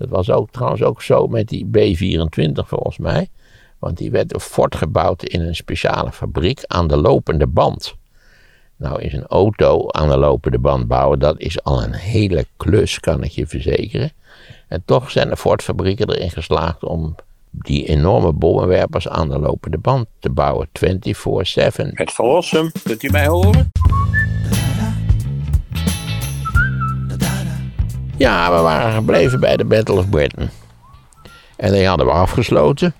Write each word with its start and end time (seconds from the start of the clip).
Dat 0.00 0.08
was 0.08 0.30
ook 0.30 0.50
trouwens 0.50 0.82
ook 0.82 1.02
zo 1.02 1.26
met 1.26 1.48
die 1.48 1.66
B-24 1.66 2.66
volgens 2.66 2.98
mij. 2.98 3.28
Want 3.78 3.96
die 3.96 4.10
werd 4.10 4.32
voortgebouwd 4.36 5.22
in 5.22 5.40
een 5.40 5.54
speciale 5.54 6.12
fabriek 6.12 6.60
aan 6.66 6.88
de 6.88 6.96
lopende 6.96 7.46
band. 7.46 7.94
Nou 8.76 9.02
is 9.02 9.12
een 9.12 9.26
auto 9.26 9.90
aan 9.90 10.08
de 10.08 10.16
lopende 10.16 10.58
band 10.58 10.88
bouwen, 10.88 11.18
dat 11.18 11.38
is 11.38 11.62
al 11.62 11.82
een 11.82 11.92
hele 11.92 12.46
klus, 12.56 13.00
kan 13.00 13.22
ik 13.22 13.30
je 13.30 13.46
verzekeren. 13.46 14.12
En 14.68 14.82
toch 14.84 15.10
zijn 15.10 15.28
de 15.28 15.36
Ford-fabrieken 15.36 16.10
erin 16.10 16.30
geslaagd 16.30 16.84
om 16.84 17.14
die 17.50 17.86
enorme 17.86 18.32
bommenwerpers 18.32 19.08
aan 19.08 19.28
de 19.28 19.38
lopende 19.38 19.78
band 19.78 20.06
te 20.18 20.30
bouwen, 20.30 20.68
24-7. 20.68 20.72
Het 21.92 22.12
verlossen, 22.12 22.72
kunt 22.84 23.02
u 23.02 23.10
mij 23.10 23.26
horen? 23.26 23.70
Ja, 28.20 28.56
we 28.56 28.62
waren 28.62 28.92
gebleven 28.92 29.40
bij 29.40 29.56
de 29.56 29.64
Battle 29.64 29.94
of 29.94 30.08
Britain. 30.08 30.50
En 31.56 31.72
die 31.72 31.86
hadden 31.86 32.06
we 32.06 32.12
afgesloten. 32.12 32.94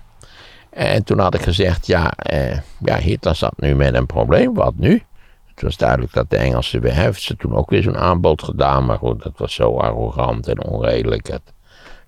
En 0.69 1.03
toen 1.03 1.19
had 1.19 1.33
ik 1.33 1.41
gezegd, 1.41 1.87
ja, 1.87 2.11
eh, 2.11 2.57
ja, 2.79 2.97
Hitler 2.97 3.35
zat 3.35 3.53
nu 3.55 3.75
met 3.75 3.93
een 3.93 4.05
probleem, 4.05 4.53
wat 4.53 4.73
nu? 4.75 5.03
Het 5.45 5.61
was 5.61 5.77
duidelijk 5.77 6.13
dat 6.13 6.29
de 6.29 6.37
Engelsen 6.37 6.81
weer 6.81 7.13
ze 7.13 7.35
toen 7.35 7.55
ook 7.55 7.69
weer 7.69 7.83
zo'n 7.83 7.97
aanbod 7.97 8.43
gedaan, 8.43 8.85
maar 8.85 8.97
goed, 8.97 9.23
dat 9.23 9.33
was 9.37 9.53
zo 9.53 9.77
arrogant 9.77 10.47
en 10.47 10.63
onredelijk. 10.63 11.27
Het 11.27 11.53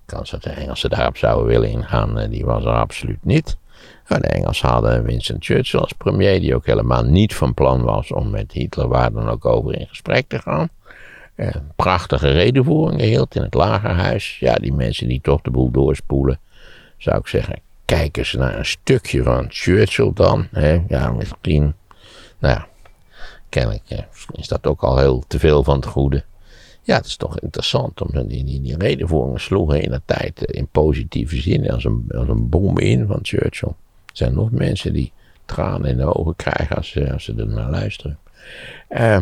kans 0.06 0.30
dat 0.30 0.42
de 0.42 0.50
Engelsen 0.50 0.90
daarop 0.90 1.16
zouden 1.16 1.46
willen 1.46 1.70
ingaan, 1.70 2.18
eh, 2.18 2.30
die 2.30 2.44
was 2.44 2.64
er 2.64 2.74
absoluut 2.74 3.24
niet. 3.24 3.56
En 4.06 4.20
de 4.20 4.28
Engelsen 4.28 4.68
hadden 4.68 5.04
Winston 5.04 5.36
Churchill 5.38 5.80
als 5.80 5.92
premier, 5.92 6.40
die 6.40 6.54
ook 6.54 6.66
helemaal 6.66 7.04
niet 7.04 7.34
van 7.34 7.54
plan 7.54 7.82
was 7.82 8.12
om 8.12 8.30
met 8.30 8.52
Hitler 8.52 8.88
waar 8.88 9.12
dan 9.12 9.28
ook 9.28 9.44
over 9.44 9.78
in 9.78 9.86
gesprek 9.86 10.28
te 10.28 10.38
gaan. 10.38 10.68
Eh, 11.34 11.54
prachtige 11.76 12.30
redenvoeringen 12.30 13.06
hield 13.06 13.34
in 13.34 13.42
het 13.42 13.54
lagerhuis. 13.54 14.38
Ja, 14.38 14.54
die 14.54 14.72
mensen 14.72 15.08
die 15.08 15.20
toch 15.20 15.40
de 15.40 15.50
boel 15.50 15.70
doorspoelen, 15.70 16.38
zou 16.98 17.18
ik 17.18 17.26
zeggen, 17.26 17.60
kijk 17.84 18.16
eens 18.16 18.32
naar 18.32 18.58
een 18.58 18.66
stukje 18.66 19.22
van 19.22 19.46
Churchill 19.48 20.10
dan. 20.14 20.48
Hè? 20.50 20.82
Ja, 20.88 21.10
misschien, 21.10 21.74
nou 22.38 22.54
ja, 22.54 22.66
kennelijk 23.48 23.82
eh, 23.88 23.98
is 24.32 24.48
dat 24.48 24.66
ook 24.66 24.82
al 24.82 24.98
heel 24.98 25.24
te 25.26 25.38
veel 25.38 25.64
van 25.64 25.76
het 25.76 25.86
goede. 25.86 26.24
Ja, 26.82 26.96
het 26.96 27.06
is 27.06 27.16
toch 27.16 27.40
interessant, 27.40 28.02
omdat 28.02 28.28
die, 28.28 28.44
die, 28.44 28.60
die 28.60 28.76
redenvoeringen 28.76 29.40
sloegen 29.40 29.82
in 29.82 29.90
de 29.90 30.00
tijd 30.04 30.44
eh, 30.44 30.58
in 30.58 30.68
positieve 30.68 31.40
zin 31.40 31.70
als 31.70 31.84
een, 31.84 32.04
als 32.16 32.28
een 32.28 32.48
bom 32.48 32.78
in 32.78 33.06
van 33.06 33.18
Churchill. 33.22 33.68
Er 34.06 34.16
zijn 34.16 34.34
nog 34.34 34.50
mensen 34.50 34.92
die 34.92 35.12
tranen 35.44 35.90
in 35.90 35.96
de 35.96 36.14
ogen 36.14 36.36
krijgen 36.36 36.76
als, 36.76 36.88
ze, 36.88 37.12
als 37.12 37.24
ze 37.24 37.34
er 37.36 37.46
naar 37.46 37.70
luisteren. 37.70 38.18
Uh, 38.90 39.18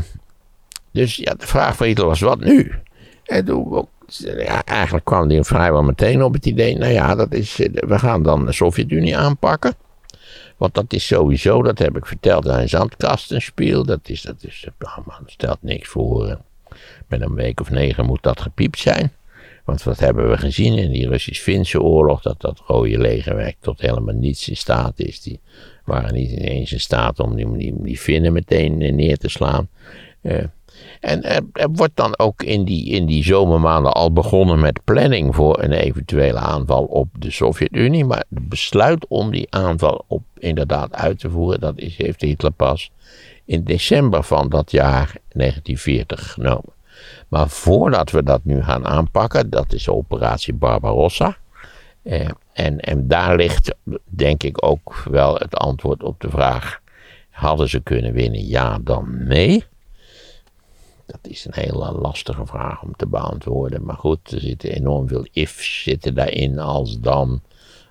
dus 0.93 1.17
ja, 1.17 1.35
de 1.35 1.47
vraag 1.47 1.77
van 1.77 1.87
Hitler 1.87 2.07
was, 2.07 2.21
wat 2.21 2.41
nu? 2.41 2.73
En 3.25 3.45
toen, 3.45 3.89
ja, 4.37 4.65
eigenlijk 4.65 5.05
kwam 5.05 5.29
hij 5.29 5.45
vrijwel 5.45 5.83
meteen 5.83 6.23
op 6.23 6.33
het 6.33 6.47
idee, 6.47 6.79
nou 6.79 6.93
ja, 6.93 7.15
dat 7.15 7.33
is, 7.33 7.61
eh, 7.61 7.83
we 7.89 7.99
gaan 7.99 8.23
dan 8.23 8.47
de 8.47 8.53
Sovjet-Unie 8.53 9.17
aanpakken. 9.17 9.75
Want 10.57 10.75
dat 10.75 10.93
is 10.93 11.07
sowieso, 11.07 11.63
dat 11.63 11.79
heb 11.79 11.97
ik 11.97 12.07
verteld, 12.07 12.47
een 12.47 12.69
zandkastenspiel. 12.69 13.85
Dat 13.85 14.09
is, 14.09 14.23
dat 14.23 14.37
is, 14.45 14.67
oh 14.79 15.07
man, 15.07 15.23
stelt 15.27 15.63
niks 15.63 15.89
voor. 15.89 16.41
Met 17.09 17.21
een 17.21 17.35
week 17.35 17.61
of 17.61 17.71
negen 17.71 18.07
moet 18.07 18.23
dat 18.23 18.41
gepiept 18.41 18.79
zijn. 18.79 19.13
Want 19.65 19.83
wat 19.83 19.99
hebben 19.99 20.31
we 20.31 20.39
gezien 20.39 20.79
in 20.79 20.91
die 20.91 21.09
Russisch-Finse 21.09 21.83
oorlog? 21.83 22.23
Dat 22.23 22.41
dat 22.41 22.63
rode 22.67 22.99
legerwerk 22.99 23.57
tot 23.61 23.81
helemaal 23.81 24.15
niets 24.15 24.49
in 24.49 24.57
staat 24.57 24.93
is. 24.97 25.21
Die 25.21 25.41
waren 25.85 26.15
niet 26.15 26.31
eens 26.31 26.73
in 26.73 26.81
staat 26.81 27.21
om 27.21 27.37
die, 27.37 27.57
die, 27.57 27.75
die 27.83 27.99
Finnen 27.99 28.33
meteen 28.33 28.79
neer 28.97 29.19
te 29.19 29.29
slaan. 29.29 29.69
Uh, 30.23 30.45
en 31.03 31.23
er, 31.53 31.69
wordt 31.73 31.97
dan 31.97 32.19
ook 32.19 32.43
in 32.43 32.65
die, 32.65 32.87
in 32.87 33.07
die 33.07 33.25
zomermaanden 33.25 33.93
al 33.93 34.13
begonnen 34.13 34.61
met 34.61 34.85
planning 34.85 35.35
voor 35.35 35.63
een 35.63 35.73
eventuele 35.73 36.39
aanval 36.39 36.85
op 36.85 37.09
de 37.19 37.31
Sovjet-Unie. 37.31 38.05
Maar 38.05 38.25
het 38.31 38.49
besluit 38.49 39.07
om 39.09 39.31
die 39.31 39.47
aanval 39.51 40.05
op 40.07 40.23
inderdaad 40.39 40.95
uit 40.95 41.19
te 41.19 41.31
voeren, 41.31 41.61
dat 41.61 41.79
is, 41.79 41.97
heeft 41.97 42.21
Hitler 42.21 42.53
pas 42.53 42.91
in 43.45 43.65
december 43.65 44.23
van 44.23 44.49
dat 44.49 44.71
jaar 44.71 45.17
1940 45.33 46.33
genomen. 46.33 46.73
Maar 47.29 47.49
voordat 47.49 48.11
we 48.11 48.23
dat 48.23 48.41
nu 48.45 48.63
gaan 48.63 48.87
aanpakken, 48.87 49.51
dat 49.51 49.73
is 49.73 49.89
operatie 49.89 50.55
Barbarossa. 50.55 51.37
Eh, 52.03 52.29
en, 52.53 52.81
en 52.81 53.09
daar 53.09 53.37
ligt 53.37 53.75
denk 54.05 54.43
ik 54.43 54.65
ook 54.67 55.03
wel 55.11 55.35
het 55.35 55.57
antwoord 55.57 56.03
op 56.03 56.21
de 56.21 56.31
vraag: 56.31 56.81
hadden 57.31 57.69
ze 57.69 57.81
kunnen 57.81 58.13
winnen? 58.13 58.47
Ja, 58.47 58.79
dan 58.83 59.27
nee. 59.27 59.71
Dat 61.07 61.19
is 61.23 61.45
een 61.45 61.55
hele 61.55 61.93
lastige 61.93 62.47
vraag 62.47 62.83
om 62.83 62.97
te 62.97 63.07
beantwoorden. 63.07 63.85
Maar 63.85 63.97
goed, 63.97 64.31
er 64.31 64.41
zitten 64.41 64.71
enorm 64.71 65.09
veel 65.09 65.27
ifs 65.33 65.83
zitten 65.83 66.15
daarin 66.15 66.59
als 66.59 67.01
dan. 67.01 67.41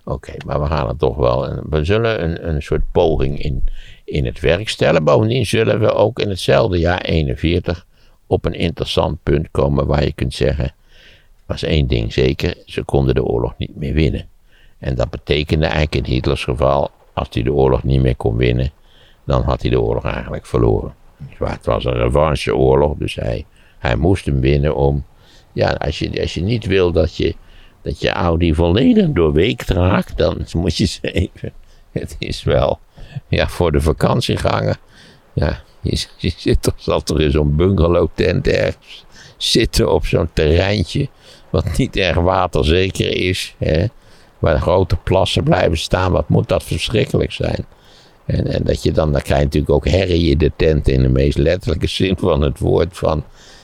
Oké, 0.03 0.33
maar 0.45 0.61
we 0.61 0.67
gaan 0.67 0.87
het 0.87 0.99
toch 0.99 1.15
wel. 1.15 1.61
We 1.69 1.85
zullen 1.85 2.23
een, 2.23 2.47
een 2.47 2.61
soort 2.61 2.91
poging 2.91 3.39
in, 3.39 3.63
in 4.05 4.25
het 4.25 4.39
werk 4.39 4.69
stellen. 4.69 5.03
Bovendien 5.03 5.45
zullen 5.45 5.79
we 5.79 5.93
ook 5.93 6.19
in 6.19 6.29
hetzelfde 6.29 6.79
jaar 6.79 7.01
41 7.01 7.85
op 8.27 8.45
een 8.45 8.53
interessant 8.53 9.23
punt 9.23 9.51
komen 9.51 9.87
waar 9.87 10.03
je 10.03 10.13
kunt 10.13 10.33
zeggen. 10.33 10.73
Was 11.45 11.63
één 11.63 11.87
ding 11.87 12.13
zeker, 12.13 12.55
ze 12.65 12.83
konden 12.83 13.15
de 13.15 13.23
oorlog 13.23 13.53
niet 13.57 13.75
meer 13.75 13.93
winnen. 13.93 14.27
En 14.77 14.95
dat 14.95 15.09
betekende 15.09 15.65
eigenlijk 15.65 15.95
in 15.95 16.13
Hitlers 16.13 16.43
geval, 16.43 16.91
als 17.13 17.27
hij 17.31 17.43
de 17.43 17.53
oorlog 17.53 17.83
niet 17.83 18.01
meer 18.01 18.15
kon 18.15 18.35
winnen, 18.35 18.71
dan 19.23 19.43
had 19.43 19.61
hij 19.61 19.69
de 19.69 19.81
oorlog 19.81 20.05
eigenlijk 20.05 20.45
verloren. 20.45 20.93
Het 21.43 21.65
was 21.65 21.85
een 21.85 21.93
revancheoorlog, 21.93 22.97
dus 22.97 23.15
hij, 23.15 23.45
hij 23.79 23.95
moest 23.95 24.25
hem 24.25 24.39
winnen 24.39 24.75
om. 24.75 25.05
Ja, 25.53 25.69
als 25.69 25.99
je, 25.99 26.21
als 26.21 26.33
je 26.33 26.41
niet 26.41 26.65
wil 26.65 26.91
dat 26.91 27.15
je, 27.15 27.35
dat 27.81 27.99
je 27.99 28.09
Audi 28.09 28.53
volledig 28.53 29.09
doorweekt 29.09 29.69
raakt, 29.69 30.17
dan 30.17 30.45
moet 30.57 30.77
je 30.77 30.85
ze 30.85 31.11
even. 31.11 31.53
Het 31.91 32.15
is 32.19 32.43
wel, 32.43 32.79
ja, 33.27 33.47
voor 33.47 33.71
de 33.71 33.81
vakantieganger. 33.81 34.77
Ja, 35.33 35.61
je, 35.81 36.05
je 36.17 36.33
zit 36.37 36.61
toch, 36.61 37.03
toch 37.03 37.19
in 37.19 37.31
zo'n 37.31 37.55
bungalow 37.55 38.07
tent 38.13 38.47
ergens 38.47 39.05
zitten 39.37 39.93
op 39.93 40.05
zo'n 40.05 40.29
terreintje. 40.33 41.09
Wat 41.49 41.77
niet 41.77 41.95
erg 41.95 42.17
waterzeker 42.17 43.15
is. 43.15 43.55
Hè, 43.57 43.85
waar 44.39 44.59
grote 44.59 44.95
plassen 44.95 45.43
blijven 45.43 45.77
staan. 45.77 46.11
Wat 46.11 46.29
moet 46.29 46.47
dat 46.47 46.63
verschrikkelijk 46.63 47.31
zijn? 47.31 47.65
En, 48.25 48.47
en 48.47 48.63
dat 48.63 48.83
je 48.83 48.91
dan, 48.91 49.11
dan 49.11 49.21
krijg 49.21 49.39
je 49.39 49.45
natuurlijk 49.45 49.73
ook 49.73 49.87
herrie 49.87 50.29
in 50.29 50.37
de 50.37 50.51
tent 50.55 50.87
in 50.87 51.01
de 51.01 51.09
meest 51.09 51.37
letterlijke 51.37 51.87
zin 51.87 52.17
van 52.17 52.41
het 52.41 52.59
woord. 52.59 52.97
Van, 52.97 53.23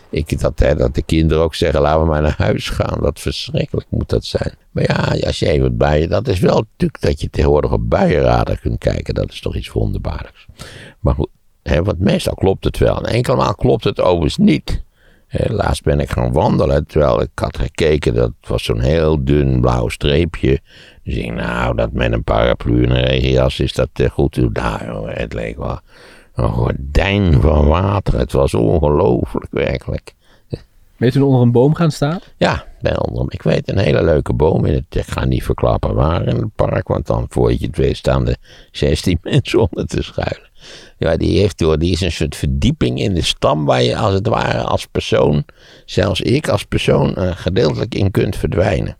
ik, 0.09 0.39
dat, 0.39 0.57
dat 0.57 0.95
de 0.95 1.01
kinderen 1.01 1.43
ook 1.43 1.55
zeggen, 1.55 1.81
laten 1.81 2.01
we 2.01 2.07
maar 2.07 2.21
naar 2.21 2.35
huis 2.37 2.69
gaan. 2.69 2.99
Wat 2.99 3.19
verschrikkelijk 3.19 3.87
moet 3.89 4.09
dat 4.09 4.25
zijn. 4.25 4.53
Maar 4.71 4.83
ja, 4.83 5.27
als 5.27 5.39
je 5.39 5.49
even 5.49 5.77
bij 5.77 6.07
dat 6.07 6.27
is 6.27 6.39
wel 6.39 6.65
natuurlijk 6.71 7.01
dat 7.01 7.21
je 7.21 7.29
tegenwoordig 7.29 7.71
op 7.71 7.89
buienradar 7.89 8.59
kunt 8.59 8.77
kijken. 8.77 9.13
Dat 9.13 9.31
is 9.31 9.41
toch 9.41 9.55
iets 9.55 9.71
wonderbaarlijks. 9.71 10.45
Maar 10.99 11.13
goed, 11.13 11.29
hè, 11.63 11.83
want 11.83 11.99
meestal 11.99 12.33
klopt 12.33 12.63
het 12.63 12.77
wel. 12.77 12.97
En 12.97 13.13
enkel 13.13 13.35
maal 13.35 13.55
klopt 13.55 13.83
het 13.83 14.01
overigens 14.01 14.37
niet. 14.37 14.85
Laatst 15.29 15.83
ben 15.83 15.99
ik 15.99 16.09
gaan 16.09 16.31
wandelen, 16.31 16.85
terwijl 16.85 17.21
ik 17.21 17.29
had 17.35 17.57
gekeken, 17.57 18.13
dat 18.13 18.31
was 18.41 18.63
zo'n 18.63 18.81
heel 18.81 19.23
dun 19.23 19.61
blauw 19.61 19.87
streepje. 19.89 20.59
Dus 21.07 21.15
ik 21.15 21.33
nou, 21.33 21.75
dat 21.75 21.91
met 21.91 22.11
een 22.11 22.23
paraplu 22.23 22.83
en 22.83 22.91
een 22.91 23.05
regenjas 23.05 23.59
is 23.59 23.73
dat 23.73 23.89
uh, 24.01 24.09
goed. 24.09 24.53
Nou, 24.53 25.11
het 25.11 25.33
leek 25.33 25.57
wel 25.57 25.79
een 26.35 26.49
gordijn 26.49 27.41
van 27.41 27.67
water. 27.67 28.19
Het 28.19 28.31
was 28.31 28.53
ongelooflijk, 28.53 29.47
werkelijk. 29.51 30.15
Ben 30.97 31.07
je 31.07 31.11
toen 31.11 31.23
onder 31.23 31.41
een 31.41 31.51
boom 31.51 31.75
gaan 31.75 31.91
staan? 31.91 32.19
Ja, 32.37 32.65
ben 32.81 33.03
onder, 33.03 33.25
ik 33.33 33.41
weet 33.41 33.69
een 33.69 33.77
hele 33.77 34.03
leuke 34.03 34.33
boom 34.33 34.65
in 34.65 34.73
het, 34.73 34.85
ik 34.89 35.07
ga 35.07 35.25
niet 35.25 35.43
verklappen 35.43 35.93
waar 35.93 36.27
in 36.27 36.35
het 36.35 36.55
park, 36.55 36.87
want 36.87 37.05
dan 37.05 37.25
voor 37.29 37.51
je 37.51 37.65
het 37.65 37.77
weet 37.77 37.97
staan 37.97 38.27
er 38.27 38.37
16 38.71 39.19
mensen 39.23 39.59
onder 39.59 39.85
te 39.85 40.03
schuilen. 40.03 40.49
Ja, 40.97 41.17
die, 41.17 41.39
heeft 41.39 41.57
door, 41.57 41.79
die 41.79 41.91
is 41.91 42.01
een 42.01 42.11
soort 42.11 42.35
verdieping 42.35 42.99
in 42.99 43.13
de 43.13 43.21
stam 43.21 43.65
waar 43.65 43.83
je 43.83 43.97
als 43.97 44.13
het 44.13 44.27
ware 44.27 44.61
als 44.61 44.85
persoon, 44.85 45.45
zelfs 45.85 46.21
ik 46.21 46.47
als 46.47 46.63
persoon, 46.63 47.13
uh, 47.17 47.31
gedeeltelijk 47.35 47.95
in 47.95 48.11
kunt 48.11 48.35
verdwijnen. 48.35 48.97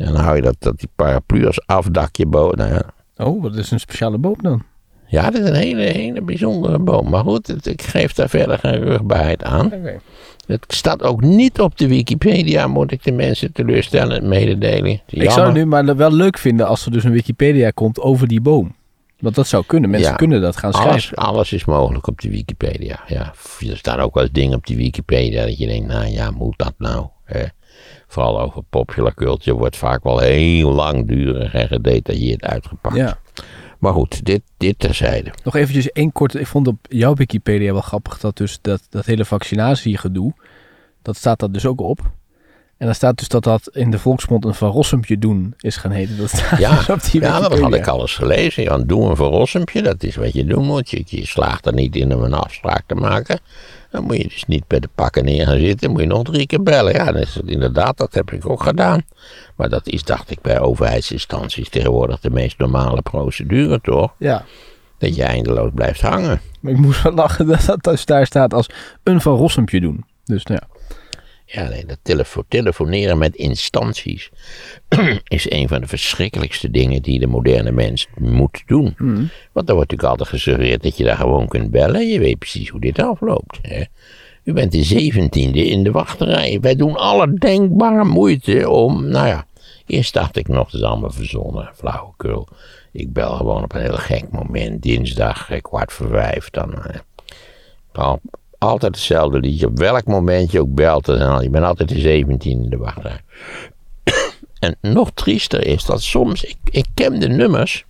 En 0.00 0.12
dan 0.12 0.22
hou 0.22 0.36
je 0.36 0.42
dat, 0.42 0.56
dat 0.58 0.78
die 0.78 0.88
paraplu 0.96 1.46
als 1.46 1.66
afdakje 1.66 2.26
boven. 2.26 2.58
Nou 2.58 2.70
ja. 2.70 2.82
Oh, 3.16 3.42
wat 3.42 3.56
is 3.56 3.70
een 3.70 3.80
speciale 3.80 4.18
boom 4.18 4.36
dan? 4.42 4.62
Ja, 5.06 5.30
dat 5.30 5.42
is 5.42 5.48
een 5.48 5.54
hele, 5.54 5.82
hele 5.82 6.22
bijzondere 6.22 6.78
boom. 6.78 7.10
Maar 7.10 7.24
goed, 7.24 7.46
het, 7.46 7.66
ik 7.66 7.82
geef 7.82 8.12
daar 8.12 8.28
verder 8.28 8.58
geen 8.58 8.82
rugbaarheid 8.82 9.44
aan. 9.44 9.66
Okay. 9.66 10.00
Het 10.46 10.64
staat 10.68 11.02
ook 11.02 11.20
niet 11.22 11.60
op 11.60 11.78
de 11.78 11.88
Wikipedia, 11.88 12.66
moet 12.66 12.92
ik 12.92 13.02
de 13.02 13.12
mensen 13.12 13.52
teleurstellen, 13.52 14.28
mededelen. 14.28 15.00
Ik 15.06 15.30
zou 15.30 15.46
het 15.46 15.54
nu 15.54 15.64
maar 15.64 15.96
wel 15.96 16.12
leuk 16.12 16.38
vinden 16.38 16.66
als 16.66 16.84
er 16.84 16.92
dus 16.92 17.04
een 17.04 17.12
Wikipedia 17.12 17.70
komt 17.70 18.00
over 18.00 18.28
die 18.28 18.40
boom. 18.40 18.74
Want 19.18 19.34
dat 19.34 19.46
zou 19.46 19.64
kunnen. 19.66 19.90
Mensen 19.90 20.16
kunnen 20.16 20.40
dat 20.40 20.56
gaan 20.56 20.72
schrijven. 20.72 21.16
Alles, 21.16 21.34
alles, 21.34 21.52
is 21.52 21.64
mogelijk 21.64 22.06
op 22.06 22.20
de 22.20 22.30
Wikipedia. 22.30 23.00
Ja, 23.06 23.32
er 23.68 23.76
staan 23.76 24.00
ook 24.00 24.14
wel 24.14 24.22
eens 24.22 24.32
dingen 24.32 24.56
op 24.56 24.66
die 24.66 24.76
Wikipedia 24.76 25.44
dat 25.44 25.58
je 25.58 25.66
denkt, 25.66 25.86
nou 25.86 26.06
ja, 26.06 26.30
moet 26.30 26.58
dat 26.58 26.74
nou? 26.78 27.06
Hè? 27.24 27.44
Vooral 28.10 28.40
over 28.40 28.62
popular 28.70 29.14
culture 29.14 29.56
wordt 29.56 29.76
vaak 29.76 30.02
wel 30.02 30.18
heel 30.18 30.72
langdurig 30.72 31.54
en 31.54 31.68
gedetailleerd 31.68 32.44
uitgepakt. 32.44 32.96
Ja. 32.96 33.18
Maar 33.78 33.92
goed, 33.92 34.24
dit, 34.24 34.42
dit 34.56 34.78
terzijde. 34.78 35.30
Nog 35.44 35.56
eventjes 35.56 35.92
één 35.92 36.12
kort. 36.12 36.34
Ik 36.34 36.46
vond 36.46 36.66
op 36.66 36.76
jouw 36.88 37.14
Wikipedia 37.14 37.72
wel 37.72 37.80
grappig 37.80 38.18
dat 38.18 38.36
dus 38.36 38.58
dat, 38.60 38.82
dat 38.88 39.06
hele 39.06 39.24
vaccinatiegedoe, 39.24 40.34
dat 41.02 41.16
staat 41.16 41.38
dat 41.38 41.52
dus 41.52 41.66
ook 41.66 41.80
op. 41.80 42.00
En 42.76 42.86
dan 42.86 42.94
staat 42.94 43.18
dus 43.18 43.28
dat 43.28 43.44
dat 43.44 43.68
in 43.72 43.90
de 43.90 43.98
volksmond 43.98 44.44
een 44.44 44.54
Van 44.54 44.70
Rossempje 44.70 45.18
doen 45.18 45.54
is 45.58 45.76
gaan 45.76 45.90
heten. 45.90 46.16
Dat 46.16 46.28
staat 46.28 46.58
ja, 46.58 46.76
dus 46.76 46.88
op 46.88 47.02
die 47.10 47.20
ja, 47.20 47.40
dat 47.40 47.58
had 47.58 47.74
ik 47.74 47.86
alles 47.86 48.14
gelezen. 48.14 48.62
Ja, 48.62 48.78
doe 48.78 49.10
een 49.10 49.16
Van 49.16 49.30
Rossempje, 49.30 49.82
dat 49.82 50.02
is 50.02 50.16
wat 50.16 50.32
je 50.32 50.44
doen 50.44 50.64
moet. 50.64 50.90
Je, 50.90 51.02
je 51.06 51.26
slaagt 51.26 51.66
er 51.66 51.74
niet 51.74 51.96
in 51.96 52.14
om 52.14 52.22
een 52.22 52.34
afspraak 52.34 52.82
te 52.86 52.94
maken. 52.94 53.40
Dan 53.90 54.04
moet 54.04 54.16
je 54.16 54.28
dus 54.28 54.44
niet 54.46 54.66
bij 54.66 54.80
de 54.80 54.88
pakken 54.94 55.24
neer 55.24 55.46
gaan 55.46 55.58
zitten. 55.58 55.90
moet 55.90 56.00
je 56.00 56.06
nog 56.06 56.22
drie 56.22 56.46
keer 56.46 56.62
bellen. 56.62 56.92
Ja, 56.92 57.12
dat 57.12 57.22
is 57.22 57.40
inderdaad, 57.44 57.96
dat 57.96 58.14
heb 58.14 58.32
ik 58.32 58.48
ook 58.48 58.62
gedaan. 58.62 59.02
Maar 59.56 59.68
dat 59.68 59.86
is, 59.86 60.04
dacht 60.04 60.30
ik, 60.30 60.40
bij 60.40 60.60
overheidsinstanties 60.60 61.68
tegenwoordig 61.68 62.20
de 62.20 62.30
meest 62.30 62.58
normale 62.58 63.02
procedure, 63.02 63.80
toch? 63.80 64.14
Ja. 64.16 64.44
Dat 64.98 65.16
je 65.16 65.22
eindeloos 65.22 65.70
blijft 65.74 66.00
hangen. 66.00 66.40
Maar 66.60 66.72
ik 66.72 66.78
moest 66.78 67.02
wel 67.02 67.12
lachen 67.12 67.46
dat 67.46 67.64
dat 67.64 67.82
dus 67.82 68.04
daar 68.04 68.26
staat 68.26 68.54
als 68.54 68.66
een 69.02 69.20
Van 69.20 69.36
Rossempje 69.36 69.80
doen. 69.80 70.04
Dus 70.24 70.44
nou 70.44 70.60
ja. 70.62 70.78
Ja, 71.52 71.68
nee, 71.68 71.86
dat 71.86 71.98
telefo 72.02 72.44
telefoneren 72.48 73.18
met 73.18 73.34
instanties 73.34 74.30
is 75.24 75.50
een 75.50 75.68
van 75.68 75.80
de 75.80 75.86
verschrikkelijkste 75.86 76.70
dingen 76.70 77.02
die 77.02 77.18
de 77.18 77.26
moderne 77.26 77.72
mens 77.72 78.08
moet 78.18 78.62
doen. 78.66 78.94
Mm. 78.98 79.30
Want 79.52 79.66
dan 79.66 79.76
wordt 79.76 79.90
natuurlijk 79.90 80.02
altijd 80.02 80.28
gesuggereerd 80.28 80.82
dat 80.82 80.96
je 80.96 81.04
daar 81.04 81.16
gewoon 81.16 81.48
kunt 81.48 81.70
bellen. 81.70 82.08
Je 82.08 82.18
weet 82.18 82.38
precies 82.38 82.68
hoe 82.68 82.80
dit 82.80 82.98
afloopt. 82.98 83.58
Hè? 83.62 83.82
U 84.44 84.52
bent 84.52 84.72
de 84.72 84.82
zeventiende 84.82 85.66
in 85.66 85.82
de 85.82 85.90
wachterij. 85.90 86.58
Wij 86.60 86.76
doen 86.76 86.96
alle 86.96 87.34
denkbare 87.34 88.04
moeite 88.04 88.70
om, 88.70 89.08
nou 89.08 89.26
ja, 89.26 89.46
eerst 89.86 90.14
dacht 90.14 90.36
ik 90.36 90.48
nog, 90.48 90.70
dat 90.70 90.80
is 90.80 90.86
allemaal 90.86 91.10
verzonnen, 91.10 91.70
flauwekul. 91.74 92.48
Ik 92.92 93.12
bel 93.12 93.34
gewoon 93.34 93.62
op 93.62 93.74
een 93.74 93.80
heel 93.80 93.96
gek 93.96 94.30
moment, 94.30 94.82
dinsdag, 94.82 95.50
eh, 95.50 95.60
kwart 95.60 95.92
voor 95.92 96.08
vijf. 96.08 96.50
Dan, 96.50 96.84
eh, 96.84 97.00
altijd 98.60 98.94
hetzelfde 98.94 99.40
liedje. 99.40 99.66
Op 99.66 99.78
welk 99.78 100.04
moment 100.04 100.52
je 100.52 100.60
ook 100.60 100.74
belt, 100.74 101.04
dan, 101.04 101.42
je 101.42 101.50
bent 101.50 101.64
altijd 101.64 101.88
de 101.88 101.98
17 101.98 102.62
in 102.62 102.70
de 102.70 102.76
wachtrij. 102.76 103.20
en 104.58 104.76
nog 104.80 105.10
triester 105.14 105.66
is 105.66 105.84
dat 105.84 106.02
soms, 106.02 106.44
ik, 106.44 106.56
ik 106.70 106.86
ken 106.94 107.20
de 107.20 107.28
nummers. 107.28 107.84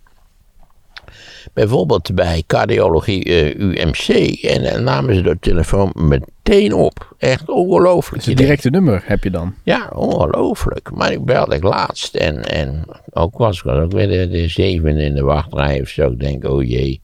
Bijvoorbeeld 1.53 2.15
bij 2.15 2.43
cardiologie 2.47 3.25
uh, 3.25 3.55
UMC. 3.55 4.07
En 4.43 4.63
dan 4.63 4.83
namen 4.83 5.15
ze 5.15 5.21
de 5.21 5.37
telefoon 5.39 5.91
meteen 5.93 6.73
op. 6.73 7.15
Echt 7.17 7.49
ongelooflijk. 7.49 8.25
Een 8.25 8.35
directe 8.35 8.69
nummer 8.69 9.03
heb 9.05 9.23
je 9.23 9.31
dan? 9.31 9.55
Ja, 9.63 9.91
ongelooflijk. 9.95 10.91
Maar 10.93 11.11
ik 11.11 11.25
belde 11.25 11.55
ik 11.55 11.63
laatst. 11.63 12.15
En, 12.15 12.43
en 12.43 12.85
ook 13.09 13.37
was 13.37 13.59
ik 13.59 13.65
ook 13.65 13.91
weer 13.91 14.07
de, 14.07 14.27
de 14.29 14.47
zevende 14.47 15.03
in 15.03 15.15
de 15.15 15.23
wachtrij 15.23 15.81
of 15.81 15.87
zo. 15.87 16.11
Ik 16.11 16.19
denk, 16.19 16.43
oh 16.45 16.63
jee. 16.63 17.01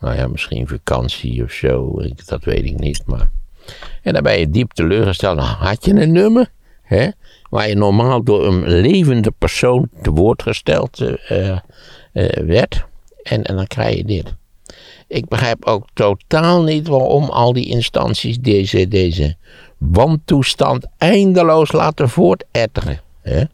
Nou 0.00 0.16
ja, 0.16 0.26
misschien 0.26 0.68
vakantie 0.68 1.44
of 1.44 1.50
zo. 1.50 2.00
Ik, 2.00 2.26
dat 2.26 2.44
weet 2.44 2.64
ik 2.64 2.78
niet. 2.78 3.02
Maar... 3.06 3.30
En 4.02 4.12
dan 4.12 4.22
ben 4.22 4.38
je 4.38 4.50
diep 4.50 4.72
teleurgesteld. 4.72 5.36
Nou, 5.36 5.48
had 5.48 5.84
je 5.84 5.92
een 5.92 6.12
nummer? 6.12 6.50
Hè? 6.82 7.08
Waar 7.50 7.68
je 7.68 7.74
normaal 7.74 8.22
door 8.22 8.46
een 8.46 8.68
levende 8.80 9.30
persoon 9.38 9.88
te 10.02 10.10
woord 10.10 10.42
gesteld 10.42 11.00
uh, 11.00 11.58
uh, 12.12 12.28
werd. 12.46 12.84
En, 13.22 13.44
en 13.44 13.56
dan 13.56 13.66
krijg 13.66 13.96
je 13.96 14.04
dit. 14.04 14.34
Ik 15.06 15.28
begrijp 15.28 15.64
ook 15.64 15.86
totaal 15.92 16.62
niet 16.62 16.88
waarom 16.88 17.24
al 17.24 17.52
die 17.52 17.66
instanties 17.66 18.38
deze, 18.38 18.88
deze 18.88 19.36
wantoestand 19.78 20.86
eindeloos 20.98 21.72
laten 21.72 22.08
voortetteren. 22.08 23.00
Hè? 23.22 23.44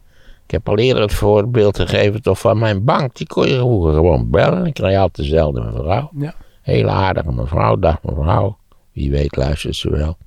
Ik 0.47 0.53
heb 0.53 0.69
al 0.69 0.77
eerder 0.77 1.01
het 1.01 1.13
voorbeeld 1.13 1.79
gegeven 1.79 2.21
toch 2.21 2.39
van 2.39 2.57
mijn 2.57 2.83
bank. 2.83 3.15
Die 3.15 3.27
kon 3.27 3.47
je 3.47 3.57
vroeger 3.57 3.93
gewoon 3.93 4.29
bellen. 4.29 4.65
Ik 4.65 4.73
kreeg 4.73 4.97
altijd 4.97 5.27
dezelfde 5.27 5.61
mevrouw. 5.61 6.09
Ja. 6.17 6.33
Hele 6.61 6.89
aardige 6.89 7.31
mevrouw. 7.31 7.75
Dag 7.75 8.03
mevrouw. 8.03 8.57
Wie 8.93 9.11
weet 9.11 9.35
luistert 9.35 9.75
ze 9.75 9.89
wel. 9.89 10.17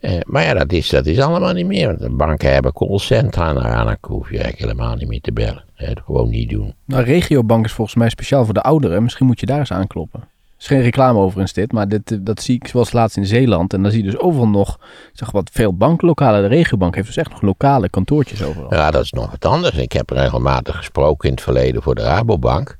Eh, 0.00 0.20
maar 0.24 0.44
ja, 0.44 0.54
dat 0.54 0.72
is, 0.72 0.88
dat 0.88 1.06
is 1.06 1.18
allemaal 1.18 1.52
niet 1.52 1.66
meer. 1.66 1.86
Want 1.86 1.98
de 1.98 2.10
banken 2.10 2.52
hebben 2.52 2.72
callcentra. 2.72 3.52
Nou 3.52 3.66
ja, 3.66 3.84
dan 3.84 3.96
hoef 4.00 4.30
je 4.30 4.38
eigenlijk 4.38 4.72
helemaal 4.72 4.96
niet 4.96 5.08
meer 5.08 5.20
te 5.20 5.32
bellen. 5.32 5.64
Gewoon 5.74 6.28
niet 6.28 6.50
doen. 6.50 6.74
Nou, 6.84 7.04
regiobank 7.04 7.64
is 7.64 7.72
volgens 7.72 7.96
mij 7.96 8.08
speciaal 8.08 8.44
voor 8.44 8.54
de 8.54 8.62
ouderen. 8.62 9.02
Misschien 9.02 9.26
moet 9.26 9.40
je 9.40 9.46
daar 9.46 9.58
eens 9.58 9.72
aankloppen. 9.72 10.28
Is 10.60 10.66
geen 10.66 10.82
reclame 10.82 11.18
overigens 11.18 11.52
dit, 11.52 11.72
maar 11.72 11.88
dit, 11.88 12.26
dat 12.26 12.42
zie 12.42 12.54
ik 12.54 12.66
zoals 12.66 12.92
laatst 12.92 13.16
in 13.16 13.26
Zeeland. 13.26 13.72
En 13.72 13.82
dan 13.82 13.90
zie 13.90 14.04
je 14.04 14.10
dus 14.10 14.20
overal 14.20 14.48
nog, 14.48 14.78
zeg 15.12 15.30
wat, 15.30 15.50
veel 15.52 15.76
banklokalen. 15.76 16.42
De 16.42 16.48
regiobank 16.48 16.94
heeft 16.94 17.06
dus 17.06 17.16
echt 17.16 17.30
nog 17.30 17.42
lokale 17.42 17.88
kantoortjes 17.88 18.42
overal. 18.42 18.74
Ja, 18.74 18.90
dat 18.90 19.02
is 19.02 19.12
nog 19.12 19.30
wat 19.30 19.44
anders. 19.44 19.76
Ik 19.76 19.92
heb 19.92 20.10
regelmatig 20.10 20.76
gesproken 20.76 21.28
in 21.28 21.34
het 21.34 21.44
verleden 21.44 21.82
voor 21.82 21.94
de 21.94 22.02
Rabobank. 22.02 22.78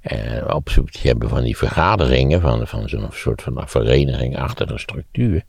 En 0.00 0.54
op 0.54 0.70
zoek 0.70 0.90
te 0.90 1.08
hebben 1.08 1.28
van 1.28 1.42
die 1.42 1.56
vergaderingen, 1.56 2.40
van, 2.40 2.66
van 2.66 2.88
zo'n 2.88 3.06
soort 3.10 3.42
van 3.42 3.62
vereniging 3.66 4.38
achter 4.38 4.70
een 4.70 4.78
structuur. 4.78 5.42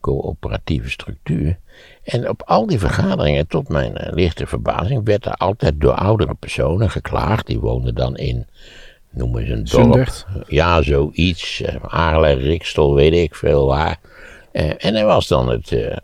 Coöperatieve 0.00 0.90
structuur. 0.90 1.58
En 2.02 2.28
op 2.28 2.42
al 2.42 2.66
die 2.66 2.78
vergaderingen, 2.78 3.46
tot 3.46 3.68
mijn 3.68 3.92
lichte 4.10 4.46
verbazing, 4.46 5.04
werd 5.04 5.26
er 5.26 5.34
altijd 5.34 5.80
door 5.80 5.94
oudere 5.94 6.34
personen 6.34 6.90
geklaagd. 6.90 7.46
Die 7.46 7.60
woonden 7.60 7.94
dan 7.94 8.16
in 8.16 8.46
noemen 9.14 9.46
ze 9.46 9.52
een 9.52 9.64
dorp. 9.64 9.82
Zundert. 9.82 10.26
Ja, 10.46 10.82
zoiets. 10.82 11.62
Aarle, 11.82 12.32
Rikstel, 12.32 12.94
weet 12.94 13.12
ik 13.12 13.34
veel 13.34 13.66
waar. 13.66 13.98
en 14.54 14.94
er 14.94 15.04
was 15.04 15.28
dan 15.28 15.48
het, 15.48 15.70
uh, 15.70 15.96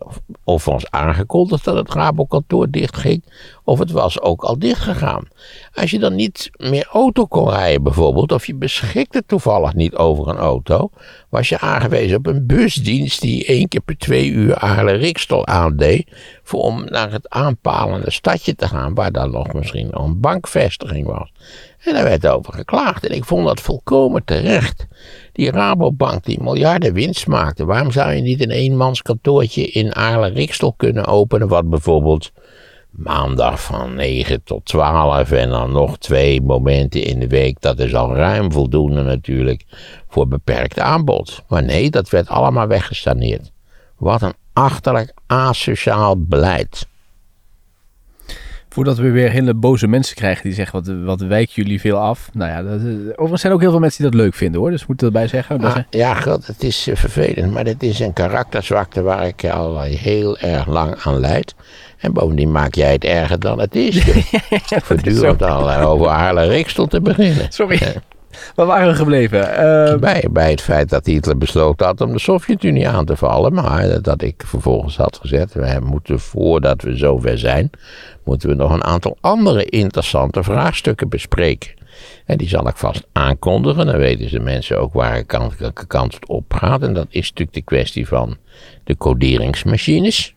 of 0.44 0.64
was 0.64 0.90
aangekondigd 0.90 1.64
dat 1.64 1.76
het 1.76 1.92
Rabokantoor 1.92 2.70
dichtging, 2.70 3.24
of 3.64 3.78
het 3.78 3.90
was 3.90 4.20
ook 4.20 4.42
al 4.42 4.58
dichtgegaan. 4.58 5.28
Als 5.74 5.90
je 5.90 5.98
dan 5.98 6.14
niet 6.14 6.50
meer 6.56 6.88
auto 6.92 7.26
kon 7.26 7.50
rijden 7.50 7.82
bijvoorbeeld, 7.82 8.32
of 8.32 8.46
je 8.46 8.54
beschikte 8.54 9.22
toevallig 9.26 9.74
niet 9.74 9.94
over 9.94 10.28
een 10.28 10.36
auto, 10.36 10.90
was 11.28 11.48
je 11.48 11.58
aangewezen 11.58 12.16
op 12.16 12.26
een 12.26 12.46
busdienst 12.46 13.20
die 13.20 13.44
één 13.44 13.68
keer 13.68 13.80
per 13.80 13.98
twee 13.98 14.30
uur 14.30 14.56
Aarle-Rikstel 14.56 15.46
aandeed, 15.46 16.10
voor 16.42 16.60
om 16.60 16.84
naar 16.84 17.12
het 17.12 17.28
aanpalende 17.28 18.10
stadje 18.10 18.54
te 18.54 18.68
gaan, 18.68 18.94
waar 18.94 19.12
dan 19.12 19.30
nog 19.30 19.52
misschien 19.52 19.88
een 19.90 20.20
bankvestiging 20.20 21.06
was. 21.06 21.32
En 21.80 21.94
daar 21.94 22.04
werd 22.04 22.26
over 22.26 22.52
geklaagd. 22.52 23.06
En 23.06 23.14
ik 23.14 23.24
vond 23.24 23.46
dat 23.46 23.60
volkomen 23.60 24.24
terecht. 24.24 24.86
Die 25.32 25.50
Rabobank 25.50 26.24
die 26.24 26.42
miljarden 26.42 26.92
winst 26.92 27.26
maakte. 27.26 27.64
Waarom 27.64 27.90
zou 27.90 28.12
je 28.12 28.20
niet 28.20 28.42
een 28.42 28.50
eenmanskantoortje 28.50 29.62
in 29.62 29.94
Aarle-Rikstel 29.94 30.72
kunnen 30.72 31.06
openen? 31.06 31.48
Wat 31.48 31.68
bijvoorbeeld 31.68 32.32
maandag 32.90 33.62
van 33.62 33.94
9 33.94 34.42
tot 34.44 34.64
12 34.64 35.30
en 35.30 35.50
dan 35.50 35.72
nog 35.72 35.98
twee 35.98 36.42
momenten 36.42 37.02
in 37.02 37.18
de 37.18 37.28
week. 37.28 37.60
Dat 37.60 37.78
is 37.78 37.94
al 37.94 38.14
ruim 38.14 38.52
voldoende 38.52 39.02
natuurlijk 39.02 39.64
voor 40.08 40.28
beperkt 40.28 40.78
aanbod. 40.78 41.42
Maar 41.48 41.62
nee, 41.62 41.90
dat 41.90 42.08
werd 42.08 42.28
allemaal 42.28 42.66
weggestaneerd. 42.66 43.52
Wat 43.96 44.22
een 44.22 44.34
achterlijk 44.52 45.12
asociaal 45.26 46.24
beleid. 46.24 46.88
Voordat 48.72 48.98
we 48.98 49.10
weer 49.10 49.30
hele 49.30 49.54
boze 49.54 49.86
mensen 49.86 50.16
krijgen 50.16 50.42
die 50.42 50.52
zeggen, 50.52 50.84
wat, 50.84 50.96
wat 51.04 51.28
wijken 51.28 51.52
jullie 51.54 51.80
veel 51.80 51.96
af. 51.96 52.30
Nou 52.32 52.50
ja, 52.50 52.62
dat, 52.62 52.80
overigens 53.10 53.40
zijn 53.40 53.52
ook 53.52 53.60
heel 53.60 53.70
veel 53.70 53.80
mensen 53.80 54.02
die 54.02 54.10
dat 54.10 54.20
leuk 54.20 54.34
vinden 54.34 54.60
hoor. 54.60 54.70
Dus 54.70 54.86
moeten 54.86 55.06
erbij 55.06 55.28
zeggen. 55.28 55.60
Ah, 55.60 55.76
ja, 55.90 56.14
God, 56.14 56.46
het 56.46 56.62
is 56.62 56.88
uh, 56.88 56.96
vervelend. 56.96 57.52
Maar 57.52 57.64
dit 57.64 57.82
is 57.82 58.00
een 58.00 58.12
karakterzwakte 58.12 59.02
waar 59.02 59.26
ik 59.26 59.44
al 59.44 59.80
heel 59.80 60.38
erg 60.38 60.66
lang 60.66 60.96
aan 61.02 61.20
leid. 61.20 61.54
En 61.98 62.12
bovendien 62.12 62.52
maak 62.52 62.74
jij 62.74 62.92
het 62.92 63.04
erger 63.04 63.40
dan 63.40 63.60
het 63.60 63.76
is. 63.76 64.04
ja, 64.68 64.80
Voortdurend 64.80 65.42
al 65.42 65.70
over 65.72 66.06
Haarle 66.06 66.46
Rikstel 66.46 66.86
te 66.86 67.00
beginnen. 67.00 67.46
Sorry. 67.48 67.78
Waar 68.54 68.66
waren 68.66 68.88
we 68.88 68.94
gebleven? 68.94 69.40
Uh... 69.40 69.98
Bij, 69.98 70.24
bij 70.30 70.50
het 70.50 70.60
feit 70.60 70.88
dat 70.88 71.06
Hitler 71.06 71.38
besloten 71.38 71.86
had 71.86 72.00
om 72.00 72.12
de 72.12 72.18
Sovjet-Unie 72.18 72.88
aan 72.88 73.04
te 73.04 73.16
vallen. 73.16 73.52
Maar 73.52 74.02
dat 74.02 74.22
ik 74.22 74.42
vervolgens 74.46 74.96
had 74.96 75.18
gezegd, 75.20 75.54
we 75.54 75.78
moeten 75.82 76.20
voordat 76.20 76.82
we 76.82 76.96
zover 76.96 77.38
zijn, 77.38 77.70
moeten 78.24 78.48
we 78.48 78.54
nog 78.54 78.72
een 78.72 78.84
aantal 78.84 79.16
andere 79.20 79.64
interessante 79.64 80.42
vraagstukken 80.42 81.08
bespreken. 81.08 81.78
En 82.26 82.36
die 82.36 82.48
zal 82.48 82.68
ik 82.68 82.76
vast 82.76 83.06
aankondigen. 83.12 83.86
Dan 83.86 83.96
weten 83.96 84.30
de 84.30 84.40
mensen 84.40 84.80
ook 84.80 84.92
waar 84.92 85.24
kant, 85.24 85.54
kant 85.86 86.14
het 86.14 86.28
op 86.28 86.54
gaat. 86.54 86.82
En 86.82 86.94
dat 86.94 87.06
is 87.08 87.28
natuurlijk 87.28 87.56
de 87.56 87.62
kwestie 87.62 88.08
van 88.08 88.36
de 88.84 88.96
coderingsmachines. 88.96 90.34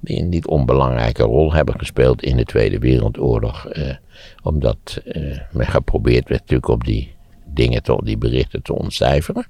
Die 0.00 0.20
een 0.20 0.28
niet 0.28 0.46
onbelangrijke 0.46 1.22
rol 1.22 1.52
hebben 1.52 1.78
gespeeld 1.78 2.22
in 2.22 2.36
de 2.36 2.44
Tweede 2.44 2.78
Wereldoorlog. 2.78 3.66
Eh, 3.66 3.94
omdat 4.42 5.00
eh, 5.04 5.38
men 5.52 5.66
geprobeerd 5.66 6.28
werd 6.28 6.40
natuurlijk 6.40 6.68
om 6.68 6.84
die 6.84 7.14
dingen, 7.46 7.82
te, 7.82 8.00
die 8.04 8.18
berichten 8.18 8.62
te 8.62 8.74
ontcijferen. 8.74 9.46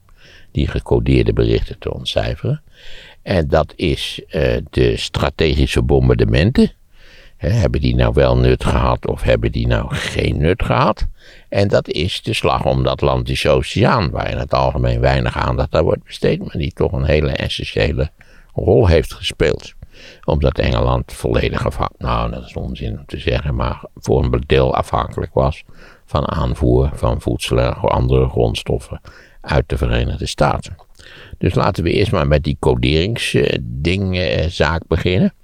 Die 0.53 0.69
gecodeerde 0.69 1.33
berichten 1.33 1.79
te 1.79 1.95
ontcijferen. 1.95 2.63
En 3.23 3.49
dat 3.49 3.73
is 3.77 4.21
eh, 4.29 4.57
de 4.71 4.97
strategische 4.97 5.83
bombardementen. 5.83 6.73
hebben 7.37 7.81
die 7.81 7.95
nou 7.95 8.13
wel 8.15 8.37
nut 8.37 8.65
gehad 8.65 9.07
of 9.07 9.23
hebben 9.23 9.53
die 9.53 9.67
nou 9.67 9.95
geen 9.95 10.39
nut 10.39 10.63
gehad? 10.65 11.07
En 11.49 11.69
dat 11.69 11.89
is 11.89 12.23
de 12.23 12.33
slag 12.33 12.65
om 12.65 12.83
de 12.83 12.89
Atlantische 12.89 13.49
Oceaan, 13.49 14.11
waar 14.11 14.31
in 14.31 14.39
het 14.39 14.55
algemeen 14.55 15.01
weinig 15.01 15.37
aandacht 15.37 15.75
aan 15.75 15.85
wordt 15.85 16.05
besteed, 16.05 16.39
maar 16.39 16.57
die 16.57 16.73
toch 16.73 16.93
een 16.93 17.05
hele 17.05 17.31
essentiële 17.31 18.11
rol 18.55 18.87
heeft 18.87 19.13
gespeeld 19.13 19.77
omdat 20.25 20.59
Engeland 20.59 21.13
volledig 21.13 21.67
afhankelijk, 21.67 22.03
nou 22.03 22.31
dat 22.31 22.45
is 22.45 22.55
onzin 22.55 22.99
om 22.99 23.07
te 23.07 23.19
zeggen, 23.19 23.55
maar 23.55 23.85
voor 23.95 24.25
een 24.25 24.45
deel 24.47 24.75
afhankelijk 24.75 25.35
was 25.35 25.65
van 26.05 26.29
aanvoer 26.29 26.91
van 26.95 27.21
voedsel 27.21 27.59
en 27.59 27.75
andere 27.75 28.29
grondstoffen 28.29 29.01
uit 29.41 29.69
de 29.69 29.77
Verenigde 29.77 30.27
Staten. 30.27 30.77
Dus 31.39 31.55
laten 31.55 31.85
we 31.85 31.93
eerst 31.93 32.13
maar 32.13 32.27
met 32.27 32.45
die 32.45 32.57
coderingsdingzaak 32.61 34.83
beginnen. 34.87 35.35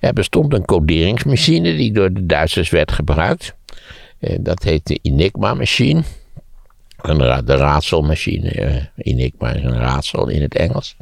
Er 0.00 0.12
bestond 0.12 0.54
een 0.54 0.64
coderingsmachine 0.64 1.76
die 1.76 1.92
door 1.92 2.12
de 2.12 2.26
Duitsers 2.26 2.70
werd 2.70 2.92
gebruikt. 2.92 3.56
Dat 4.40 4.62
heet 4.62 4.86
de 4.86 4.98
Enigma-machine. 5.02 6.02
Een 7.02 7.44
de 7.44 7.56
raadselmachine. 7.56 8.50
Eh, 8.50 8.82
Enigma 8.96 9.52
is 9.52 9.62
een 9.62 9.78
raadsel 9.78 10.28
in 10.28 10.42
het 10.42 10.56
Engels. 10.56 10.96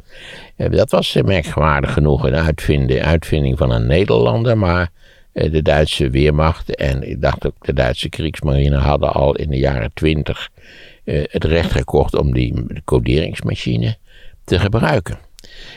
Dat 0.55 0.91
was 0.91 1.17
merkwaardig 1.25 1.93
genoeg 1.93 2.23
een 2.23 2.35
uitvinding, 2.35 3.01
uitvinding 3.01 3.57
van 3.57 3.71
een 3.71 3.87
Nederlander, 3.87 4.57
maar 4.57 4.89
eh, 5.37 5.51
de 5.51 5.61
Duitse 5.61 6.09
Weermacht 6.09 6.75
en 6.75 7.09
ik 7.09 7.21
dacht 7.21 7.45
ook 7.45 7.65
de 7.65 7.73
Duitse 7.73 8.09
Kriegsmarine 8.09 8.77
hadden 8.77 9.13
al 9.13 9.35
in 9.35 9.49
de 9.49 9.57
jaren 9.57 9.91
twintig 9.93 10.49
eh, 11.03 11.23
het 11.27 11.43
recht 11.43 11.71
gekocht 11.71 12.15
om 12.15 12.33
die 12.33 12.81
coderingsmachine 12.85 13.97
te 14.43 14.59
gebruiken. 14.59 15.26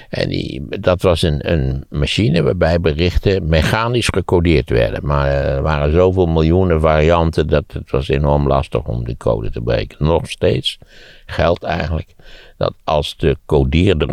En 0.09 0.29
die, 0.29 0.67
dat 0.81 1.03
was 1.03 1.23
een, 1.23 1.53
een 1.53 1.85
machine 1.89 2.43
waarbij 2.43 2.81
berichten 2.81 3.49
mechanisch 3.49 4.09
gecodeerd 4.09 4.71
werden. 4.71 5.07
Maar 5.07 5.27
er 5.27 5.63
waren 5.63 5.93
zoveel 5.93 6.27
miljoenen 6.27 6.81
varianten 6.81 7.47
dat 7.47 7.65
het 7.73 7.91
was 7.91 8.09
enorm 8.09 8.47
lastig 8.47 8.85
om 8.85 9.05
de 9.05 9.17
code 9.17 9.51
te 9.51 9.61
breken. 9.61 10.05
Nog 10.05 10.31
steeds 10.31 10.79
geldt 11.27 11.63
eigenlijk 11.63 12.15
dat 12.57 12.75
als 12.85 13.17
de 13.17 13.37
codeerder 13.47 14.09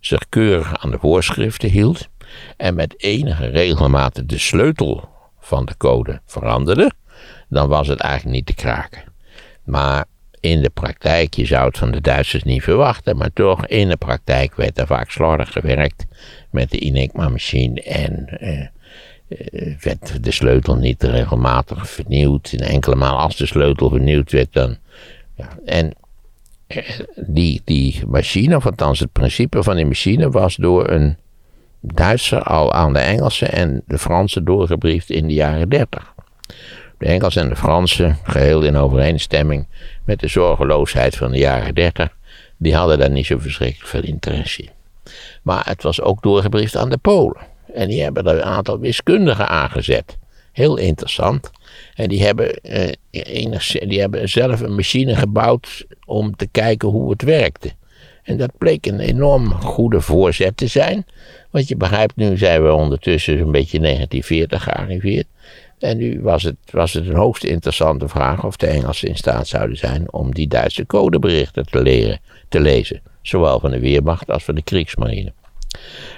zich 0.00 0.28
keurig 0.28 0.84
aan 0.84 0.90
de 0.90 0.98
voorschriften 0.98 1.70
hield 1.70 2.08
en 2.56 2.74
met 2.74 2.94
enige 2.96 3.46
regelmaat 3.46 4.28
de 4.28 4.38
sleutel 4.38 5.08
van 5.40 5.64
de 5.64 5.76
code 5.76 6.20
veranderde, 6.26 6.92
dan 7.48 7.68
was 7.68 7.88
het 7.88 8.00
eigenlijk 8.00 8.36
niet 8.36 8.46
te 8.46 8.54
kraken. 8.54 9.02
Maar 9.64 10.04
in 10.44 10.62
de 10.62 10.70
praktijk, 10.70 11.34
je 11.34 11.46
zou 11.46 11.66
het 11.66 11.78
van 11.78 11.90
de 11.90 12.00
Duitsers 12.00 12.42
niet 12.42 12.62
verwachten, 12.62 13.16
maar 13.16 13.32
toch 13.32 13.66
in 13.66 13.88
de 13.88 13.96
praktijk 13.96 14.54
werd 14.54 14.78
er 14.78 14.86
vaak 14.86 15.10
slordig 15.10 15.52
gewerkt 15.52 16.06
met 16.50 16.70
de 16.70 16.78
Enigma-machine 16.78 17.82
en 17.82 18.26
eh, 18.28 18.60
eh, 18.60 18.68
werd 19.80 20.24
de 20.24 20.30
sleutel 20.30 20.76
niet 20.76 21.02
regelmatig 21.02 21.88
vernieuwd. 21.88 22.52
En 22.52 22.66
enkele 22.66 22.96
maal 22.96 23.18
als 23.18 23.36
de 23.36 23.46
sleutel 23.46 23.88
vernieuwd 23.88 24.32
werd, 24.32 24.52
dan. 24.52 24.76
Ja, 25.34 25.48
en 25.64 25.92
eh, 26.66 27.00
die, 27.16 27.62
die 27.64 28.02
machine, 28.06 28.56
of 28.56 28.66
althans 28.66 29.00
het 29.00 29.12
principe 29.12 29.62
van 29.62 29.76
die 29.76 29.86
machine, 29.86 30.30
was 30.30 30.56
door 30.56 30.90
een 30.90 31.16
Duitser 31.80 32.42
al 32.42 32.72
aan 32.72 32.92
de 32.92 32.98
Engelsen 32.98 33.52
en 33.52 33.82
de 33.86 33.98
Fransen 33.98 34.44
doorgebriefd 34.44 35.10
in 35.10 35.26
de 35.26 35.34
jaren 35.34 35.68
30. 35.68 36.14
De 36.98 37.06
Engelsen 37.06 37.42
en 37.42 37.48
de 37.48 37.56
Fransen, 37.56 38.18
geheel 38.22 38.62
in 38.62 38.76
overeenstemming 38.76 39.66
met 40.04 40.20
de 40.20 40.28
zorgeloosheid 40.28 41.16
van 41.16 41.30
de 41.30 41.38
jaren 41.38 41.74
30, 41.74 42.16
die 42.56 42.74
hadden 42.74 42.98
daar 42.98 43.10
niet 43.10 43.26
zo 43.26 43.38
verschrikkelijk 43.38 43.88
veel 43.88 44.02
interesse 44.02 44.62
in. 44.62 44.70
Maar 45.42 45.66
het 45.66 45.82
was 45.82 46.00
ook 46.00 46.22
doorgebriefd 46.22 46.76
aan 46.76 46.90
de 46.90 46.96
Polen. 46.96 47.42
En 47.74 47.88
die 47.88 48.02
hebben 48.02 48.26
er 48.26 48.36
een 48.36 48.42
aantal 48.42 48.78
wiskundigen 48.78 49.48
aangezet. 49.48 50.18
Heel 50.52 50.76
interessant. 50.76 51.50
En 51.94 52.08
die 52.08 52.24
hebben, 52.24 52.54
eh, 52.60 52.92
die 53.88 54.00
hebben 54.00 54.28
zelf 54.28 54.60
een 54.60 54.74
machine 54.74 55.16
gebouwd 55.16 55.86
om 56.04 56.36
te 56.36 56.46
kijken 56.46 56.88
hoe 56.88 57.10
het 57.10 57.22
werkte. 57.22 57.72
En 58.22 58.36
dat 58.36 58.58
bleek 58.58 58.86
een 58.86 59.00
enorm 59.00 59.52
goede 59.52 60.00
voorzet 60.00 60.56
te 60.56 60.66
zijn. 60.66 61.06
Want 61.50 61.68
je 61.68 61.76
begrijpt, 61.76 62.16
nu 62.16 62.36
zijn 62.36 62.62
we 62.62 62.72
ondertussen 62.72 63.38
zo'n 63.38 63.52
beetje 63.52 63.78
1940 63.78 64.62
gearriveerd. 64.62 65.26
En 65.84 65.96
nu 65.96 66.20
was 66.22 66.42
het, 66.42 66.56
was 66.70 66.92
het 66.92 67.08
een 67.08 67.14
hoogst 67.14 67.44
interessante 67.44 68.08
vraag 68.08 68.44
of 68.44 68.56
de 68.56 68.66
Engelsen 68.66 69.08
in 69.08 69.16
staat 69.16 69.46
zouden 69.46 69.76
zijn 69.76 70.12
om 70.12 70.34
die 70.34 70.48
Duitse 70.48 70.86
codeberichten 70.86 71.66
te, 71.66 71.82
leren, 71.82 72.20
te 72.48 72.60
lezen. 72.60 73.02
Zowel 73.22 73.60
van 73.60 73.70
de 73.70 73.80
Weermacht 73.80 74.30
als 74.30 74.44
van 74.44 74.54
de 74.54 74.62
Kriegsmarine. 74.62 75.32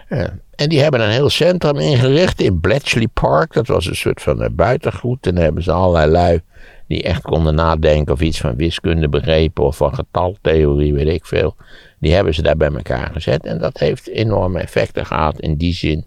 Uh, 0.09 0.25
en 0.55 0.69
die 0.69 0.81
hebben 0.81 1.01
een 1.01 1.11
heel 1.11 1.31
centrum 1.31 1.77
ingericht 1.77 2.41
in 2.41 2.61
Bletchley 2.61 3.09
Park. 3.13 3.53
Dat 3.53 3.67
was 3.67 3.87
een 3.87 3.97
soort 3.97 4.23
van 4.23 4.49
buitengoed. 4.53 5.27
En 5.27 5.35
daar 5.35 5.45
hebben 5.45 5.63
ze 5.63 5.73
allerlei 5.73 6.11
lui 6.11 6.41
die 6.87 7.03
echt 7.03 7.23
konden 7.23 7.55
nadenken 7.55 8.13
of 8.13 8.21
iets 8.21 8.41
van 8.41 8.57
wiskunde 8.57 9.09
begrepen 9.09 9.65
of 9.65 9.77
van 9.77 9.95
getaltheorie, 9.95 10.95
weet 10.95 11.09
ik 11.09 11.27
veel. 11.27 11.57
Die 11.99 12.15
hebben 12.15 12.35
ze 12.35 12.43
daar 12.43 12.57
bij 12.57 12.73
elkaar 12.73 13.11
gezet. 13.13 13.45
En 13.45 13.59
dat 13.59 13.79
heeft 13.79 14.09
enorme 14.09 14.61
effecten 14.61 15.07
gehad 15.07 15.41
in 15.41 15.57
die 15.57 15.75
zin 15.75 16.07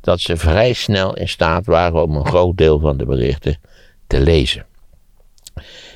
dat 0.00 0.20
ze 0.20 0.36
vrij 0.36 0.72
snel 0.72 1.16
in 1.16 1.28
staat 1.28 1.66
waren 1.66 2.02
om 2.02 2.16
een 2.16 2.26
groot 2.26 2.56
deel 2.56 2.78
van 2.78 2.96
de 2.96 3.04
berichten 3.04 3.58
te 4.06 4.20
lezen. 4.20 4.66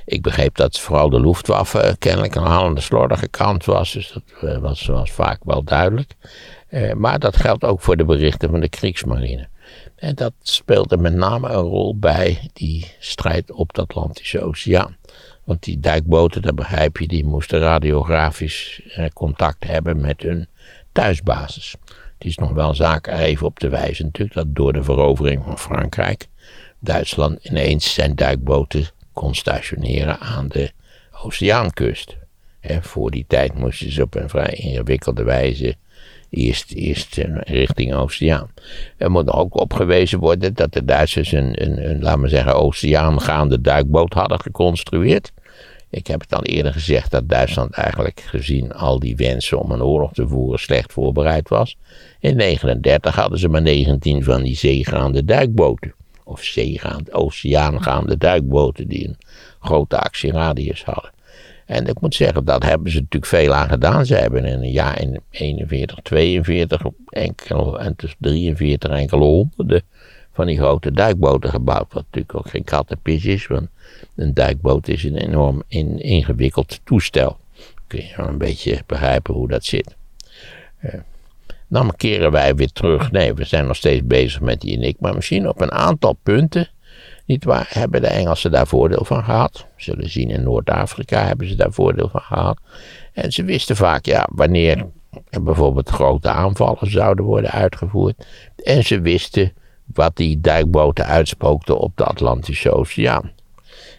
Ik 0.05 0.23
begreep 0.23 0.57
dat 0.57 0.81
vooral 0.81 1.11
de 1.11 1.21
Luftwaffe 1.21 1.97
kennelijk 1.99 2.35
een 2.35 2.43
halende 2.43 2.81
slordige 2.81 3.29
kant 3.29 3.65
was, 3.65 3.93
dus 3.93 4.13
dat 4.13 4.51
eh, 4.51 4.59
was, 4.59 4.87
was 4.87 5.11
vaak 5.11 5.45
wel 5.45 5.63
duidelijk. 5.63 6.15
Eh, 6.69 6.93
maar 6.93 7.19
dat 7.19 7.37
geldt 7.37 7.65
ook 7.65 7.81
voor 7.81 7.97
de 7.97 8.05
berichten 8.05 8.51
van 8.51 8.61
de 8.61 8.69
Kriegsmarine. 8.69 9.49
En 9.97 10.15
dat 10.15 10.33
speelde 10.43 10.97
met 10.97 11.15
name 11.15 11.49
een 11.49 11.63
rol 11.63 11.99
bij 11.99 12.51
die 12.53 12.95
strijd 12.99 13.53
op 13.53 13.73
de 13.73 13.81
Atlantische 13.81 14.41
Oceaan. 14.41 14.97
Want 15.45 15.63
die 15.63 15.81
duikboten, 15.81 16.43
dat 16.43 16.55
begrijp 16.55 16.97
je, 16.97 17.07
die 17.07 17.25
moesten 17.25 17.59
radiografisch 17.59 18.81
eh, 18.95 19.07
contact 19.15 19.65
hebben 19.65 20.01
met 20.01 20.23
hun 20.23 20.47
thuisbasis. 20.93 21.75
Het 22.19 22.25
is 22.27 22.37
nog 22.39 22.53
wel 22.53 22.75
zaak 22.75 23.07
er 23.07 23.19
even 23.19 23.47
op 23.47 23.59
te 23.59 23.69
wijzen 23.69 24.05
natuurlijk 24.05 24.35
dat 24.35 24.55
door 24.55 24.73
de 24.73 24.83
verovering 24.83 25.45
van 25.45 25.59
Frankrijk 25.59 26.27
Duitsland 26.79 27.45
ineens 27.45 27.95
zijn 27.95 28.15
duikboten 28.15 28.87
kon 29.13 29.35
stationeren 29.35 30.21
aan 30.21 30.49
de 30.49 30.73
Oceaankust. 31.23 32.17
voor 32.81 33.11
die 33.11 33.25
tijd 33.29 33.55
moesten 33.55 33.93
ze 33.93 34.03
op 34.03 34.15
een 34.15 34.29
vrij 34.29 34.55
ingewikkelde 34.55 35.23
wijze 35.23 35.77
eerst, 36.35 36.73
eerst 36.73 37.19
eh, 37.19 37.37
richting 37.41 37.95
Oceaan. 37.95 38.51
Er 38.97 39.11
moet 39.11 39.31
ook 39.31 39.61
opgewezen 39.61 40.19
worden 40.19 40.55
dat 40.55 40.73
de 40.73 40.85
Duitsers 40.85 41.33
een, 41.33 41.63
een, 41.63 41.91
een 41.91 42.03
laten 42.03 42.21
we 42.21 42.29
zeggen, 42.29 42.55
oceaangaande 42.55 43.61
duikboot 43.61 44.13
hadden 44.13 44.41
geconstrueerd. 44.41 45.33
Ik 45.91 46.07
heb 46.07 46.21
het 46.21 46.35
al 46.35 46.43
eerder 46.43 46.73
gezegd 46.73 47.11
dat 47.11 47.29
Duitsland 47.29 47.73
eigenlijk 47.73 48.21
gezien 48.21 48.73
al 48.73 48.99
die 48.99 49.17
wensen 49.17 49.59
om 49.59 49.71
een 49.71 49.83
oorlog 49.83 50.13
te 50.13 50.29
voeren 50.29 50.59
slecht 50.59 50.93
voorbereid 50.93 51.49
was. 51.49 51.77
In 52.21 52.39
1939 52.39 53.15
hadden 53.15 53.39
ze 53.39 53.49
maar 53.49 53.63
19 53.63 54.25
van 54.25 54.43
die 54.43 54.57
zeegaande 54.57 55.25
duikboten. 55.25 55.95
Of 56.25 56.43
zeegaande, 56.43 57.13
oceaangaande 57.13 58.17
duikboten 58.17 58.89
die 58.89 59.09
een 59.09 59.17
grote 59.61 59.99
actieradius 59.99 60.85
hadden. 60.85 61.14
En 61.67 61.87
ik 61.87 62.01
moet 62.01 62.15
zeggen, 62.15 62.45
dat 62.45 62.63
hebben 62.63 62.93
ze 62.93 62.99
natuurlijk 62.99 63.33
veel 63.33 63.55
aan 63.55 63.69
gedaan. 63.69 64.07
Ze 64.07 64.15
hebben 64.15 64.45
in 64.45 64.63
een 64.63 64.71
jaar 64.71 65.01
in 65.01 65.21
41, 65.31 65.99
42, 66.03 66.83
enkel, 67.09 67.81
en 67.81 67.97
tussen 67.97 68.19
43 68.21 68.91
enkele 68.91 69.25
honderden 69.25 69.83
van 70.33 70.47
die 70.47 70.57
grote 70.57 70.93
duikboten 70.93 71.51
gebouwd. 71.51 71.93
Wat 71.93 72.05
natuurlijk 72.05 72.35
ook 72.35 72.49
geen 72.49 72.65
kattenpis 72.65 73.25
is, 73.25 73.47
want 73.47 73.69
een 74.17 74.35
duikboot 74.35 74.89
is 74.89 75.05
een 75.05 75.17
enorm 75.17 75.63
in, 75.69 76.01
ingewikkeld 76.01 76.81
toestel. 76.85 77.39
Kun 77.87 78.01
je 78.01 78.13
wel 78.17 78.29
een 78.29 78.39
beetje 78.39 78.83
begrijpen 78.87 79.35
hoe 79.35 79.49
dat 79.49 79.65
zit. 79.65 79.97
Uh, 80.83 80.95
dan 81.69 81.97
keren 81.97 82.31
wij 82.31 82.55
weer 82.55 82.73
terug. 82.73 83.11
Nee, 83.11 83.35
we 83.35 83.45
zijn 83.45 83.67
nog 83.67 83.77
steeds 83.77 84.07
bezig 84.07 84.41
met 84.41 84.61
die 84.61 84.77
Enigma-machine. 84.77 85.49
Op 85.49 85.61
een 85.61 85.73
aantal 85.73 86.13
punten, 86.23 86.69
niet 87.25 87.45
waar, 87.45 87.67
hebben 87.69 88.01
de 88.01 88.07
Engelsen 88.07 88.51
daar 88.51 88.67
voordeel 88.67 89.05
van 89.05 89.25
gehad. 89.25 89.67
Zullen 89.77 90.11
zien 90.11 90.31
in 90.31 90.43
Noord-Afrika 90.43 91.25
hebben 91.27 91.49
ze 91.49 91.55
daar 91.55 91.73
voordeel 91.73 92.09
van 92.09 92.21
gehad. 92.21 92.59
En 93.13 93.33
ze 93.33 93.45
wisten 93.45 93.77
vaak, 93.77 94.07
ja, 94.07 94.29
wanneer 94.33 94.87
bijvoorbeeld 95.43 95.89
grote 95.89 96.29
aanvallen 96.29 96.91
zouden 96.91 97.25
worden 97.25 97.51
uitgevoerd. 97.51 98.27
En 98.57 98.85
ze 98.85 99.01
wisten 99.01 99.53
wat 99.85 100.17
die 100.17 100.41
duikboten 100.41 101.07
uitspookten 101.07 101.79
op 101.79 101.97
de 101.97 102.05
Atlantische 102.05 102.71
Oceaan. 102.73 103.33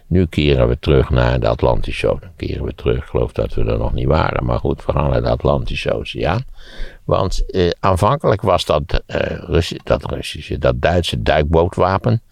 Nu 0.06 0.26
keren 0.26 0.68
we 0.68 0.78
terug 0.78 1.10
naar 1.10 1.40
de 1.40 1.48
Atlantische 1.48 2.08
Oceaan. 2.08 2.32
Keren 2.36 2.64
we 2.64 2.74
terug, 2.74 2.96
ik 2.96 3.04
geloof 3.04 3.32
dat 3.32 3.54
we 3.54 3.64
er 3.64 3.78
nog 3.78 3.92
niet 3.92 4.06
waren. 4.06 4.44
Maar 4.44 4.58
goed, 4.58 4.84
we 4.84 4.92
gaan 4.92 5.10
naar 5.10 5.22
de 5.22 5.28
Atlantische 5.28 5.92
Oceaan. 5.92 6.44
Want 7.04 7.50
eh, 7.50 7.70
aanvankelijk 7.80 8.42
was 8.42 8.64
dat, 8.64 9.02
eh, 9.06 9.70
dat 9.84 10.10
Russische, 10.10 10.58
dat 10.58 10.80
Duitse 10.80 11.22
duikbootwapen, 11.22 12.22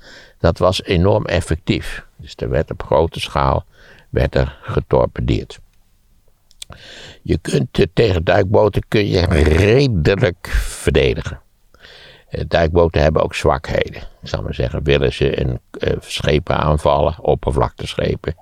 dat 0.45 0.59
was 0.59 0.83
enorm 0.83 1.25
effectief. 1.25 2.07
Dus 2.17 2.35
er 2.37 2.49
werd 2.49 2.71
op 2.71 2.83
grote 2.83 3.21
schaal 3.21 3.65
werd 4.11 4.35
er 4.35 4.59
getorpedeerd. 4.63 5.61
Je 7.23 7.39
kunt 7.39 7.79
uh, 7.79 7.87
tegen 7.93 8.25
duikboten 8.25 8.83
kun 8.89 9.09
je 9.09 9.27
redelijk 9.43 10.47
verdedigen. 10.57 11.41
Eh, 12.29 12.45
duikboten 12.49 13.03
hebben 13.03 13.23
ook 13.23 13.35
zwakheden. 13.35 14.03
Ik 14.23 14.29
zal 14.29 14.43
maar 14.43 14.55
zeggen, 14.55 14.83
willen 14.83 15.13
ze 15.13 15.41
een 15.41 15.61
uh, 15.79 15.93
schepen 16.01 16.57
aanvallen, 16.57 17.21
oppervlakteschepen, 17.21 18.35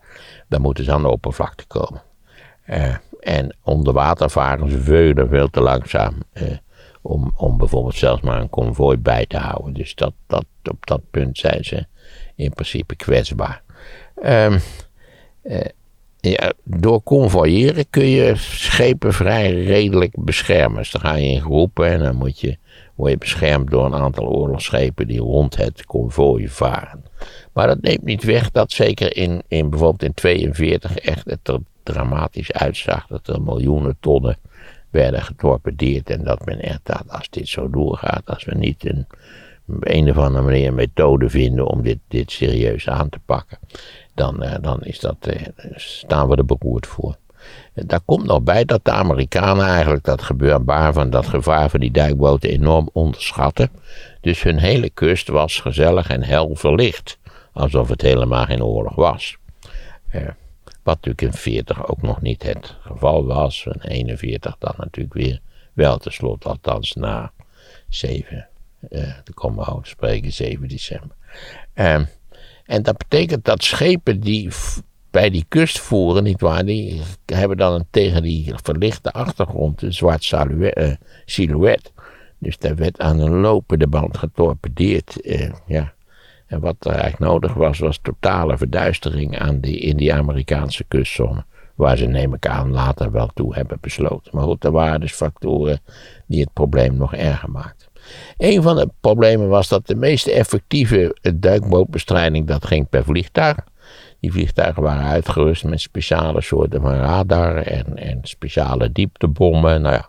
dan 0.48 0.60
moeten 0.60 0.84
ze 0.84 0.92
aan 0.92 1.02
de 1.02 1.08
oppervlakte 1.08 1.66
komen. 1.66 2.02
Uh, 2.66 2.96
en 3.20 3.56
varen 4.16 4.82
veel, 4.82 5.26
veel 5.28 5.50
te 5.50 5.60
langzaam 5.60 6.14
om, 7.02 7.32
om 7.36 7.58
bijvoorbeeld 7.58 7.94
zelfs 7.94 8.22
maar 8.22 8.40
een 8.40 8.50
konvooi 8.50 8.96
bij 8.96 9.26
te 9.26 9.36
houden. 9.36 9.72
Dus 9.72 9.94
dat, 9.94 10.12
dat, 10.26 10.44
op 10.70 10.86
dat 10.86 11.00
punt 11.10 11.38
zijn 11.38 11.64
ze 11.64 11.86
in 12.34 12.50
principe 12.50 12.96
kwetsbaar. 12.96 13.62
Um, 14.24 14.60
ja, 16.30 16.52
door 16.64 17.02
convoyeren 17.02 17.90
kun 17.90 18.06
je 18.06 18.32
schepen 18.36 19.12
vrij 19.12 19.64
redelijk 19.64 20.14
beschermen. 20.18 20.78
Dus 20.78 20.90
dan 20.90 21.00
ga 21.00 21.14
je 21.14 21.26
in 21.26 21.40
groepen 21.40 21.86
en 21.86 21.98
dan 21.98 22.16
moet 22.16 22.40
je, 22.40 22.56
word 22.94 23.10
je 23.10 23.18
beschermd 23.18 23.70
door 23.70 23.84
een 23.84 23.94
aantal 23.94 24.26
oorlogsschepen 24.28 25.06
die 25.06 25.20
rond 25.20 25.56
het 25.56 25.84
konvooi 25.84 26.48
varen. 26.48 27.04
Maar 27.52 27.66
dat 27.66 27.80
neemt 27.80 28.02
niet 28.02 28.22
weg 28.22 28.50
dat 28.50 28.72
zeker 28.72 29.16
in, 29.16 29.42
in 29.48 29.70
bijvoorbeeld 29.70 30.02
in 30.02 30.14
42 30.14 30.96
echt 30.96 31.30
het 31.30 31.48
er 31.48 31.58
dramatisch 31.82 32.52
uitzag. 32.52 33.06
Dat 33.06 33.28
er 33.28 33.42
miljoenen 33.42 33.96
tonnen 34.00 34.36
werden 34.90 35.22
getorpedeerd. 35.22 36.10
En 36.10 36.24
dat 36.24 36.44
men 36.44 36.60
echt 36.60 36.80
dacht, 36.82 37.08
als 37.08 37.30
dit 37.30 37.48
zo 37.48 37.70
doorgaat, 37.70 38.22
als 38.24 38.44
we 38.44 38.54
niet 38.54 38.84
een, 38.84 39.06
een 39.80 40.10
of 40.10 40.16
andere 40.16 40.44
manier 40.44 40.66
een 40.66 40.74
methode 40.74 41.30
vinden 41.30 41.66
om 41.66 41.82
dit, 41.82 41.98
dit 42.08 42.30
serieus 42.30 42.88
aan 42.88 43.08
te 43.08 43.18
pakken, 43.24 43.58
dan, 44.14 44.44
uh, 44.44 44.54
dan 44.60 44.82
is 44.82 45.00
dat, 45.00 45.16
uh, 45.26 45.34
staan 45.74 46.28
we 46.28 46.36
er 46.36 46.44
beroerd 46.44 46.86
voor. 46.86 47.16
En 47.72 47.86
daar 47.86 48.00
komt 48.00 48.24
nog 48.24 48.42
bij 48.42 48.64
dat 48.64 48.84
de 48.84 48.90
Amerikanen 48.90 49.66
eigenlijk 49.66 50.04
dat 50.04 50.22
gebeurbaar 50.22 50.92
van 50.92 51.10
dat 51.10 51.26
gevaar 51.26 51.70
van 51.70 51.80
die 51.80 51.90
duikboten 51.90 52.50
enorm 52.50 52.88
onderschatten. 52.92 53.70
Dus 54.20 54.42
hun 54.42 54.58
hele 54.58 54.90
kust 54.90 55.28
was 55.28 55.60
gezellig 55.60 56.08
en 56.08 56.22
hel 56.22 56.54
verlicht. 56.54 57.18
Alsof 57.52 57.88
het 57.88 58.02
helemaal 58.02 58.44
geen 58.44 58.62
oorlog 58.62 58.94
was. 58.94 59.36
Wat 60.82 60.94
natuurlijk 60.94 61.22
in 61.22 61.32
40 61.32 61.88
ook 61.88 62.02
nog 62.02 62.20
niet 62.20 62.42
het 62.42 62.76
geval 62.80 63.24
was. 63.24 63.66
En 63.66 63.90
41 63.90 64.56
dan 64.58 64.74
natuurlijk 64.76 65.14
weer 65.14 65.40
wel 65.72 65.98
tenslotte, 65.98 66.48
althans 66.48 66.94
na 66.94 67.32
7, 67.88 68.36
uh, 68.36 68.42
de 68.88 69.32
komen 69.34 69.64
we 69.64 69.78
spreken, 69.82 70.32
7 70.32 70.68
december. 70.68 71.16
Uh, 71.74 72.00
en 72.64 72.82
dat 72.82 72.96
betekent 72.96 73.44
dat 73.44 73.64
schepen 73.64 74.20
die 74.20 74.50
bij 75.10 75.30
die 75.30 75.44
kust 75.48 75.78
voeren, 75.78 76.22
nietwaar, 76.22 76.64
die 76.64 77.00
hebben 77.26 77.56
dan 77.56 77.74
een, 77.74 77.86
tegen 77.90 78.22
die 78.22 78.52
verlichte 78.62 79.12
achtergrond 79.12 79.82
een 79.82 79.92
zwart 79.92 80.32
uh, 80.32 80.92
silhouet. 81.24 81.92
Dus 82.38 82.58
daar 82.58 82.76
werd 82.76 83.00
aan 83.00 83.20
een 83.20 83.40
lopende 83.40 83.86
band 83.86 84.18
getorpedeerd. 84.18 85.26
Uh, 85.26 85.52
ja. 85.66 85.92
En 86.46 86.60
wat 86.60 86.76
er 86.78 86.90
eigenlijk 86.90 87.18
nodig 87.18 87.54
was, 87.54 87.78
was 87.78 87.98
totale 88.02 88.58
verduistering 88.58 89.38
aan 89.38 89.60
die, 89.60 89.78
in 89.78 89.96
die 89.96 90.14
Amerikaanse 90.14 90.84
kustzone. 90.84 91.44
Waar 91.74 91.96
ze, 91.96 92.06
neem 92.06 92.34
ik 92.34 92.46
aan, 92.46 92.70
later 92.70 93.10
wel 93.10 93.30
toe 93.34 93.54
hebben 93.54 93.78
besloten. 93.80 94.36
Maar 94.36 94.44
goed, 94.44 94.64
er 94.64 94.70
waren 94.70 95.00
dus 95.00 95.12
factoren 95.12 95.80
die 96.26 96.40
het 96.40 96.52
probleem 96.52 96.96
nog 96.96 97.14
erger 97.14 97.50
maakten. 97.50 97.88
Een 98.36 98.62
van 98.62 98.76
de 98.76 98.88
problemen 99.00 99.48
was 99.48 99.68
dat 99.68 99.86
de 99.86 99.94
meest 99.94 100.26
effectieve 100.26 101.16
duikbootbestrijding, 101.34 102.46
dat 102.46 102.66
ging 102.66 102.88
per 102.88 103.04
vliegtuig. 103.04 103.56
Die 104.20 104.32
vliegtuigen 104.32 104.82
waren 104.82 105.04
uitgerust 105.04 105.64
met 105.64 105.80
speciale 105.80 106.40
soorten 106.40 106.80
van 106.80 106.94
radar 106.94 107.56
en, 107.56 107.96
en 107.96 108.18
speciale 108.22 108.92
dieptebommen. 108.92 109.82
Nou 109.82 109.94
ja, 109.94 110.08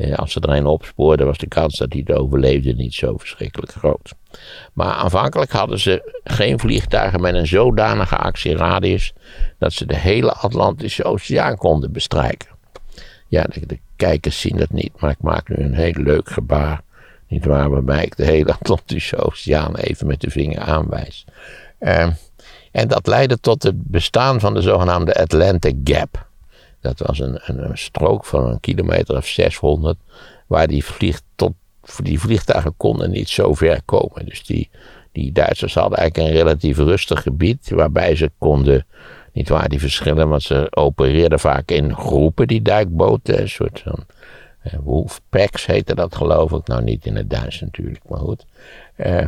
eh, 0.00 0.14
als 0.14 0.32
ze 0.32 0.40
er 0.40 0.56
een 0.56 0.66
opspoorden, 0.66 1.26
was 1.26 1.38
de 1.38 1.48
kans 1.48 1.78
dat 1.78 1.92
hij 1.92 2.04
het 2.06 2.16
overleefde 2.16 2.72
niet 2.72 2.94
zo 2.94 3.16
verschrikkelijk 3.16 3.72
groot. 3.72 4.12
Maar 4.72 4.92
aanvankelijk 4.92 5.50
hadden 5.50 5.78
ze 5.78 6.20
geen 6.24 6.58
vliegtuigen 6.58 7.20
met 7.20 7.34
een 7.34 7.46
zodanige 7.46 8.16
actieradius 8.16 9.12
dat 9.58 9.72
ze 9.72 9.86
de 9.86 9.96
hele 9.96 10.32
Atlantische 10.32 11.04
Oceaan 11.04 11.56
konden 11.56 11.92
bestrijken. 11.92 12.48
Ja, 13.28 13.42
de, 13.42 13.66
de 13.66 13.78
kijkers 13.96 14.40
zien 14.40 14.56
het 14.56 14.72
niet, 14.72 15.00
maar 15.00 15.10
ik 15.10 15.22
maak 15.22 15.48
nu 15.48 15.64
een 15.64 15.74
heel 15.74 16.02
leuk 16.02 16.30
gebaar. 16.30 16.82
Niet 17.30 17.44
waar, 17.44 17.70
waarbij 17.70 18.04
ik 18.04 18.16
de 18.16 18.24
hele 18.24 18.52
Atlantische 18.60 19.16
Oceaan 19.16 19.76
even 19.76 20.06
met 20.06 20.20
de 20.20 20.30
vinger 20.30 20.60
aanwijs. 20.60 21.24
Uh, 21.80 22.06
en 22.72 22.88
dat 22.88 23.06
leidde 23.06 23.40
tot 23.40 23.62
het 23.62 23.82
bestaan 23.82 24.40
van 24.40 24.54
de 24.54 24.62
zogenaamde 24.62 25.14
Atlantic 25.14 25.76
Gap. 25.84 26.28
Dat 26.80 26.98
was 26.98 27.18
een, 27.18 27.40
een, 27.44 27.78
strook 27.78 28.24
van 28.24 28.46
een 28.46 28.60
kilometer 28.60 29.16
of 29.16 29.26
600, 29.26 29.98
waar 30.46 30.66
die, 30.66 30.84
vlieg 30.84 31.20
tot, 31.34 31.52
die 32.02 32.20
vliegtuigen 32.20 32.74
konden 32.76 33.10
niet 33.10 33.28
zo 33.28 33.54
ver 33.54 33.82
komen. 33.84 34.26
Dus 34.26 34.44
die, 34.46 34.70
die 35.12 35.32
Duitsers 35.32 35.74
hadden 35.74 35.98
eigenlijk 35.98 36.28
een 36.30 36.36
relatief 36.36 36.76
rustig 36.76 37.22
gebied, 37.22 37.70
waarbij 37.70 38.16
ze 38.16 38.30
konden, 38.38 38.86
niet 39.32 39.48
waar 39.48 39.68
die 39.68 39.80
verschillen, 39.80 40.28
want 40.28 40.42
ze 40.42 40.66
opereerden 40.70 41.40
vaak 41.40 41.70
in 41.70 41.94
groepen, 41.94 42.46
die 42.46 42.62
duikboten, 42.62 43.40
een 43.40 43.48
soort 43.48 43.80
van 43.84 44.04
wolfpacks 44.62 45.66
heette 45.66 45.94
dat 45.94 46.16
geloof 46.16 46.52
ik, 46.52 46.66
nou 46.66 46.82
niet 46.82 47.06
in 47.06 47.16
het 47.16 47.30
Duits 47.30 47.60
natuurlijk, 47.60 48.08
maar 48.08 48.18
goed. 48.18 48.46
Uh, 48.96 49.26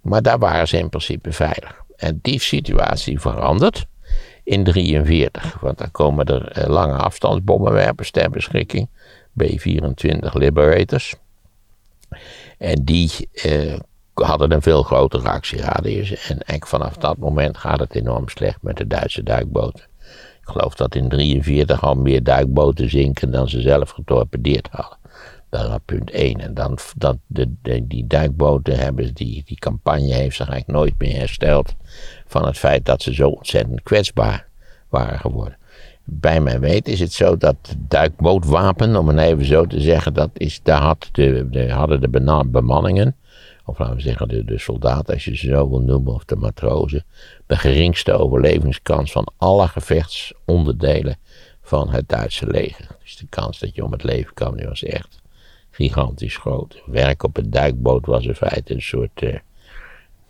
maar 0.00 0.22
daar 0.22 0.38
waren 0.38 0.68
ze 0.68 0.78
in 0.78 0.88
principe 0.88 1.32
veilig. 1.32 1.82
En 1.96 2.18
die 2.22 2.40
situatie 2.40 3.20
verandert 3.20 3.86
in 4.44 4.64
43. 4.64 5.60
Want 5.60 5.78
dan 5.78 5.90
komen 5.90 6.26
er 6.26 6.48
eh, 6.50 6.68
lange 6.68 6.96
afstandsbommenwerpers 6.96 8.10
ter 8.10 8.30
beschikking. 8.30 8.88
B-24 9.36 10.32
Liberators. 10.32 11.14
En 12.58 12.84
die 12.84 13.28
eh, 13.32 13.78
hadden 14.14 14.52
een 14.52 14.62
veel 14.62 14.82
grotere 14.82 15.28
actieradius. 15.28 16.10
En 16.10 16.28
eigenlijk 16.28 16.66
vanaf 16.66 16.96
dat 16.96 17.16
moment 17.16 17.58
gaat 17.58 17.80
het 17.80 17.94
enorm 17.94 18.28
slecht 18.28 18.62
met 18.62 18.76
de 18.76 18.86
Duitse 18.86 19.22
duikboten. 19.22 19.84
Geloof 20.48 20.74
dat 20.74 20.94
in 20.94 21.08
43 21.08 21.82
al 21.82 21.94
meer 21.94 22.22
duikboten 22.22 22.90
zinken 22.90 23.30
dan 23.30 23.48
ze 23.48 23.60
zelf 23.60 23.90
getorpedeerd 23.90 24.68
hadden. 24.70 24.98
Dat 25.50 25.68
was 25.68 25.78
punt 25.84 26.10
1. 26.10 26.40
En 26.40 26.54
dan, 26.54 26.78
dat, 26.96 27.16
de, 27.26 27.48
die 27.82 28.06
duikboten 28.06 28.78
hebben, 28.78 29.14
die, 29.14 29.42
die 29.46 29.58
campagne 29.58 30.12
heeft 30.12 30.36
zich 30.36 30.48
eigenlijk 30.48 30.78
nooit 30.78 30.94
meer 30.98 31.18
hersteld 31.18 31.74
van 32.26 32.46
het 32.46 32.58
feit 32.58 32.84
dat 32.84 33.02
ze 33.02 33.14
zo 33.14 33.28
ontzettend 33.28 33.82
kwetsbaar 33.82 34.46
waren 34.88 35.18
geworden. 35.18 35.56
Bij 36.04 36.40
mijn 36.40 36.60
weet 36.60 36.88
is 36.88 37.00
het 37.00 37.12
zo 37.12 37.36
dat 37.36 37.56
duikbootwapen, 37.78 38.96
om 38.96 39.08
het 39.08 39.18
even 39.18 39.44
zo 39.44 39.66
te 39.66 39.80
zeggen, 39.80 40.14
dat 40.14 40.30
is, 40.32 40.60
daar 40.62 40.80
had 40.82 41.08
de, 41.12 41.48
de, 41.50 41.72
hadden 41.72 42.00
de 42.00 42.44
bemanningen, 42.50 43.16
of 43.68 43.78
laten 43.78 43.96
we 43.96 44.02
zeggen 44.02 44.28
de, 44.28 44.44
de 44.44 44.58
soldaten 44.58 45.14
als 45.14 45.24
je 45.24 45.36
ze 45.36 45.46
zo 45.46 45.68
wil 45.68 45.80
noemen, 45.80 46.14
of 46.14 46.24
de 46.24 46.36
matrozen, 46.36 47.04
de 47.46 47.56
geringste 47.56 48.12
overlevingskans 48.12 49.12
van 49.12 49.32
alle 49.36 49.68
gevechtsonderdelen 49.68 51.16
van 51.62 51.90
het 51.90 52.08
Duitse 52.08 52.46
leger. 52.46 52.86
Dus 53.02 53.16
de 53.16 53.26
kans 53.28 53.58
dat 53.58 53.74
je 53.74 53.84
om 53.84 53.92
het 53.92 54.02
leven 54.02 54.34
kwam, 54.34 54.56
die 54.56 54.66
was 54.66 54.82
echt 54.82 55.20
gigantisch 55.70 56.36
groot. 56.36 56.82
Werk 56.86 57.22
op 57.22 57.36
een 57.36 57.50
duikboot 57.50 58.06
was 58.06 58.24
in 58.24 58.34
feite 58.34 58.74
een 58.74 58.82
soort, 58.82 59.22
uh, 59.22 59.36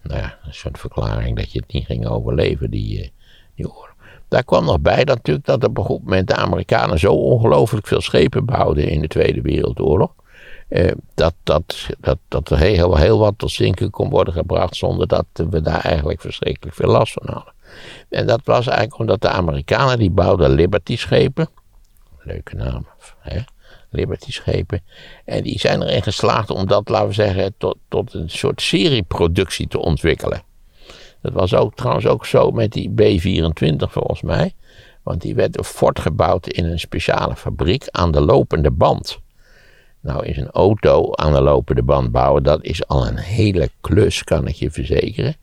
nou 0.03 0.21
ja, 0.21 0.39
een 0.45 0.55
soort 0.55 0.79
verklaring 0.79 1.37
dat 1.37 1.53
je 1.53 1.59
het 1.59 1.73
niet 1.73 1.87
ging 1.87 2.07
overleven, 2.07 2.71
die, 2.71 2.99
uh, 2.99 3.09
die 3.55 3.67
oorlog. 3.71 3.95
Daar 4.29 4.45
kwam 4.45 4.65
nog 4.65 4.81
bij 4.81 5.05
natuurlijk 5.05 5.47
dat 5.47 5.65
op 5.65 5.79
een 5.79 5.85
goed 5.85 6.03
moment 6.03 6.29
de 6.29 6.35
Amerikanen 6.35 6.99
zo 6.99 7.13
ongelooflijk 7.13 7.87
veel 7.87 8.01
schepen 8.01 8.45
bouwden 8.45 8.89
in 8.89 9.01
de 9.01 9.09
Tweede 9.09 9.41
Wereldoorlog. 9.41 10.15
Eh, 10.69 10.93
dat, 11.15 11.35
dat, 11.43 11.89
dat, 12.01 12.19
dat 12.29 12.51
er 12.51 12.59
heel, 12.59 12.97
heel 12.97 13.19
wat 13.19 13.35
tot 13.37 13.51
zinken 13.51 13.91
kon 13.91 14.11
worden 14.11 14.35
gebracht 14.35 14.77
zonder 14.77 15.07
dat 15.07 15.27
we 15.33 15.61
daar 15.61 15.81
eigenlijk 15.81 16.21
verschrikkelijk 16.21 16.77
veel 16.77 16.91
last 16.91 17.13
van 17.13 17.35
hadden. 17.35 17.53
En 18.09 18.27
dat 18.27 18.41
was 18.45 18.67
eigenlijk 18.67 18.99
omdat 18.99 19.21
de 19.21 19.29
Amerikanen 19.29 19.99
die 19.99 20.11
bouwden 20.11 20.51
Liberty 20.51 20.97
schepen. 20.97 21.49
Leuke 22.19 22.57
naam, 22.57 22.87
hè? 23.19 23.41
Liberty 23.91 24.33
schepen. 24.33 24.83
En 25.25 25.43
die 25.43 25.59
zijn 25.59 25.83
erin 25.83 26.03
geslaagd 26.03 26.51
om 26.51 26.67
dat, 26.67 26.89
laten 26.89 27.09
we 27.09 27.15
zeggen, 27.15 27.55
tot, 27.59 27.77
tot 27.89 28.15
een 28.15 28.31
soort 28.31 28.63
serieproductie 28.63 29.69
te 29.69 29.79
ontwikkelen. 29.79 30.43
Dat 31.21 31.33
was 31.33 31.55
ook 31.55 31.75
trouwens 31.75 32.07
ook 32.07 32.27
zo 32.27 32.51
met 32.51 32.73
die 32.73 32.91
B24 32.91 33.91
volgens 33.91 34.23
mij. 34.23 34.55
Want 35.03 35.21
die 35.21 35.35
werd 35.35 35.67
voortgebouwd 35.67 36.47
in 36.47 36.65
een 36.65 36.79
speciale 36.79 37.37
fabriek 37.37 37.89
aan 37.91 38.11
de 38.11 38.21
lopende 38.21 38.71
band. 38.71 39.19
Nou 40.01 40.27
is 40.27 40.37
een 40.37 40.51
auto 40.51 41.13
aan 41.15 41.33
de 41.33 41.41
lopende 41.41 41.83
band 41.83 42.11
bouwen, 42.13 42.43
dat 42.43 42.65
is 42.65 42.87
al 42.87 43.07
een 43.07 43.17
hele 43.17 43.71
klus, 43.81 44.25
kan 44.25 44.47
ik 44.47 44.55
je 44.55 44.71
verzekeren. 44.71 45.37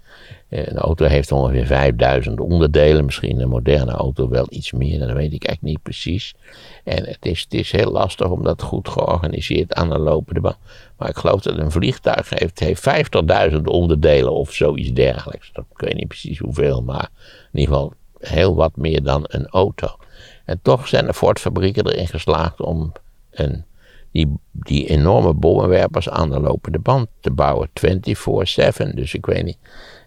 Eh, 0.50 0.68
een 0.68 0.78
auto 0.78 1.06
heeft 1.06 1.32
ongeveer 1.32 1.65
5000 1.65 2.39
onderdelen, 2.39 3.06
misschien 3.06 3.41
een 3.41 3.50
moderne 3.50 3.91
auto 3.91 4.30
wel 4.30 4.46
iets 4.50 4.72
meer, 4.72 5.00
dat 5.00 5.12
weet 5.12 5.34
ik 5.34 5.44
eigenlijk 5.44 5.62
niet 5.62 5.82
precies. 5.82 6.34
En 6.84 7.06
het 7.06 7.26
is, 7.26 7.41
het 7.41 7.54
is 7.54 7.72
heel 7.72 7.91
lastig 7.91 8.30
om 8.30 8.44
dat 8.44 8.62
goed 8.62 8.89
georganiseerd 8.89 9.74
aan 9.74 9.89
de 9.89 10.00
lopende 10.00 10.41
band. 10.41 10.58
Maar 10.98 11.10
ik 11.10 11.18
geloof 11.18 11.41
dat 11.41 11.58
een 11.58 11.72
vliegtuig 11.72 12.30
heeft, 12.30 12.60
heeft 12.60 12.89
50.000 13.52 13.62
onderdelen 13.63 14.32
of 14.32 14.52
zoiets 14.52 14.94
dergelijks. 14.94 15.50
Dat 15.54 15.65
weet 15.74 15.96
niet 15.96 16.08
precies 16.08 16.39
hoeveel, 16.39 16.82
maar 16.82 17.10
in 17.52 17.60
ieder 17.60 17.74
geval 17.74 17.94
heel 18.20 18.56
wat 18.56 18.76
meer 18.76 19.04
dan 19.04 19.24
een 19.28 19.48
auto. 19.48 19.88
En 20.46 20.60
toch 20.62 20.88
zijn 20.88 21.06
de 21.06 21.13
Ford-fabrieken 21.13 21.88
erin 21.88 22.08
geslaagd 22.08 22.62
om 22.62 22.91
een, 23.32 23.65
die, 24.15 24.34
die 24.51 24.88
enorme 24.88 25.34
bommenwerpers 25.34 26.10
aan 26.10 26.30
de 26.30 26.39
lopende 26.39 26.80
band 26.80 27.08
te 27.19 27.32
bouwen. 27.32 27.69
24-7. 27.69 28.93
Dus 28.93 29.13
ik 29.13 29.25
weet 29.25 29.43
niet 29.43 29.58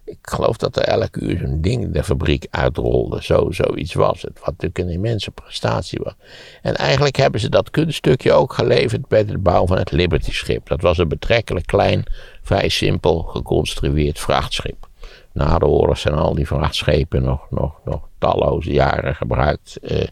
ik 0.08 0.18
geloof 0.22 0.56
dat 0.56 0.76
er 0.76 0.82
elke 0.82 1.20
uur 1.20 1.38
zo'n 1.38 1.60
ding 1.60 1.92
de 1.92 2.04
fabriek 2.04 2.46
uitrolde. 2.50 3.22
Zo, 3.22 3.50
zoiets 3.50 3.94
was 3.94 4.22
het. 4.22 4.32
Wat 4.38 4.46
natuurlijk 4.46 4.78
een 4.78 4.88
immense 4.88 5.30
prestatie 5.30 6.00
was. 6.02 6.14
En 6.62 6.76
eigenlijk 6.76 7.16
hebben 7.16 7.40
ze 7.40 7.48
dat 7.48 7.70
kunststukje 7.70 8.32
ook 8.32 8.52
geleverd 8.52 9.08
bij 9.08 9.24
de 9.24 9.38
bouw 9.38 9.66
van 9.66 9.78
het 9.78 9.92
Liberty 9.92 10.32
schip. 10.32 10.68
Dat 10.68 10.80
was 10.80 10.98
een 10.98 11.08
betrekkelijk 11.08 11.66
klein, 11.66 12.04
vrij 12.42 12.68
simpel 12.68 13.22
geconstrueerd 13.22 14.18
vrachtschip. 14.18 14.88
na 15.32 15.58
de 15.58 15.66
oorlog 15.66 15.98
zijn 15.98 16.14
al 16.14 16.34
die 16.34 16.46
vrachtschepen 16.46 17.22
nog, 17.22 17.50
nog, 17.50 17.80
nog 17.84 18.08
talloze 18.18 18.72
jaren 18.72 19.14
gebruikt. 19.14 19.76
Eh, 19.76 20.06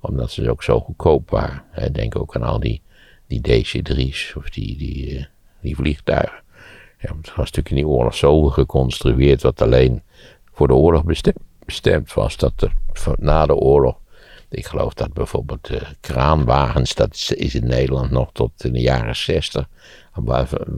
omdat 0.00 0.30
ze 0.30 0.50
ook 0.50 0.62
zo 0.62 0.80
goedkoop 0.80 1.30
waren. 1.30 1.92
denk 1.92 2.18
ook 2.18 2.36
aan 2.36 2.42
al 2.42 2.60
die, 2.60 2.82
die 3.26 3.40
DC-3's 3.40 4.34
of 4.36 4.50
die, 4.50 4.76
die, 4.76 5.14
uh, 5.14 5.24
die 5.60 5.76
vliegtuigen. 5.76 6.42
Ja, 7.00 7.16
het 7.16 7.26
was 7.26 7.36
natuurlijk 7.36 7.70
in 7.70 7.76
die 7.76 7.86
oorlog 7.86 8.14
zo 8.14 8.42
geconstrueerd 8.42 9.40
dat 9.40 9.62
alleen 9.62 10.02
voor 10.52 10.66
de 10.66 10.74
oorlog 10.74 11.04
bestemd, 11.64 12.12
was. 12.12 12.36
Dat 12.36 12.52
er 12.62 12.72
na 13.16 13.46
de 13.46 13.54
oorlog, 13.54 13.96
ik 14.50 14.66
geloof 14.66 14.94
dat 14.94 15.12
bijvoorbeeld 15.12 15.70
uh, 15.70 15.80
kraanwagens, 16.00 16.94
dat 16.94 17.14
is, 17.36 17.54
in 17.54 17.66
Nederland 17.66 18.10
nog 18.10 18.30
tot 18.32 18.64
in 18.64 18.72
de 18.72 18.80
jaren 18.80 19.16
60 19.16 19.68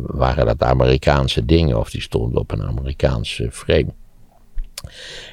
waren 0.06 0.46
dat 0.46 0.62
Amerikaanse 0.62 1.44
dingen 1.44 1.78
of 1.78 1.90
die 1.90 2.00
stonden 2.00 2.40
op 2.40 2.50
een 2.50 2.62
Amerikaanse 2.62 3.48
frame. 3.52 3.94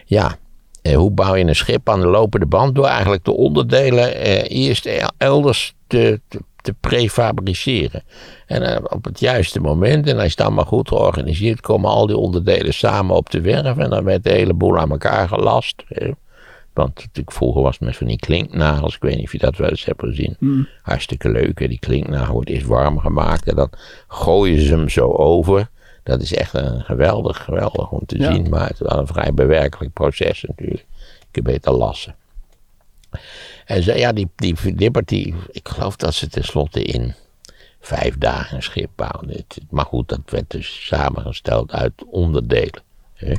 Ja, 0.06 0.38
eh, 0.82 0.96
hoe 0.96 1.12
bouw 1.12 1.36
je 1.36 1.46
een 1.46 1.56
schip 1.56 1.90
aan 1.90 2.00
de 2.00 2.08
lopende 2.08 2.46
band? 2.46 2.76
Door 2.76 2.86
eigenlijk 2.86 3.26
de 3.26 3.32
onderdelen 3.32 4.16
eh, 4.16 4.66
eerst 4.66 4.86
elders 5.18 5.76
te, 5.88 6.20
te, 6.28 6.40
te 6.64 6.74
prefabriceren. 6.80 8.04
En 8.46 8.62
eh, 8.62 8.84
op 8.84 9.06
het 9.06 9.20
juiste 9.20 9.60
moment, 9.60 10.08
en 10.08 10.16
als 10.16 10.24
je 10.24 10.30
het 10.30 10.42
allemaal 10.42 10.66
goed 10.66 10.88
georganiseerd, 10.88 11.62
komen 11.62 11.90
al 11.90 12.08
die 12.08 12.18
onderdelen 12.18 12.74
samen 12.74 13.16
op 13.16 13.30
de 13.30 13.42
werf 13.42 13.78
en 13.78 13.90
dan 13.90 14.04
werd 14.04 14.24
de 14.24 14.32
hele 14.32 14.54
boel 14.54 14.78
aan 14.78 14.92
elkaar 14.92 15.28
gelast. 15.28 15.84
Want 16.74 16.96
natuurlijk 16.96 17.32
vroeger 17.32 17.62
was 17.62 17.74
het 17.74 17.84
met 17.88 17.98
van 17.98 18.08
die 18.08 18.20
klinknagels. 18.20 18.96
Ik 18.96 19.02
weet 19.02 19.16
niet 19.16 19.26
of 19.26 19.32
je 19.32 19.38
dat 19.38 19.58
wel 19.58 19.70
eens 19.70 19.86
hebt 19.86 20.00
gezien. 20.00 20.36
Mm. 20.40 20.68
Hartstikke 20.82 21.30
leuk. 21.30 21.60
Hè? 21.60 21.68
Die 21.68 21.80
klinknagel 21.80 22.34
wordt 22.34 22.50
eerst 22.50 22.66
warm 22.66 23.00
gemaakt. 23.00 23.48
En 23.48 23.56
dan 23.56 23.70
gooien 24.08 24.62
ze 24.62 24.76
hem 24.76 24.90
zo 24.90 25.12
over. 25.12 25.70
Dat 26.04 26.22
is 26.22 26.34
echt 26.34 26.54
een 26.54 26.82
geweldig, 26.82 27.44
geweldig 27.44 27.92
om 27.92 28.06
te 28.06 28.24
zien. 28.24 28.50
Maar 28.50 28.68
het 28.68 28.74
is 28.82 28.88
wel 28.88 29.00
een 29.00 29.08
vrij 29.08 29.34
bewerkelijk 29.34 29.94
proces 29.94 30.44
natuurlijk. 30.48 30.86
Ik 31.30 31.36
heb 31.36 31.44
beter 31.44 31.72
lassen. 31.72 32.16
En 33.66 33.84
ze, 33.84 33.98
ja, 33.98 34.12
die, 34.12 34.30
die 34.36 34.56
Liberty, 34.76 35.34
ik 35.52 35.70
geloof 35.70 35.96
dat 35.96 36.14
ze 36.14 36.28
tenslotte 36.28 36.84
in 36.84 37.14
vijf 37.80 38.18
dagen 38.18 38.56
een 38.56 38.64
schip 38.64 38.90
bouwden. 38.96 39.46
Maar 39.70 39.86
goed, 39.86 40.10
dat 40.10 40.22
werd 40.26 40.50
dus 40.50 40.86
samengesteld 40.88 41.72
uit 41.72 41.94
onderdelen. 42.06 42.82
Hè? 43.14 43.34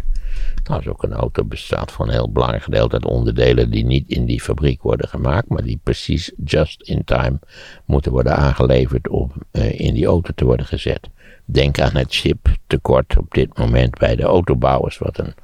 Trouwens, 0.62 0.90
ook 0.90 1.02
een 1.02 1.12
auto 1.12 1.44
bestaat 1.44 1.92
van 1.92 2.06
een 2.06 2.12
heel 2.12 2.32
belangrijk 2.32 2.62
gedeelte 2.62 2.94
uit 2.94 3.04
onderdelen 3.04 3.70
die 3.70 3.84
niet 3.84 4.08
in 4.08 4.24
die 4.24 4.40
fabriek 4.40 4.82
worden 4.82 5.08
gemaakt, 5.08 5.48
maar 5.48 5.62
die 5.62 5.80
precies 5.82 6.32
just 6.44 6.82
in 6.82 7.04
time 7.04 7.38
moeten 7.84 8.12
worden 8.12 8.36
aangeleverd 8.36 9.08
om 9.08 9.32
uh, 9.52 9.80
in 9.80 9.94
die 9.94 10.06
auto 10.06 10.32
te 10.34 10.44
worden 10.44 10.66
gezet. 10.66 11.08
Denk 11.44 11.80
aan 11.80 11.96
het 11.96 12.14
chiptekort 12.14 13.18
op 13.18 13.34
dit 13.34 13.58
moment 13.58 13.98
bij 13.98 14.16
de 14.16 14.22
autobouwers, 14.22 14.98
wat 14.98 15.18
een 15.18 15.34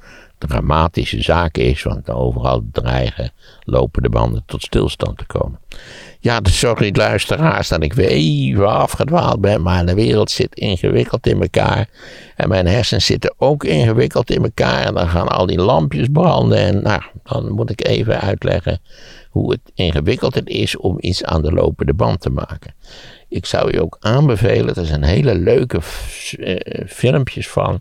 dramatische 0.47 1.21
zaak 1.21 1.57
is, 1.57 1.83
want 1.83 2.09
overal 2.09 2.63
dreigen 2.71 3.31
lopende 3.63 4.09
banden 4.09 4.43
tot 4.45 4.61
stilstand 4.61 5.17
te 5.17 5.25
komen. 5.25 5.59
Ja, 6.19 6.39
sorry 6.43 6.89
luisteraars 6.93 7.67
dat 7.67 7.83
ik 7.83 7.93
weer 7.93 8.07
even 8.07 8.67
afgedwaald 8.67 9.41
ben, 9.41 9.61
maar 9.61 9.85
de 9.85 9.93
wereld 9.93 10.31
zit 10.31 10.55
ingewikkeld 10.55 11.27
in 11.27 11.41
elkaar. 11.41 11.89
En 12.35 12.49
mijn 12.49 12.67
hersens 12.67 13.05
zitten 13.05 13.33
ook 13.37 13.63
ingewikkeld 13.63 14.31
in 14.31 14.43
elkaar. 14.43 14.85
En 14.85 14.93
dan 14.93 15.09
gaan 15.09 15.27
al 15.27 15.45
die 15.45 15.61
lampjes 15.61 16.07
branden. 16.11 16.57
En 16.57 16.81
nou, 16.81 17.01
dan 17.23 17.51
moet 17.51 17.69
ik 17.69 17.87
even 17.87 18.19
uitleggen 18.19 18.81
hoe 19.29 19.51
het 19.51 19.71
ingewikkeld 19.73 20.35
het 20.35 20.47
is 20.47 20.77
om 20.77 20.97
iets 20.99 21.23
aan 21.23 21.41
de 21.41 21.51
lopende 21.51 21.93
band 21.93 22.21
te 22.21 22.29
maken. 22.29 22.73
Ik 23.29 23.45
zou 23.45 23.71
je 23.71 23.81
ook 23.81 23.97
aanbevelen, 23.99 24.75
er 24.75 24.85
zijn 24.85 25.03
hele 25.03 25.35
leuke 25.35 25.79
uh, 26.37 26.55
filmpjes 26.87 27.49
van. 27.49 27.79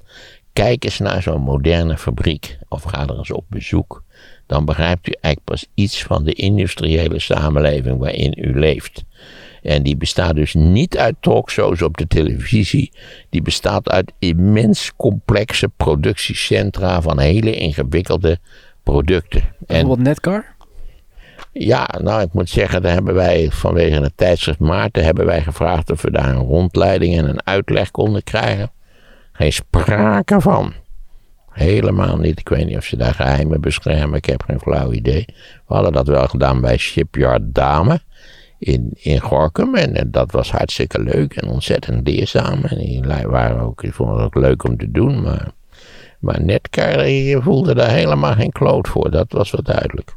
Kijk 0.61 0.85
eens 0.85 0.99
naar 0.99 1.23
zo'n 1.23 1.41
moderne 1.41 1.97
fabriek 1.97 2.59
of 2.69 2.83
ga 2.83 3.07
er 3.07 3.19
eens 3.19 3.31
op 3.31 3.45
bezoek. 3.49 4.05
Dan 4.47 4.65
begrijpt 4.65 5.09
u 5.09 5.13
eigenlijk 5.21 5.45
pas 5.45 5.67
iets 5.75 6.03
van 6.03 6.25
de 6.25 6.33
industriële 6.33 7.19
samenleving 7.19 7.99
waarin 7.99 8.35
u 8.37 8.59
leeft. 8.59 9.05
En 9.63 9.83
die 9.83 9.97
bestaat 9.97 10.35
dus 10.35 10.55
niet 10.55 10.99
uit 10.99 11.15
talkshows 11.21 11.83
op 11.83 11.97
de 11.97 12.07
televisie. 12.07 12.93
Die 13.31 13.43
bestaat 13.43 13.91
uit 13.91 14.13
immens 14.19 14.93
complexe 14.97 15.69
productiecentra 15.69 17.03
van 17.03 17.19
hele 17.19 17.55
ingewikkelde 17.55 18.39
producten. 18.83 19.43
Bijvoorbeeld 19.59 19.99
Netcar? 19.99 20.55
Ja, 21.53 21.89
nou 22.03 22.23
ik 22.23 22.33
moet 22.33 22.51
zeggen, 22.51 22.83
daar 22.83 22.93
hebben 22.93 23.15
wij 23.15 23.51
vanwege 23.51 24.01
het 24.01 24.17
tijdschrift 24.17 24.59
Maarten 24.59 25.05
hebben 25.05 25.27
wij 25.27 25.43
gevraagd 25.43 25.91
of 25.91 26.03
we 26.03 26.11
daar 26.11 26.29
een 26.29 26.47
rondleiding 26.47 27.19
en 27.19 27.29
een 27.29 27.47
uitleg 27.47 27.91
konden 27.91 28.23
krijgen. 28.23 28.71
Geen 29.41 29.53
sprake 29.53 30.41
van. 30.41 30.73
Helemaal 31.51 32.17
niet. 32.17 32.39
Ik 32.39 32.49
weet 32.49 32.67
niet 32.67 32.77
of 32.77 32.85
ze 32.85 32.97
daar 32.97 33.15
geheimen 33.15 33.61
beschermen. 33.61 34.17
Ik 34.17 34.25
heb 34.25 34.43
geen 34.43 34.61
flauw 34.61 34.93
idee. 34.93 35.25
We 35.67 35.75
hadden 35.75 35.93
dat 35.93 36.07
wel 36.07 36.27
gedaan 36.27 36.61
bij 36.61 36.77
Shipyard 36.77 37.43
Dame 37.55 38.01
in, 38.59 38.91
in 38.95 39.21
Gorkum. 39.21 39.75
En, 39.75 40.11
dat 40.11 40.33
was 40.33 40.51
hartstikke 40.51 41.03
leuk 41.03 41.35
en 41.37 41.49
ontzettend 41.49 42.09
leerzaam. 42.09 42.65
En 42.65 42.79
die 42.79 43.03
waren 43.27 43.61
ook, 43.61 43.81
die 43.81 43.93
vonden 43.93 44.17
het 44.17 44.25
ook 44.25 44.35
leuk 44.35 44.65
om 44.65 44.77
te 44.77 44.91
doen. 44.91 45.23
Maar, 45.23 45.51
maar 46.19 46.43
Netcar 46.43 47.05
voelde 47.43 47.75
daar 47.75 47.91
helemaal 47.91 48.35
geen 48.35 48.53
kloot 48.53 48.89
voor. 48.89 49.11
Dat 49.11 49.33
was 49.33 49.51
wel 49.51 49.63
duidelijk. 49.63 50.15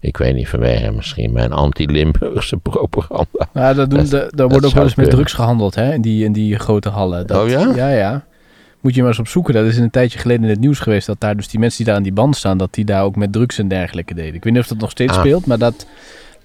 Ik 0.00 0.16
weet 0.16 0.34
niet 0.34 0.48
vanwege 0.48 0.92
misschien 0.92 1.32
mijn 1.32 1.52
anti-Limburgse 1.52 2.56
propaganda. 2.56 3.48
Ja, 3.54 3.74
dat 3.74 3.90
doen, 3.90 4.08
dat, 4.08 4.36
daar 4.36 4.48
wordt 4.48 4.66
ook 4.66 4.72
wel 4.72 4.82
eens 4.82 4.94
met 4.94 5.10
drugs 5.10 5.32
gehandeld 5.32 5.74
hè, 5.74 5.92
in, 5.92 6.00
die, 6.00 6.24
in 6.24 6.32
die 6.32 6.58
grote 6.58 6.88
hallen. 6.88 7.26
Dat, 7.26 7.42
oh 7.42 7.48
ja? 7.48 7.72
Ja, 7.74 7.90
ja. 7.90 8.24
Moet 8.86 8.94
je 8.94 9.00
maar 9.00 9.10
eens 9.10 9.20
op 9.20 9.28
zoeken. 9.28 9.54
Dat 9.54 9.66
is 9.66 9.76
een 9.76 9.90
tijdje 9.90 10.18
geleden 10.18 10.42
in 10.42 10.50
het 10.50 10.60
nieuws 10.60 10.78
geweest. 10.78 11.06
Dat 11.06 11.20
daar 11.20 11.36
dus 11.36 11.48
die 11.48 11.60
mensen 11.60 11.76
die 11.76 11.86
daar 11.86 11.96
aan 11.96 12.02
die 12.02 12.12
band 12.12 12.36
staan, 12.36 12.58
dat 12.58 12.74
die 12.74 12.84
daar 12.84 13.02
ook 13.02 13.16
met 13.16 13.32
drugs 13.32 13.58
en 13.58 13.68
dergelijke 13.68 14.14
deden. 14.14 14.34
Ik 14.34 14.44
weet 14.44 14.52
niet 14.52 14.62
of 14.62 14.68
dat 14.68 14.78
nog 14.78 14.90
steeds 14.90 15.12
ah. 15.12 15.18
speelt, 15.18 15.46
maar 15.46 15.58
dat, 15.58 15.86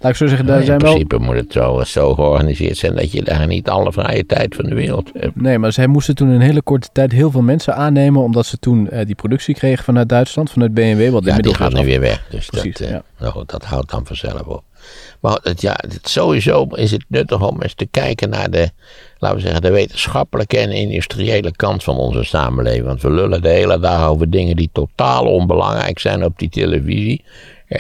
Laat 0.02 0.12
ik 0.12 0.18
zo 0.18 0.28
zeggen, 0.28 0.46
daar 0.46 0.64
zijn 0.64 0.80
wel... 0.80 0.96
In 0.96 1.08
principe 1.08 1.32
moet 1.32 1.44
het 1.44 1.52
zo, 1.52 1.84
zo 1.84 2.14
georganiseerd 2.14 2.78
zijn 2.78 2.96
dat 2.96 3.12
je 3.12 3.24
daar 3.24 3.48
niet 3.48 3.70
alle 3.70 3.92
vrije 3.92 4.26
tijd 4.26 4.56
van 4.56 4.66
de 4.66 4.76
wereld 4.76 5.10
hebt. 5.14 5.42
Nee, 5.42 5.58
maar 5.60 5.74
zij 5.74 5.88
moesten 5.88 6.16
toen 6.16 6.28
in 6.28 6.34
een 6.34 6.42
hele 6.42 6.62
korte 6.62 6.90
tijd 6.92 7.12
heel 7.12 7.32
veel 7.32 7.42
mensen 7.42 7.76
aannemen, 7.76 8.22
omdat 8.22 8.46
ze 8.46 8.58
toen 8.58 8.90
uh, 8.92 9.06
die 9.06 9.16
productie 9.16 9.56
kregen 9.56 9.84
vanuit 9.84 10.10
Duitsland, 10.10 10.52
vanuit 10.52 10.74
BMW. 10.74 11.10
Wat 11.10 11.26
ja, 11.26 11.38
die 11.38 11.54
gaat 11.54 11.74
nu 11.74 11.86
weer 11.86 12.00
weg. 12.00 12.28
Dus 12.30 12.46
Precies, 12.46 12.78
dat, 12.78 12.88
uh, 12.88 12.94
ja. 12.94 13.04
nou, 13.20 13.44
dat 13.46 13.66
houdt 13.66 13.92
dan 13.92 14.06
vanzelf 14.06 14.42
op. 14.42 14.64
Maar 15.20 15.40
het, 15.44 15.62
ja, 15.62 15.76
het, 15.78 16.10
sowieso 16.10 16.64
is 16.64 16.92
het 16.92 17.06
nuttig 17.08 17.48
om 17.48 17.62
eens 17.62 17.74
te 17.74 17.88
kijken 17.92 18.30
naar 18.30 18.52
de, 18.52 18.70
laten 19.18 19.38
we 19.38 19.44
zeggen, 19.44 19.62
de 19.62 19.72
wetenschappelijke 19.72 20.58
en 20.58 20.72
industriële 20.72 21.52
kant 21.52 21.84
van 21.84 21.98
onze 21.98 22.24
samenleving. 22.24 22.86
Want 22.86 23.02
we 23.02 23.12
lullen 23.12 23.42
de 23.42 23.50
hele 23.50 23.80
dag 23.80 24.08
over 24.08 24.30
dingen 24.30 24.56
die 24.56 24.70
totaal 24.74 25.26
onbelangrijk 25.26 26.00
zijn 26.00 26.24
op 26.24 26.40
die 26.40 26.50
televisie 26.50 27.24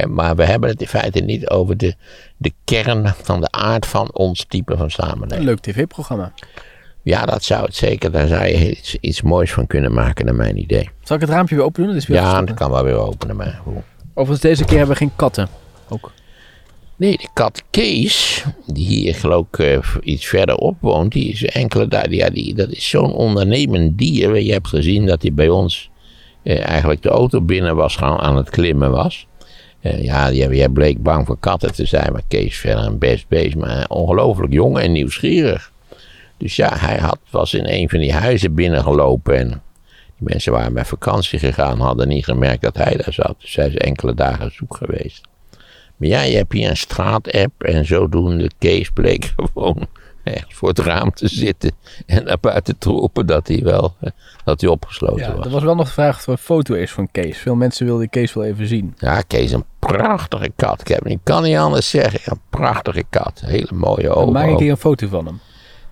maar 0.09 0.35
we 0.35 0.45
hebben 0.45 0.69
het 0.69 0.81
in 0.81 0.87
feite 0.87 1.19
niet 1.19 1.49
over 1.49 1.77
de, 1.77 1.95
de 2.37 2.53
kern 2.63 3.13
van 3.21 3.41
de 3.41 3.51
aard 3.51 3.85
van 3.85 4.13
ons 4.13 4.45
type 4.47 4.77
van 4.77 4.91
samenleving. 4.91 5.39
Een 5.39 5.45
leuk 5.45 5.59
tv-programma. 5.59 6.33
Ja, 7.03 7.25
dat 7.25 7.43
zou 7.43 7.65
het 7.65 7.75
zeker. 7.75 8.11
Daar 8.11 8.27
zou 8.27 8.45
je 8.45 8.69
iets, 8.69 8.95
iets 8.95 9.21
moois 9.21 9.53
van 9.53 9.67
kunnen 9.67 9.93
maken, 9.93 10.25
naar 10.25 10.35
mijn 10.35 10.57
idee. 10.57 10.89
Zal 11.03 11.15
ik 11.15 11.21
het 11.21 11.31
raampje 11.31 11.55
weer 11.55 11.65
openen? 11.65 11.93
Dat 11.93 12.03
ja, 12.03 12.41
dat 12.41 12.55
kan 12.55 12.71
wel 12.71 12.83
weer 12.83 12.97
openen. 12.97 13.35
Maar 13.35 13.59
hoe? 13.63 13.81
Overigens, 14.13 14.41
deze 14.41 14.65
keer 14.65 14.77
hebben 14.77 14.95
we 14.95 15.01
geen 15.01 15.15
katten. 15.15 15.47
Ook. 15.89 16.11
Nee, 16.95 17.17
de 17.17 17.27
kat 17.33 17.63
Kees, 17.69 18.45
die 18.65 18.87
hier 18.87 19.15
geloof 19.15 19.45
ik 19.51 19.59
uh, 19.59 19.77
iets 20.01 20.25
verderop 20.25 20.77
woont, 20.79 21.11
die 21.11 21.31
is 21.31 21.45
enkele 21.45 21.87
dagen, 21.87 22.11
ja, 22.11 22.29
die, 22.29 22.53
dat 22.53 22.69
is 22.69 22.89
zo'n 22.89 23.13
ondernemend 23.13 23.97
dier. 23.97 24.39
Je 24.39 24.51
hebt 24.51 24.67
gezien 24.67 25.05
dat 25.05 25.21
hij 25.21 25.33
bij 25.33 25.49
ons 25.49 25.89
uh, 26.43 26.67
eigenlijk 26.67 27.01
de 27.01 27.09
auto 27.09 27.41
binnen 27.41 27.75
was 27.75 27.95
gaan 27.95 28.19
aan 28.19 28.35
het 28.35 28.49
klimmen 28.49 28.91
was. 28.91 29.27
Uh, 29.81 30.03
ja, 30.03 30.31
jij 30.31 30.69
bleek 30.69 31.03
bang 31.03 31.25
voor 31.25 31.37
katten 31.39 31.73
te 31.73 31.85
zijn, 31.85 32.11
maar 32.11 32.21
Kees 32.27 32.57
verder 32.57 32.85
een 32.85 32.97
best 32.97 33.27
beest, 33.27 33.55
maar 33.55 33.85
ongelooflijk 33.87 34.53
jong 34.53 34.79
en 34.79 34.91
nieuwsgierig. 34.91 35.71
Dus 36.37 36.55
ja, 36.55 36.77
hij 36.77 36.97
had, 36.97 37.17
was 37.29 37.53
in 37.53 37.65
een 37.65 37.89
van 37.89 37.99
die 37.99 38.13
huizen 38.13 38.53
binnengelopen 38.53 39.37
en 39.37 39.47
die 39.47 40.27
mensen 40.29 40.51
waren 40.51 40.73
bij 40.73 40.85
vakantie 40.85 41.39
gegaan, 41.39 41.79
hadden 41.79 42.07
niet 42.07 42.25
gemerkt 42.25 42.61
dat 42.61 42.77
hij 42.77 42.95
daar 42.95 43.13
zat. 43.13 43.35
Dus 43.39 43.55
hij 43.55 43.67
is 43.67 43.75
enkele 43.75 44.13
dagen 44.13 44.51
zoek 44.51 44.75
geweest. 44.75 45.21
Maar 45.97 46.09
ja, 46.09 46.21
je 46.21 46.35
hebt 46.35 46.53
hier 46.53 46.69
een 46.69 46.77
straatapp 46.77 47.63
en 47.63 47.85
zodoende 47.85 48.49
Kees 48.57 48.89
bleek 48.89 49.33
gewoon 49.35 49.87
ergens 50.23 50.53
voor 50.53 50.67
het 50.67 50.79
raam 50.79 51.11
te 51.11 51.27
zitten 51.27 51.71
en 52.05 52.23
naar 52.23 52.39
buiten 52.39 52.77
te 52.77 52.89
roepen 52.89 53.25
dat 53.25 53.47
hij 53.47 53.59
wel 53.63 53.95
dat 54.43 54.61
hij 54.61 54.69
opgesloten 54.69 55.25
ja, 55.25 55.35
was. 55.35 55.45
Er 55.45 55.51
was 55.51 55.63
wel 55.63 55.75
nog 55.75 55.85
de 55.85 55.91
vraag 55.91 56.17
of 56.17 56.25
er 56.25 56.31
een 56.31 56.37
foto 56.37 56.73
is 56.73 56.91
van 56.91 57.11
Kees. 57.11 57.37
Veel 57.37 57.55
mensen 57.55 57.85
wilden 57.85 58.09
Kees 58.09 58.33
wel 58.33 58.43
even 58.43 58.67
zien. 58.67 58.93
Ja, 58.97 59.21
Kees 59.21 59.51
een 59.51 59.65
prachtige 59.97 60.51
kat. 60.55 60.81
Ik, 60.81 60.87
heb, 60.87 61.07
ik 61.07 61.19
kan 61.23 61.43
niet 61.43 61.57
anders 61.57 61.89
zeggen. 61.89 62.19
Een 62.25 62.41
prachtige 62.49 63.03
kat. 63.09 63.41
Hele 63.45 63.73
mooie 63.73 64.09
ogen. 64.09 64.33
Maak 64.33 64.49
ik 64.49 64.59
hier 64.59 64.71
een 64.71 64.77
foto 64.77 65.07
van 65.07 65.25
hem. 65.25 65.39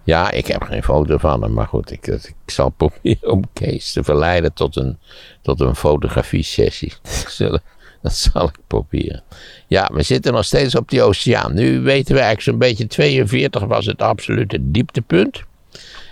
Ja, 0.04 0.32
ik 0.32 0.48
heb 0.48 0.64
geen 0.64 0.84
foto 0.84 1.18
van 1.18 1.44
hem, 1.44 1.54
maar 1.54 1.68
goed, 1.68 1.92
ik, 1.92 2.08
ik 2.08 2.34
zal 2.46 2.70
proberen 2.78 3.32
om 3.32 3.44
Kees 3.54 3.92
te 3.92 4.04
verleiden 4.04 4.54
tot 4.54 4.76
een, 4.76 4.98
tot 5.42 5.60
een 5.60 5.76
fotografie-sessie. 5.76 6.94
Dat 8.02 8.14
zal 8.14 8.48
ik 8.48 8.58
proberen. 8.68 9.24
Ja, 9.68 9.90
we 9.94 10.04
zitten 10.04 10.34
nog 10.34 10.46
steeds 10.46 10.76
op 10.76 10.90
die 10.90 11.02
oceaan. 11.02 11.54
Nu 11.54 11.82
weten 11.82 12.16
we 12.16 12.22
eigenlijk 12.22 12.42
zo'n 12.42 12.58
beetje 12.58 12.88
42 12.88 13.64
was 13.64 13.86
het 13.86 14.02
absolute 14.02 14.72
dieptepunt. 14.72 15.44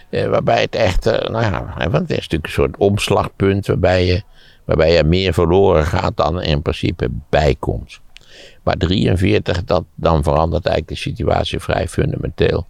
Eh, 0.10 0.28
waarbij 0.28 0.62
het 0.62 0.76
echt, 0.76 1.06
eh, 1.06 1.30
nou 1.30 1.43
ja, 1.43 1.73
want 1.78 1.93
het 1.93 2.10
is 2.10 2.15
natuurlijk 2.15 2.45
een 2.45 2.52
soort 2.52 2.78
omslagpunt 2.78 3.67
waarbij 3.67 4.06
je 4.06 4.23
Waarbij 4.67 4.97
er 4.97 5.06
meer 5.06 5.34
verloren 5.34 5.86
gaat 5.86 6.17
dan 6.17 6.41
in 6.41 6.62
principe 6.62 7.10
bijkomt. 7.30 7.99
Maar 8.63 8.77
43, 8.77 9.63
dat, 9.63 9.84
dan 9.95 10.23
verandert 10.23 10.65
eigenlijk 10.65 11.01
de 11.01 11.10
situatie 11.10 11.60
vrij 11.60 11.88
fundamenteel. 11.88 12.67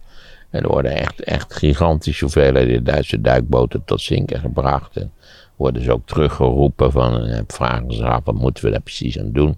En 0.50 0.62
er 0.62 0.68
worden 0.68 0.96
echt, 0.96 1.20
echt 1.20 1.54
gigantische 1.54 2.24
hoeveelheden 2.24 2.84
Duitse 2.84 3.20
duikboten 3.20 3.84
tot 3.84 4.00
zinken 4.00 4.40
gebracht. 4.40 4.96
En 4.96 5.12
worden 5.56 5.82
ze 5.82 5.92
ook 5.92 6.06
teruggeroepen 6.06 6.92
van, 6.92 7.24
en 7.24 7.44
vragen 7.46 7.92
ze 7.92 8.04
af, 8.04 8.24
wat 8.24 8.34
moeten 8.34 8.64
we 8.64 8.70
daar 8.70 8.80
precies 8.80 9.18
aan 9.18 9.32
doen? 9.32 9.56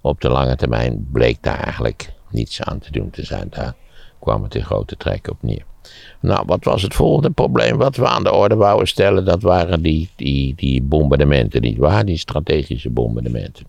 Op 0.00 0.20
de 0.20 0.28
lange 0.28 0.56
termijn 0.56 1.08
bleek 1.12 1.42
daar 1.42 1.60
eigenlijk 1.60 2.12
niets 2.30 2.62
aan 2.62 2.78
te 2.78 2.90
doen 2.90 3.10
te 3.10 3.24
zijn. 3.24 3.46
Daar 3.50 3.74
kwam 4.20 4.42
het 4.42 4.54
in 4.54 4.64
grote 4.64 4.96
trekken 4.96 5.32
op 5.32 5.42
neer. 5.42 5.64
Nou, 6.20 6.42
wat 6.46 6.64
was 6.64 6.82
het 6.82 6.94
volgende 6.94 7.30
probleem 7.30 7.76
wat 7.76 7.96
we 7.96 8.06
aan 8.06 8.24
de 8.24 8.32
orde 8.32 8.54
wouden 8.54 8.88
stellen? 8.88 9.24
Dat 9.24 9.42
waren 9.42 9.82
die, 9.82 10.10
die, 10.16 10.54
die 10.54 10.82
bombardementen, 10.82 11.62
niet 11.62 11.78
waar? 11.78 12.04
Die 12.04 12.18
strategische 12.18 12.90
bombardementen. 12.90 13.66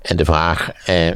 En 0.00 0.16
de 0.16 0.24
vraag, 0.24 0.70
eh, 0.86 1.14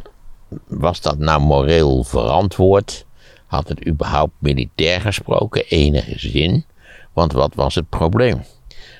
was 0.66 1.00
dat 1.00 1.18
nou 1.18 1.40
moreel 1.40 2.04
verantwoord? 2.04 3.06
Had 3.46 3.68
het 3.68 3.86
überhaupt 3.86 4.32
militair 4.38 5.00
gesproken 5.00 5.64
enige 5.68 6.18
zin? 6.18 6.64
Want 7.12 7.32
wat 7.32 7.54
was 7.54 7.74
het 7.74 7.88
probleem? 7.88 8.42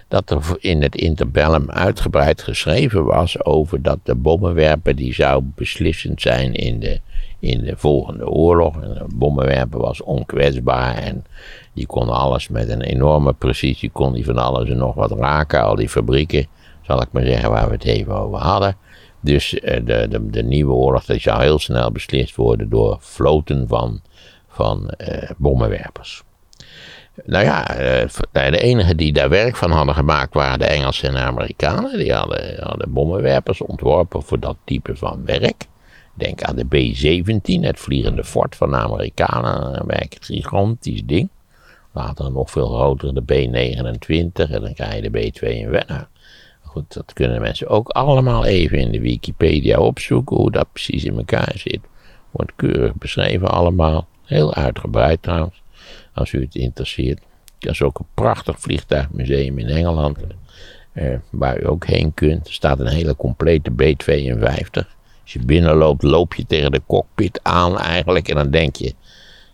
Dat 0.09 0.31
er 0.31 0.57
in 0.59 0.83
het 0.83 0.97
interbellum 0.97 1.71
uitgebreid 1.71 2.43
geschreven 2.43 3.05
was 3.05 3.45
over 3.45 3.83
dat 3.83 3.99
de 4.03 4.15
bommenwerper 4.15 4.97
die 4.97 5.15
zou 5.15 5.43
beslissend 5.55 6.21
zijn 6.21 6.55
in 6.55 6.81
de, 6.81 7.01
in 7.41 7.65
de 7.65 7.77
volgende 7.77 8.29
oorlog. 8.29 8.83
En 8.83 8.95
de 8.95 9.05
bommenwerper 9.15 9.81
was 9.81 10.03
onkwetsbaar 10.03 10.95
en 10.95 11.25
die 11.75 11.87
kon 11.87 12.09
alles 12.09 12.49
met 12.49 12.69
een 12.69 12.83
enorme 12.83 13.33
precisie, 13.33 13.91
kon 13.91 14.13
die 14.13 14.25
van 14.25 14.39
alles 14.39 14.69
en 14.69 14.77
nog 14.77 14.95
wat 14.95 15.13
raken. 15.13 15.63
Al 15.63 15.75
die 15.75 15.89
fabrieken, 15.89 16.47
zal 16.83 17.03
ik 17.03 17.09
maar 17.11 17.25
zeggen, 17.25 17.51
waar 17.51 17.67
we 17.67 17.73
het 17.73 17.85
even 17.85 18.15
over 18.15 18.39
hadden. 18.39 18.77
Dus 19.21 19.61
eh, 19.61 19.81
de, 19.85 20.07
de, 20.09 20.31
de, 20.31 20.43
nieuwe 20.43 20.73
oorlog 20.73 21.05
die 21.05 21.21
zou 21.21 21.43
heel 21.43 21.59
snel 21.59 21.93
beslist 21.93 22.37
worden 22.37 22.69
door 22.69 22.99
floten 23.01 23.69
van, 23.69 24.01
van 24.49 24.95
uh, 25.09 25.31
bommenwerpers. 25.37 26.23
Nou 27.25 27.45
ja, 27.45 27.81
uh, 27.81 28.09
de 28.33 28.61
enigen 28.61 28.97
die 28.97 29.13
daar 29.13 29.29
werk 29.29 29.57
van 29.57 29.71
hadden 29.71 29.95
gemaakt 29.95 30.35
waren 30.35 30.59
de 30.59 30.65
Engelsen 30.65 31.09
en 31.09 31.15
de 31.15 31.21
Amerikanen. 31.21 31.99
Die 31.99 32.13
hadden, 32.13 32.65
hadden 32.65 32.93
bommenwerpers 32.93 33.61
ontworpen 33.61 34.23
voor 34.23 34.41
dat 34.41 34.57
type 34.65 34.97
van 34.97 35.25
werk. 35.25 35.67
Denk 36.19 36.43
aan 36.43 36.57
de 36.57 36.65
B-17, 36.65 37.61
het 37.61 37.79
vliegende 37.79 38.25
fort 38.25 38.57
van 38.57 38.71
de 38.71 38.77
Amerikanen. 38.77 39.81
Een 39.81 39.87
werk 39.87 40.17
gigantisch 40.21 41.03
ding. 41.05 41.29
Later 41.93 42.33
nog 42.33 42.51
veel 42.51 42.69
groter 42.69 43.15
de 43.15 43.23
B-29 43.23 44.53
en 44.53 44.61
dan 44.61 44.75
krijg 44.75 44.95
je 44.95 45.11
de 45.11 45.31
B-52 45.31 46.09
goed, 46.69 46.95
dat 46.95 47.13
kunnen 47.13 47.41
mensen 47.41 47.69
ook 47.69 47.89
allemaal 47.89 48.45
even 48.45 48.79
in 48.79 48.93
de 48.93 49.01
Wikipedia 49.01 49.79
opzoeken, 49.79 50.37
hoe 50.37 50.51
dat 50.51 50.73
precies 50.73 51.05
in 51.05 51.17
elkaar 51.17 51.53
zit. 51.57 51.81
Wordt 52.31 52.53
keurig 52.57 52.95
beschreven 52.95 53.49
allemaal. 53.49 54.07
Heel 54.25 54.55
uitgebreid 54.55 55.23
trouwens, 55.23 55.63
als 56.15 56.33
u 56.33 56.41
het 56.41 56.55
interesseert. 56.55 57.21
Er 57.59 57.71
is 57.71 57.83
ook 57.83 57.99
een 57.99 58.07
prachtig 58.15 58.61
vliegtuigmuseum 58.61 59.59
in 59.59 59.67
Engeland, 59.67 60.19
eh, 60.93 61.17
waar 61.31 61.61
u 61.61 61.69
ook 61.69 61.87
heen 61.87 62.15
kunt. 62.15 62.47
Er 62.47 62.53
staat 62.53 62.81
een 62.81 62.87
hele 62.87 63.17
complete 63.17 63.71
B-52. 63.71 64.97
Als 65.29 65.37
je 65.37 65.47
binnenloopt, 65.47 66.03
loop 66.03 66.35
je 66.35 66.47
tegen 66.47 66.73
de 66.73 66.83
cockpit 66.87 67.41
aan 67.43 67.79
eigenlijk. 67.79 68.29
En 68.29 68.35
dan 68.35 68.51
denk 68.51 68.77
je, 68.77 68.95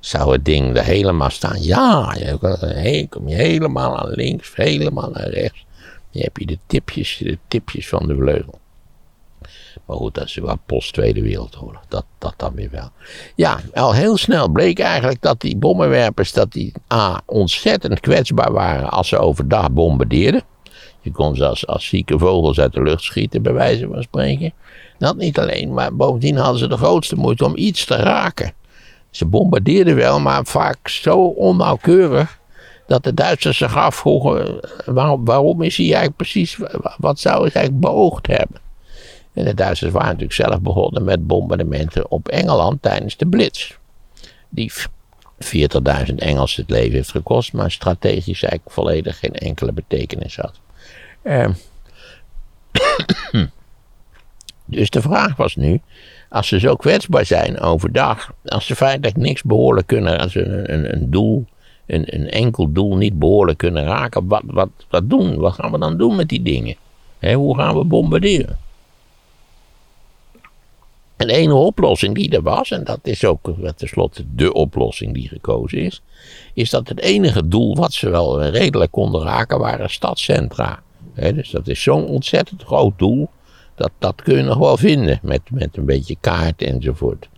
zou 0.01 0.33
het 0.33 0.45
ding 0.45 0.77
er 0.77 0.85
helemaal 0.85 1.31
staan? 1.31 1.63
Ja, 1.63 2.15
je 2.19 3.07
kom 3.09 3.29
je 3.29 3.35
helemaal 3.35 3.99
aan 3.99 4.11
links, 4.11 4.53
helemaal 4.55 5.11
naar 5.11 5.29
rechts. 5.29 5.65
Je 6.11 6.21
hebt 6.21 6.39
je 6.39 6.47
de 6.47 6.59
tipjes, 6.67 7.17
de 7.17 7.39
tipjes 7.49 7.89
van 7.89 8.07
de 8.07 8.15
vleugel. 8.15 8.59
Maar 9.87 9.97
goed, 9.97 10.15
dat 10.15 10.25
is 10.25 10.35
wel 10.35 10.59
post 10.67 10.93
Tweede 10.93 11.23
Wereldoorlog. 11.23 11.83
Dat, 11.89 12.05
dat 12.19 12.35
dan 12.37 12.55
weer 12.55 12.71
wel. 12.71 12.91
Ja, 13.35 13.61
al 13.73 13.93
heel 13.93 14.17
snel 14.17 14.49
bleek 14.49 14.79
eigenlijk 14.79 15.23
dat 15.23 15.41
die 15.41 15.57
bommenwerpers 15.57 16.33
dat 16.33 16.53
die, 16.53 16.73
A, 16.93 17.23
ontzettend 17.27 18.01
kwetsbaar 18.01 18.53
waren 18.53 18.91
als 18.91 19.09
ze 19.09 19.19
overdag 19.19 19.71
bombardeerden. 19.71 20.43
Je 21.05 21.11
kon 21.11 21.37
ze 21.37 21.47
als, 21.47 21.89
zieke 21.89 22.19
vogels 22.19 22.61
uit 22.61 22.73
de 22.73 22.83
lucht 22.83 23.03
schieten, 23.03 23.43
bij 23.43 23.53
wijze 23.53 23.89
van 23.93 24.03
spreken. 24.03 24.53
Dat 24.99 25.17
niet 25.17 25.39
alleen, 25.39 25.75
maar 25.75 25.97
bovendien 25.97 26.37
hadden 26.37 26.59
ze 26.59 26.69
de 26.69 26.77
grootste 26.77 27.17
moeite 27.17 27.45
om 27.45 27.57
iets 27.57 27.85
te 27.85 27.97
raken. 27.97 28.53
Ze 29.11 29.27
bombardeerden 29.27 29.97
wel, 29.97 30.21
maar 30.21 30.45
vaak 30.45 30.89
zo 30.89 31.19
onnauwkeurig 31.27 32.39
dat 32.87 33.05
de 33.05 33.15
Duitsers 33.15 33.59
zich 33.59 33.77
afvroegen, 33.77 34.61
waarom, 34.85 35.25
waarom 35.25 35.63
is 35.63 35.77
hij 35.77 35.87
eigenlijk 35.87 36.17
precies, 36.17 36.59
wat 36.97 37.21
zou 37.21 37.35
hij 37.43 37.53
eigenlijk 37.53 37.81
beoogd 37.81 38.27
hebben? 38.27 38.61
En 39.33 39.45
de 39.45 39.55
Duitsers 39.55 39.93
waren 39.93 40.09
natuurlijk 40.09 40.33
zelf 40.33 40.61
begonnen 40.61 41.05
met 41.05 41.27
bombardementen 41.27 42.11
op 42.11 42.29
Engeland 42.29 42.83
tijdens 42.83 43.17
de 43.17 43.27
Blitz. 43.27 43.77
Die 44.49 44.73
40.000 45.39 46.15
Engelsen 46.17 46.63
het 46.63 46.71
leven 46.71 46.93
heeft 46.93 47.11
gekost, 47.11 47.53
maar 47.53 47.71
strategisch 47.71 48.43
eigenlijk 48.43 48.71
volledig 48.71 49.19
geen 49.19 49.35
enkele 49.35 49.73
betekenis 49.73 50.37
had. 50.37 50.61
Uh, 51.25 51.49
dus 54.65 54.91
de 54.91 55.03
vraag 55.03 55.37
was 55.37 55.57
nu, 55.57 55.81
als 56.29 56.49
ze 56.49 56.59
zo 56.59 56.77
kwetsbaar 56.77 57.27
zijn 57.27 57.61
overdag, 57.61 58.33
als 58.45 58.67
ze 58.67 58.77
feitelijk 58.77 59.17
niks 59.17 59.43
behoorlijk 59.43 59.87
kunnen, 59.87 60.19
als 60.19 60.33
ze 60.33 60.45
een, 60.45 60.73
een, 60.73 60.93
een 60.93 61.11
doel 61.11 61.47
een, 61.87 62.15
een 62.15 62.31
enkel 62.31 62.73
doel 62.73 62.97
niet 62.97 63.19
behoorlijk 63.19 63.59
kunnen 63.59 63.85
raken, 63.85 64.29
wat, 64.29 64.43
wat, 64.47 64.69
wat 64.91 65.11
doen? 65.11 65.37
Wat 65.37 65.53
gaan 65.53 65.73
we 65.73 65.79
dan 65.79 65.97
doen 65.97 66.17
met 66.17 66.29
die 66.29 66.43
dingen? 66.43 66.77
hoe 67.35 67.57
gaan 67.57 67.77
we 67.79 67.85
bombarderen? 67.85 68.59
En 71.17 71.27
de 71.27 71.33
enige 71.33 71.59
oplossing 71.59 72.15
die 72.15 72.31
er 72.31 72.43
was, 72.43 72.71
en 72.71 72.85
dat 72.85 72.99
is 73.03 73.25
ook 73.25 73.53
tenslotte 73.77 74.25
de 74.35 74.53
oplossing 74.53 75.15
die 75.15 75.29
gekozen 75.29 75.79
is, 75.79 76.03
is 76.55 76.71
dat 76.71 76.89
het 76.89 77.01
enige 77.01 77.49
doel 77.49 77.77
wat 77.77 77.93
ze 77.93 78.11
wel 78.11 78.45
redelijk 78.45 78.91
konden 78.91 79.23
raken 79.23 79.59
waren 79.59 79.91
stadscentra. 79.91 80.83
Dus 81.15 81.51
dat 81.51 81.69
is 81.69 81.83
zo'n 81.83 82.07
ontzettend 82.07 82.63
groot 82.63 82.99
doel, 82.99 83.29
dat, 83.75 83.91
dat 83.99 84.23
kun 84.23 84.37
je 84.37 84.43
nog 84.43 84.59
wel 84.59 84.77
vinden 84.77 85.19
met, 85.23 85.41
met 85.51 85.77
een 85.77 85.85
beetje 85.85 86.17
kaart 86.21 86.63
enzovoort. 86.63 87.29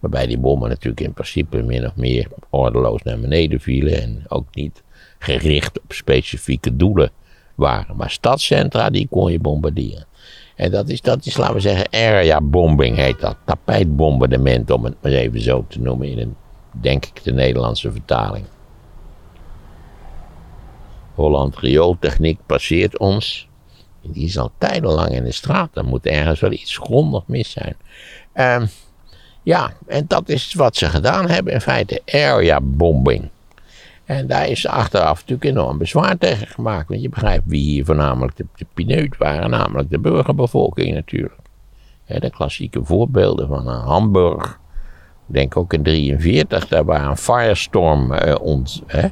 Waarbij 0.00 0.26
die 0.26 0.38
bommen 0.38 0.68
natuurlijk 0.68 1.00
in 1.00 1.12
principe 1.12 1.62
min 1.62 1.86
of 1.86 1.96
meer 1.96 2.28
ordeloos 2.50 3.02
naar 3.02 3.20
beneden 3.20 3.60
vielen. 3.60 4.02
En 4.02 4.24
ook 4.28 4.46
niet 4.54 4.82
gericht 5.18 5.80
op 5.80 5.92
specifieke 5.92 6.76
doelen 6.76 7.10
waren. 7.54 7.96
Maar 7.96 8.10
stadscentra, 8.10 8.90
die 8.90 9.08
kon 9.10 9.32
je 9.32 9.38
bombarderen. 9.38 10.06
En 10.56 10.70
dat 10.70 10.88
is, 10.88 11.00
dat 11.00 11.26
is, 11.26 11.36
laten 11.36 11.54
we 11.54 11.60
zeggen, 11.60 11.88
area 11.90 12.40
bombing 12.40 12.96
heet 12.96 13.20
dat. 13.20 13.36
Tapijtbombardement, 13.44 14.70
om 14.70 14.84
het 14.84 14.94
maar 15.02 15.12
even 15.12 15.40
zo 15.40 15.64
te 15.68 15.80
noemen 15.80 16.08
in 16.08 16.18
een, 16.18 16.36
denk 16.80 17.06
ik, 17.06 17.24
de 17.24 17.32
Nederlandse 17.32 17.92
vertaling. 17.92 18.44
Holland 21.14 21.58
riooltechniek 21.58 22.38
passeert 22.46 22.98
ons. 22.98 23.48
Die 24.02 24.24
is 24.24 24.38
al 24.38 24.50
tijdenlang 24.58 25.08
in 25.08 25.24
de 25.24 25.32
straat. 25.32 25.68
Dan 25.72 25.86
moet 25.86 26.06
ergens 26.06 26.40
wel 26.40 26.52
iets 26.52 26.76
grondig 26.76 27.26
mis 27.26 27.50
zijn. 27.50 27.76
Um, 28.34 28.68
ja, 29.42 29.72
en 29.86 30.04
dat 30.08 30.28
is 30.28 30.54
wat 30.54 30.76
ze 30.76 30.88
gedaan 30.88 31.28
hebben 31.28 31.52
in 31.52 31.60
feite, 31.60 32.02
area 32.06 32.60
bombing. 32.60 33.28
En 34.04 34.26
daar 34.26 34.48
is 34.48 34.66
achteraf 34.66 35.20
natuurlijk 35.20 35.44
enorm 35.44 35.78
bezwaar 35.78 36.18
tegen 36.18 36.46
gemaakt. 36.46 36.88
Want 36.88 37.02
je 37.02 37.08
begrijpt 37.08 37.44
wie 37.46 37.62
hier 37.62 37.84
voornamelijk 37.84 38.36
de, 38.36 38.46
pineut 38.74 39.16
waren, 39.16 39.50
namelijk 39.50 39.90
de 39.90 39.98
burgerbevolking 39.98 40.94
natuurlijk. 40.94 41.34
de 42.06 42.30
klassieke 42.30 42.84
voorbeelden 42.84 43.48
van 43.48 43.68
een 43.68 43.80
Hamburg. 43.80 44.60
Ik 45.28 45.34
denk 45.34 45.56
ook 45.56 45.72
in 45.72 45.82
1943, 45.82 46.68
daar 46.68 46.84
waar 46.84 47.10
een 47.10 47.16
firestorm 47.16 48.12
eh. 48.12 48.34
Hè, 48.86 49.08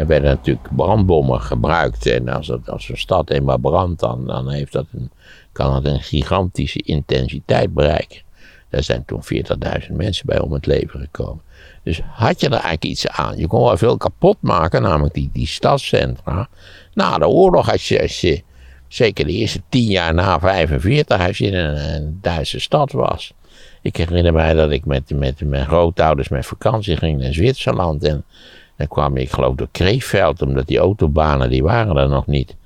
daar 0.00 0.08
werden 0.08 0.30
natuurlijk 0.30 0.68
brandbommen 0.76 1.40
gebruikt. 1.40 2.06
En 2.06 2.28
als, 2.28 2.46
het, 2.46 2.70
als 2.70 2.88
een 2.88 2.98
stad 2.98 3.30
eenmaal 3.30 3.58
brandt, 3.58 4.00
dan, 4.00 4.26
dan 4.26 4.50
heeft 4.50 4.72
dat 4.72 4.86
een, 4.92 5.10
kan 5.52 5.74
het 5.74 5.84
een 5.84 6.00
gigantische 6.00 6.82
intensiteit 6.82 7.74
bereiken. 7.74 8.20
Daar 8.68 8.82
zijn 8.82 9.04
toen 9.04 9.22
40.000 9.22 9.92
mensen 9.92 10.26
bij 10.26 10.40
om 10.40 10.52
het 10.52 10.66
leven 10.66 11.00
gekomen. 11.00 11.42
Dus 11.82 12.00
had 12.10 12.40
je 12.40 12.46
er 12.46 12.52
eigenlijk 12.52 12.84
iets 12.84 13.08
aan? 13.08 13.38
Je 13.38 13.46
kon 13.46 13.64
wel 13.64 13.76
veel 13.76 13.96
kapot 13.96 14.36
maken, 14.40 14.82
namelijk 14.82 15.14
die, 15.14 15.30
die 15.32 15.46
stadscentra. 15.46 16.48
Na 16.94 17.18
de 17.18 17.28
oorlog, 17.28 17.70
als 17.70 17.88
je, 17.88 18.02
als 18.02 18.20
je 18.20 18.42
zeker 18.88 19.24
de 19.24 19.32
eerste 19.32 19.62
tien 19.68 19.88
jaar 19.88 20.14
na 20.14 20.40
45, 20.40 21.26
als 21.26 21.38
je 21.38 21.46
in 21.46 21.54
een, 21.54 21.94
een 21.94 22.18
Duitse 22.20 22.60
stad 22.60 22.92
was. 22.92 23.32
Ik 23.82 23.96
herinner 23.96 24.32
mij 24.32 24.54
dat 24.54 24.70
ik 24.70 24.84
met, 24.84 25.10
met 25.14 25.40
mijn 25.40 25.66
grootouders 25.66 26.28
met 26.28 26.46
vakantie 26.46 26.96
ging 26.96 27.20
naar 27.20 27.32
Zwitserland. 27.32 28.04
En 28.04 28.24
dan 28.80 28.88
kwam 28.88 29.16
ik 29.16 29.30
geloof 29.30 29.54
door 29.54 29.68
Kreefveld, 29.72 30.42
omdat 30.42 30.66
die 30.66 30.78
autobanen, 30.78 31.50
die 31.50 31.62
waren 31.62 31.96
er 31.96 32.08
nog 32.08 32.26
niet. 32.26 32.56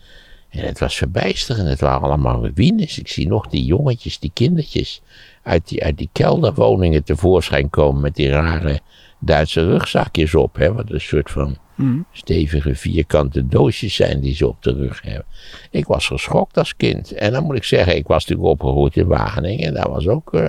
En 0.48 0.66
het 0.66 0.78
was 0.78 0.96
verbijsterend. 0.96 1.68
Het 1.68 1.80
waren 1.80 2.02
allemaal 2.02 2.46
ruïnes. 2.46 2.98
Ik 2.98 3.08
zie 3.08 3.28
nog 3.28 3.46
die 3.46 3.64
jongetjes, 3.64 4.18
die 4.18 4.30
kindertjes 4.34 5.02
uit 5.42 5.68
die, 5.68 5.84
uit 5.84 5.98
die 5.98 6.08
kelderwoningen 6.12 7.04
tevoorschijn 7.04 7.70
komen 7.70 8.00
met 8.00 8.14
die 8.14 8.28
rare 8.28 8.80
Duitse 9.18 9.64
rugzakjes 9.66 10.34
op. 10.34 10.56
Hè, 10.56 10.72
wat 10.72 10.90
een 10.90 11.00
soort 11.00 11.30
van 11.30 11.56
Mm. 11.74 12.06
Stevige 12.12 12.74
vierkante 12.74 13.46
doosjes 13.46 13.94
zijn 13.94 14.20
die 14.20 14.34
ze 14.34 14.48
op 14.48 14.62
de 14.62 14.72
rug 14.72 15.02
hebben. 15.02 15.24
Ik 15.70 15.86
was 15.86 16.06
geschokt 16.06 16.58
als 16.58 16.76
kind. 16.76 17.12
En 17.12 17.32
dan 17.32 17.44
moet 17.44 17.56
ik 17.56 17.64
zeggen, 17.64 17.96
ik 17.96 18.06
was 18.06 18.26
natuurlijk 18.26 18.48
opgegroeid 18.48 18.96
in 18.96 19.06
Wageningen. 19.06 19.66
En 19.66 19.74
daar 19.74 19.90
was 19.90 20.08
ook, 20.08 20.34
uh, 20.34 20.44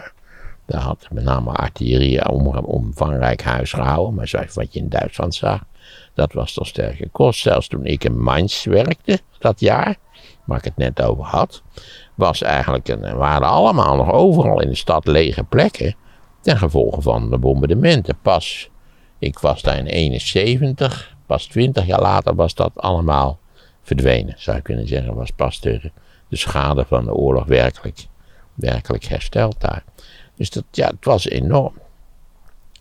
daar 0.66 0.82
had 0.82 1.08
met 1.12 1.24
name 1.24 1.52
artillerie 1.52 2.30
om 2.30 2.48
omvangrijk 2.48 3.42
huis 3.42 3.74
gehouden. 3.74 4.16
Maar 4.16 4.28
zoals 4.28 4.54
wat 4.54 4.74
je 4.74 4.80
in 4.80 4.90
Duitsland 4.90 5.36
zag, 5.36 5.64
dat 6.14 6.34
was 6.34 6.54
toch 6.54 6.68
sterk 6.68 6.96
gekost. 6.96 7.42
Zelfs 7.42 7.68
toen 7.68 7.86
ik 7.86 8.04
in 8.04 8.22
Mainz 8.22 8.66
werkte, 8.66 9.20
dat 9.40 9.60
jaar, 9.60 9.96
waar 10.46 10.58
ik 10.58 10.64
het 10.64 10.78
net 10.78 11.02
over 11.02 11.24
had, 11.24 11.64
was 12.16 12.42
eigenlijk 12.42 12.88
een, 12.88 13.16
waren 13.16 13.48
allemaal 13.48 13.96
nog 13.96 14.12
overal 14.12 14.62
in 14.62 14.70
de 14.70 14.76
stad 14.76 15.08
lege 15.08 15.44
plekken. 15.44 15.96
Ten 16.42 16.58
gevolge 16.58 17.02
van 17.02 17.30
de 17.30 17.38
bombardementen. 17.38 18.18
Pas, 18.22 18.70
ik 19.20 19.40
was 19.40 19.62
daar 19.62 19.78
in 19.78 19.86
71, 19.86 21.16
pas 21.26 21.46
20 21.46 21.86
jaar 21.86 22.02
later 22.02 22.36
was 22.36 22.54
dat 22.54 22.72
allemaal 22.76 23.40
verdwenen. 23.82 24.34
Zou 24.38 24.58
je 24.58 24.62
kunnen 24.62 24.88
zeggen, 24.88 25.16
was 25.16 25.32
pas 25.32 25.60
de, 25.60 25.92
de 26.28 26.36
schade 26.36 26.86
van 26.86 27.06
de 27.06 27.14
oorlog 27.14 27.46
werkelijk, 27.46 28.06
werkelijk 28.54 29.04
hersteld 29.04 29.62
daar. 29.62 29.84
Dus 30.36 30.50
dat, 30.50 30.64
ja, 30.72 30.88
het 30.88 31.06
was 31.06 31.28
enorm. 31.28 31.74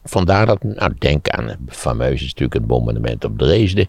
Vandaar 0.05 0.47
dat, 0.47 0.63
nou 0.63 0.95
denk 0.99 1.29
aan 1.29 1.49
het 1.49 1.59
fameuze 1.67 2.25
natuurlijk 2.25 2.55
het 2.55 2.67
bombardement 2.67 3.25
op 3.25 3.39
Dresden. 3.39 3.87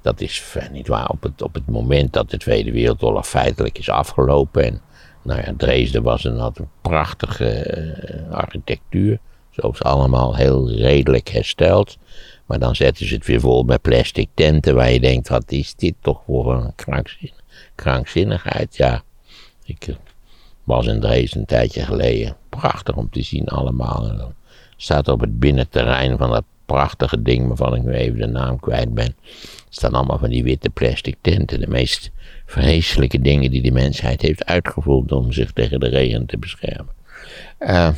Dat 0.00 0.20
is 0.20 0.56
niet 0.72 0.88
waar 0.88 1.08
op 1.08 1.22
het, 1.22 1.42
op 1.42 1.54
het 1.54 1.66
moment 1.66 2.12
dat 2.12 2.30
de 2.30 2.36
Tweede 2.36 2.72
Wereldoorlog 2.72 3.28
feitelijk 3.28 3.78
is 3.78 3.88
afgelopen. 3.88 4.64
En 4.64 4.80
nou 5.22 5.40
ja, 5.40 5.54
Dresden 5.56 6.02
was 6.02 6.24
een, 6.24 6.38
had 6.38 6.58
een 6.58 6.68
prachtige 6.80 7.76
uh, 8.28 8.32
architectuur. 8.32 9.18
Zo 9.50 9.72
allemaal 9.78 10.36
heel 10.36 10.70
redelijk 10.70 11.28
hersteld. 11.28 11.98
Maar 12.46 12.58
dan 12.58 12.76
zetten 12.76 13.06
ze 13.06 13.14
het 13.14 13.26
weer 13.26 13.40
vol 13.40 13.62
met 13.62 13.82
plastic 13.82 14.28
tenten 14.34 14.74
waar 14.74 14.90
je 14.90 15.00
denkt, 15.00 15.28
wat 15.28 15.52
is 15.52 15.74
dit 15.74 15.94
toch 16.00 16.22
voor 16.26 16.54
een 16.54 16.74
krankzin, 16.74 17.32
krankzinnigheid. 17.74 18.76
Ja, 18.76 19.02
ik 19.64 19.86
eh, 19.86 19.94
was 20.64 20.86
in 20.86 21.00
Dresden 21.00 21.40
een 21.40 21.46
tijdje 21.46 21.82
geleden. 21.82 22.36
Prachtig 22.48 22.96
om 22.96 23.10
te 23.10 23.22
zien 23.22 23.46
allemaal 23.46 24.32
staat 24.76 25.08
op 25.08 25.20
het 25.20 25.38
binnenterrein 25.38 26.18
van 26.18 26.30
dat 26.30 26.44
prachtige 26.66 27.22
ding, 27.22 27.46
waarvan 27.46 27.74
ik 27.74 27.82
nu 27.82 27.92
even 27.92 28.18
de 28.18 28.26
naam 28.26 28.60
kwijt 28.60 28.94
ben. 28.94 29.14
staan 29.68 29.92
allemaal 29.92 30.18
van 30.18 30.30
die 30.30 30.42
witte 30.42 30.70
plastic 30.70 31.16
tenten. 31.20 31.60
De 31.60 31.68
meest 31.68 32.10
vreselijke 32.46 33.20
dingen 33.20 33.50
die 33.50 33.62
de 33.62 33.70
mensheid 33.70 34.22
heeft 34.22 34.44
uitgevoerd 34.44 35.12
om 35.12 35.32
zich 35.32 35.52
tegen 35.52 35.80
de 35.80 35.88
regen 35.88 36.26
te 36.26 36.38
beschermen. 36.38 36.94
Uh, 37.60 37.88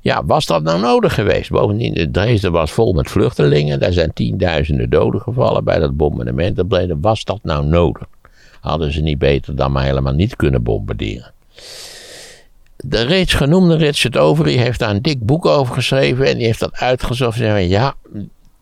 ja, 0.00 0.24
was 0.24 0.46
dat 0.46 0.62
nou 0.62 0.80
nodig 0.80 1.14
geweest? 1.14 1.50
Bovendien, 1.50 2.12
Dresden 2.12 2.52
was 2.52 2.72
vol 2.72 2.92
met 2.92 3.10
vluchtelingen. 3.10 3.80
Daar 3.80 3.92
zijn 3.92 4.12
tienduizenden 4.12 4.90
doden 4.90 5.20
gevallen 5.20 5.64
bij 5.64 5.78
dat 5.78 5.96
bombardement. 5.96 6.62
Was 7.00 7.24
dat 7.24 7.40
nou 7.42 7.66
nodig? 7.66 8.06
Hadden 8.60 8.92
ze 8.92 9.00
niet 9.00 9.18
beter 9.18 9.56
dan 9.56 9.72
maar 9.72 9.84
helemaal 9.84 10.12
niet 10.12 10.36
kunnen 10.36 10.62
bombarderen? 10.62 11.32
De 12.76 13.02
reeds 13.02 13.34
genoemde 13.34 13.76
Richard 13.76 14.16
Overy 14.16 14.56
heeft 14.56 14.78
daar 14.78 14.90
een 14.90 15.02
dik 15.02 15.26
boek 15.26 15.46
over 15.46 15.74
geschreven 15.74 16.26
en 16.26 16.36
die 16.36 16.46
heeft 16.46 16.60
dat 16.60 16.74
uitgezocht. 16.74 17.40
En 17.40 17.68
ja, 17.68 17.94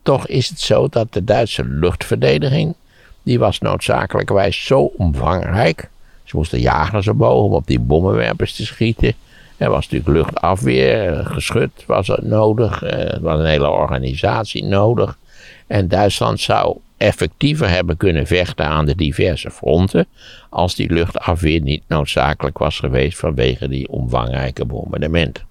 toch 0.02 0.26
is 0.26 0.48
het 0.48 0.60
zo 0.60 0.88
dat 0.88 1.12
de 1.12 1.24
Duitse 1.24 1.64
luchtverdediging, 1.64 2.74
die 3.22 3.38
was 3.38 3.58
noodzakelijkerwijs 3.58 4.64
zo 4.66 4.80
omvangrijk. 4.96 5.88
Ze 6.24 6.36
moesten 6.36 6.60
jagers 6.60 7.08
omhoog 7.08 7.44
om 7.44 7.52
op 7.52 7.66
die 7.66 7.78
bommenwerpers 7.78 8.54
te 8.54 8.66
schieten. 8.66 9.14
Er 9.56 9.70
was 9.70 9.88
natuurlijk 9.88 10.18
luchtafweer, 10.18 11.26
geschut 11.26 11.70
was 11.86 12.08
er 12.08 12.20
nodig, 12.22 12.82
er 12.82 13.18
was 13.20 13.38
een 13.38 13.46
hele 13.46 13.70
organisatie 13.70 14.64
nodig. 14.64 15.18
En 15.66 15.88
Duitsland 15.88 16.40
zou 16.40 16.76
effectiever 17.00 17.68
hebben 17.68 17.96
kunnen 17.96 18.26
vechten 18.26 18.66
aan 18.66 18.86
de 18.86 18.94
diverse 18.94 19.50
fronten 19.50 20.06
als 20.50 20.74
die 20.74 20.92
luchtafweer 20.92 21.60
niet 21.60 21.82
noodzakelijk 21.88 22.58
was 22.58 22.78
geweest 22.78 23.18
vanwege 23.18 23.68
die 23.68 23.88
omvangrijke 23.88 24.64
bombardementen. 24.64 25.44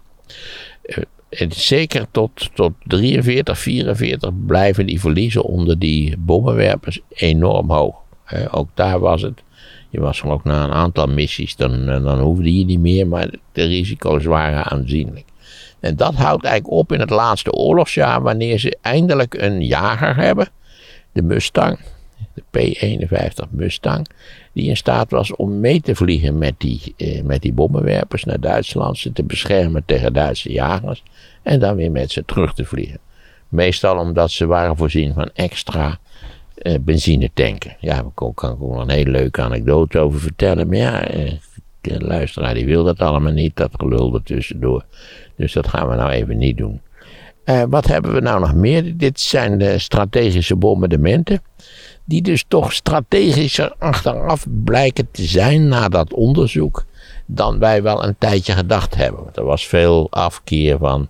Uh, 0.86 0.98
zeker 1.50 2.06
tot, 2.12 2.50
tot 2.54 2.74
43, 2.84 3.60
44 3.60 4.32
blijven 4.46 4.86
die 4.86 5.00
verliezen 5.00 5.44
onder 5.44 5.80
die 5.80 6.18
bommenwerpers 6.18 7.00
enorm 7.10 7.72
hoog. 7.72 7.96
ook 8.52 8.70
daar 8.74 9.00
was 9.00 9.22
het. 9.22 9.44
Je 9.90 10.00
was 10.00 10.20
geloof 10.20 10.44
na 10.44 10.64
een 10.64 10.72
aantal 10.72 11.08
missies, 11.08 11.56
dan, 11.56 11.90
eh, 11.90 12.04
dan 12.04 12.20
hoefde 12.20 12.58
je 12.58 12.66
niet 12.66 12.80
meer, 12.80 13.08
maar 13.08 13.30
de 13.52 13.64
risico's 13.64 14.26
waren 14.26 14.64
aanzienlijk. 14.64 15.26
En 15.80 15.96
dat 15.96 16.14
houdt 16.14 16.44
eigenlijk 16.44 16.80
op 16.80 16.92
in 16.92 17.00
het 17.00 17.10
laatste 17.10 17.52
oorlogsjaar, 17.52 18.22
wanneer 18.22 18.60
ze 18.60 18.78
eindelijk 18.82 19.34
een 19.34 19.66
jager 19.66 20.16
hebben 20.16 20.48
de 21.12 21.22
Mustang, 21.22 21.80
de 22.34 22.44
P-51 22.50 23.50
Mustang, 23.50 24.08
die 24.54 24.70
in 24.70 24.78
staat 24.78 25.12
was 25.12 25.36
om 25.36 25.60
mee 25.60 25.82
te 25.82 25.96
vliegen 25.96 26.38
met 26.38 26.54
die, 26.58 26.94
eh, 26.98 27.22
met 27.22 27.42
die 27.42 27.54
bommenwerpers 27.54 28.24
naar 28.24 28.40
Duitsland, 28.40 28.98
ze 28.98 29.12
te 29.12 29.24
beschermen 29.24 29.84
tegen 29.86 30.14
Duitse 30.14 30.52
jagers 30.52 31.04
en 31.44 31.60
dan 31.60 31.76
weer 31.76 31.92
met 31.92 32.12
ze 32.12 32.26
terug 32.26 32.54
te 32.54 32.66
vliegen. 32.66 33.00
Meestal 33.50 33.98
omdat 33.98 34.32
ze 34.32 34.46
waren 34.46 34.78
voorzien 34.78 35.14
van 35.14 35.30
extra 35.34 36.00
eh, 36.56 36.76
benzinetanken. 36.82 37.76
Ja, 37.80 37.94
daar 37.94 38.12
kan 38.14 38.30
ik 38.32 38.44
ook 38.44 38.80
een 38.80 38.90
hele 38.90 39.12
leuke 39.12 39.42
anekdote 39.42 40.00
over 40.00 40.20
vertellen, 40.20 40.68
maar 40.68 40.78
ja, 40.78 41.04
eh, 41.04 41.32
de 41.82 42.00
luisteraar 42.00 42.54
die 42.54 42.66
wil 42.66 42.84
dat 42.84 43.00
allemaal 43.00 43.32
niet, 43.32 43.56
dat 43.56 43.72
gelul 43.78 44.14
er 44.14 44.24
tussendoor. 44.24 44.86
Dus 45.36 45.54
dat 45.54 45.68
gaan 45.68 45.90
we 45.90 45.96
nou 45.96 46.12
even 46.12 46.38
niet 46.38 46.58
doen. 46.58 46.82
Uh, 47.50 47.64
wat 47.70 47.88
hebben 47.88 48.14
we 48.14 48.20
nou 48.20 48.40
nog 48.40 48.54
meer? 48.54 48.98
Dit 48.98 49.20
zijn 49.20 49.58
de 49.58 49.80
strategische 49.80 50.56
bombardementen. 50.56 51.42
Die 52.06 52.22
dus 52.22 52.46
toch 52.48 52.74
strategischer 52.74 53.76
achteraf 53.78 54.46
blijken 54.64 55.12
te 55.12 55.24
zijn 55.24 55.68
na 55.68 55.90
dat 55.90 56.14
onderzoek. 56.14 56.86
dan 57.26 57.60
wij 57.60 57.84
wel 57.84 58.04
een 58.04 58.16
tijdje 58.18 58.54
gedacht 58.54 58.96
hebben. 58.96 59.24
Want 59.24 59.38
er 59.38 59.44
was 59.44 59.68
veel 59.68 60.12
afkeer 60.12 60.78
van. 60.78 61.08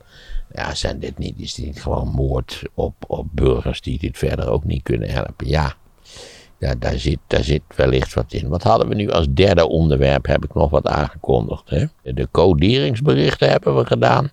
Ja, 0.51 0.75
zijn 0.75 0.99
dit 0.99 1.17
niet, 1.17 1.33
is 1.37 1.53
dit 1.53 1.65
niet 1.65 1.81
gewoon 1.81 2.07
moord 2.07 2.61
op, 2.73 2.93
op 3.07 3.27
burgers 3.31 3.81
die 3.81 3.99
dit 3.99 4.17
verder 4.17 4.49
ook 4.49 4.63
niet 4.63 4.83
kunnen 4.83 5.09
helpen? 5.09 5.47
Ja, 5.47 5.73
ja 6.57 6.75
daar, 6.79 6.97
zit, 6.97 7.19
daar 7.27 7.43
zit 7.43 7.61
wellicht 7.75 8.13
wat 8.13 8.33
in. 8.33 8.47
Wat 8.49 8.63
hadden 8.63 8.87
we 8.87 8.95
nu 8.95 9.09
als 9.09 9.27
derde 9.29 9.67
onderwerp? 9.67 10.25
Heb 10.25 10.43
ik 10.43 10.53
nog 10.53 10.69
wat 10.69 10.87
aangekondigd. 10.87 11.69
Hè? 11.69 11.85
De 12.01 12.27
coderingsberichten 12.31 13.49
hebben 13.49 13.75
we 13.75 13.85
gedaan. 13.85 14.31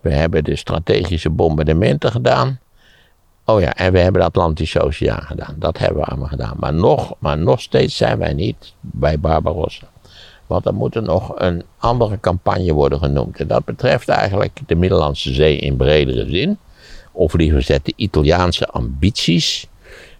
We 0.00 0.12
hebben 0.12 0.44
de 0.44 0.56
strategische 0.56 1.30
bombardementen 1.30 2.10
gedaan. 2.10 2.60
Oh 3.44 3.60
ja, 3.60 3.74
en 3.74 3.92
we 3.92 3.98
hebben 3.98 4.20
de 4.20 4.26
Atlantische 4.26 4.80
Oceaan 4.80 5.22
gedaan. 5.22 5.54
Dat 5.58 5.78
hebben 5.78 5.98
we 5.98 6.04
allemaal 6.04 6.28
gedaan. 6.28 6.56
Maar 6.58 6.74
nog, 6.74 7.14
maar 7.18 7.38
nog 7.38 7.60
steeds 7.60 7.96
zijn 7.96 8.18
wij 8.18 8.32
niet 8.32 8.74
bij 8.80 9.18
Barbarossa. 9.18 9.86
Want 10.46 10.66
er 10.66 10.74
moet 10.74 10.94
er 10.94 11.02
nog 11.02 11.32
een 11.34 11.62
andere 11.78 12.20
campagne 12.20 12.72
worden 12.72 12.98
genoemd. 12.98 13.40
En 13.40 13.46
dat 13.46 13.64
betreft 13.64 14.08
eigenlijk 14.08 14.60
de 14.66 14.74
Middellandse 14.74 15.34
Zee 15.34 15.58
in 15.58 15.76
bredere 15.76 16.26
zin. 16.28 16.58
Of 17.12 17.34
liever 17.34 17.58
gezegd 17.58 17.84
de 17.84 17.92
Italiaanse 17.96 18.66
ambities. 18.68 19.68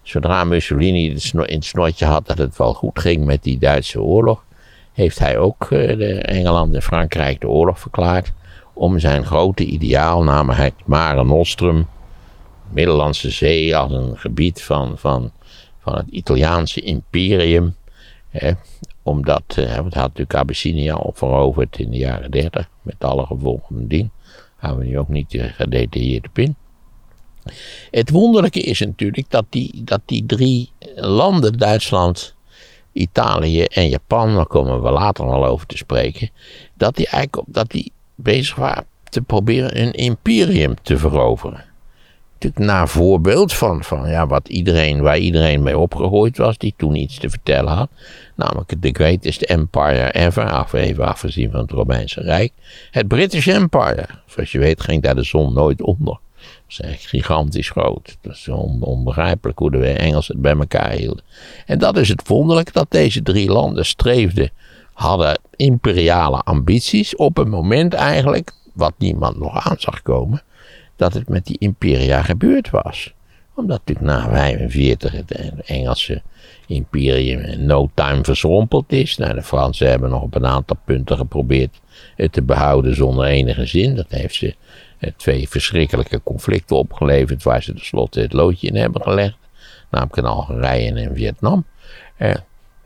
Zodra 0.03 0.43
Mussolini 0.43 1.05
in 1.07 1.53
het 1.59 1.65
snortje 1.65 2.05
had 2.05 2.27
dat 2.27 2.37
het 2.37 2.57
wel 2.57 2.73
goed 2.73 2.99
ging 2.99 3.25
met 3.25 3.43
die 3.43 3.59
Duitse 3.59 4.01
oorlog, 4.01 4.43
heeft 4.93 5.19
hij 5.19 5.37
ook 5.37 5.67
eh, 5.71 6.29
Engeland 6.29 6.73
en 6.73 6.81
Frankrijk 6.81 7.41
de 7.41 7.47
oorlog 7.47 7.79
verklaard 7.79 8.31
om 8.79 8.99
zijn 8.99 9.25
grote 9.25 9.65
ideaal, 9.65 10.23
namelijk 10.23 10.73
Mare 10.85 11.23
Nostrum, 11.23 11.87
Middellandse 12.69 13.29
Zee 13.29 13.77
als 13.77 13.91
een 13.91 14.17
gebied 14.17 14.63
van, 14.63 14.97
van, 14.97 15.31
van 15.79 15.95
het 15.95 16.07
Italiaanse 16.09 16.81
imperium. 16.81 17.75
Hè, 18.29 18.51
omdat, 19.03 19.43
eh, 19.47 19.65
het 19.65 19.93
had 19.93 19.93
natuurlijk 19.93 20.33
Abyssinia 20.33 20.93
al 20.93 21.11
veroverd 21.15 21.79
in 21.79 21.91
de 21.91 21.97
jaren 21.97 22.31
30, 22.31 22.69
met 22.81 23.03
alle 23.03 23.25
gevolgen 23.25 23.75
van 23.75 23.87
dien. 23.87 24.11
Gaan 24.57 24.77
we 24.77 24.85
nu 24.85 24.99
ook 24.99 25.07
niet 25.07 25.33
uh, 25.33 25.43
gedetailleerd 25.43 26.27
op 26.27 26.37
in. 26.37 26.55
Het 27.91 28.09
wonderlijke 28.09 28.61
is 28.61 28.79
natuurlijk 28.79 29.29
dat 29.29 29.45
die, 29.49 29.83
dat 29.83 30.01
die 30.05 30.25
drie 30.25 30.71
landen, 30.95 31.57
Duitsland, 31.57 32.35
Italië 32.91 33.63
en 33.63 33.89
Japan, 33.89 34.35
daar 34.35 34.47
komen 34.47 34.81
we 34.81 34.89
later 34.89 35.25
al 35.25 35.45
over 35.45 35.67
te 35.67 35.77
spreken, 35.77 36.29
dat 36.73 36.95
die 36.95 37.07
eigenlijk 37.07 37.47
dat 37.47 37.71
die 37.71 37.91
bezig 38.21 38.55
waren 38.55 38.85
te 39.09 39.21
proberen 39.21 39.81
een 39.81 39.93
imperium 39.93 40.75
te 40.81 40.97
veroveren. 40.97 41.67
Natuurlijk 42.33 42.71
naar 42.71 42.87
voorbeeld 42.87 43.53
van, 43.53 43.83
van 43.83 44.09
ja, 44.09 44.27
wat 44.27 44.47
iedereen, 44.47 45.01
waar 45.01 45.17
iedereen 45.17 45.63
mee 45.63 45.77
opgegooid 45.77 46.37
was, 46.37 46.57
die 46.57 46.73
toen 46.77 46.95
iets 46.95 47.17
te 47.17 47.29
vertellen 47.29 47.73
had. 47.73 47.89
Namelijk 48.35 48.81
de 48.81 48.91
greatest 48.91 49.41
empire 49.41 50.11
ever, 50.11 50.49
af, 50.49 50.73
even 50.73 51.07
afgezien 51.07 51.51
van 51.51 51.59
het 51.59 51.71
Romeinse 51.71 52.21
Rijk. 52.21 52.51
Het 52.91 53.07
British 53.07 53.47
Empire. 53.47 54.05
Zoals 54.25 54.51
je 54.51 54.59
weet 54.59 54.81
ging 54.81 55.03
daar 55.03 55.15
de 55.15 55.23
zon 55.23 55.53
nooit 55.53 55.81
onder. 55.81 56.19
Dat 56.35 56.51
is 56.67 56.79
echt 56.79 57.07
gigantisch 57.07 57.69
groot. 57.69 58.17
Dat 58.21 58.33
is 58.33 58.47
onbegrijpelijk 58.79 59.59
hoe 59.59 59.71
de 59.71 59.87
Engelsen 59.87 60.33
het 60.33 60.43
bij 60.43 60.57
elkaar 60.57 60.91
hielden. 60.91 61.23
En 61.65 61.79
dat 61.79 61.97
is 61.97 62.09
het 62.09 62.27
wonderlijk 62.27 62.73
dat 62.73 62.91
deze 62.91 63.21
drie 63.21 63.49
landen 63.49 63.85
streefden 63.85 64.51
hadden 64.99 65.39
imperiale 65.55 66.37
ambities 66.37 67.15
op 67.15 67.37
een 67.37 67.49
moment 67.49 67.93
eigenlijk, 67.93 68.51
wat 68.73 68.93
niemand 68.97 69.39
nog 69.39 69.69
aan 69.69 69.79
zag 69.79 70.01
komen, 70.01 70.41
dat 70.95 71.13
het 71.13 71.29
met 71.29 71.45
die 71.45 71.57
imperia 71.57 72.21
gebeurd 72.21 72.69
was. 72.69 73.13
Omdat 73.55 73.77
natuurlijk 73.77 74.07
na 74.07 74.29
45 74.29 75.11
het 75.11 75.31
Engelse 75.65 76.21
imperium 76.67 77.39
in 77.39 77.65
no 77.65 77.89
time 77.93 78.23
verschrompeld 78.23 78.91
is. 78.91 79.17
Nou, 79.17 79.33
de 79.33 79.43
Fransen 79.43 79.89
hebben 79.89 80.09
nog 80.09 80.21
op 80.21 80.35
een 80.35 80.45
aantal 80.45 80.77
punten 80.85 81.17
geprobeerd 81.17 81.79
het 82.15 82.31
te 82.31 82.41
behouden 82.41 82.95
zonder 82.95 83.25
enige 83.25 83.65
zin. 83.65 83.95
Dat 83.95 84.11
heeft 84.11 84.35
ze 84.35 84.55
eh, 84.97 85.11
twee 85.17 85.49
verschrikkelijke 85.49 86.21
conflicten 86.23 86.77
opgeleverd 86.77 87.43
waar 87.43 87.63
ze 87.63 87.73
tenslotte 87.73 88.19
het 88.19 88.33
loodje 88.33 88.67
in 88.67 88.75
hebben 88.75 89.01
gelegd. 89.01 89.37
Namelijk 89.89 90.17
in 90.17 90.25
Algerije 90.25 90.89
en 90.89 90.97
in 90.97 91.15
Vietnam. 91.15 91.65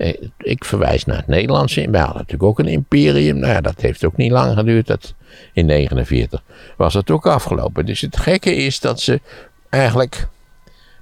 Eh, 0.04 0.14
ik 0.38 0.66
verwijs 0.66 1.06
naar 1.06 1.18
het 1.18 1.28
Nederlandse. 1.28 1.90
Wij 1.90 2.00
hadden 2.00 2.18
natuurlijk 2.18 2.44
ook 2.44 2.60
een 2.60 2.68
imperium. 2.68 3.38
Nou 3.38 3.54
ja, 3.54 3.62
dat 3.62 3.82
heeft 3.82 4.06
ook 4.06 4.18
niet 4.18 4.32
lang 4.32 4.54
geduurd. 4.54 4.88
Dat, 4.88 5.14
in 5.54 5.68
1949 5.68 6.44
was 6.78 6.94
het 6.94 7.12
ook 7.12 7.28
afgelopen. 7.28 7.86
Dus 7.86 8.02
het 8.02 8.18
gekke 8.18 8.56
is 8.56 8.80
dat 8.80 9.00
ze 9.00 9.22
eigenlijk 9.70 10.28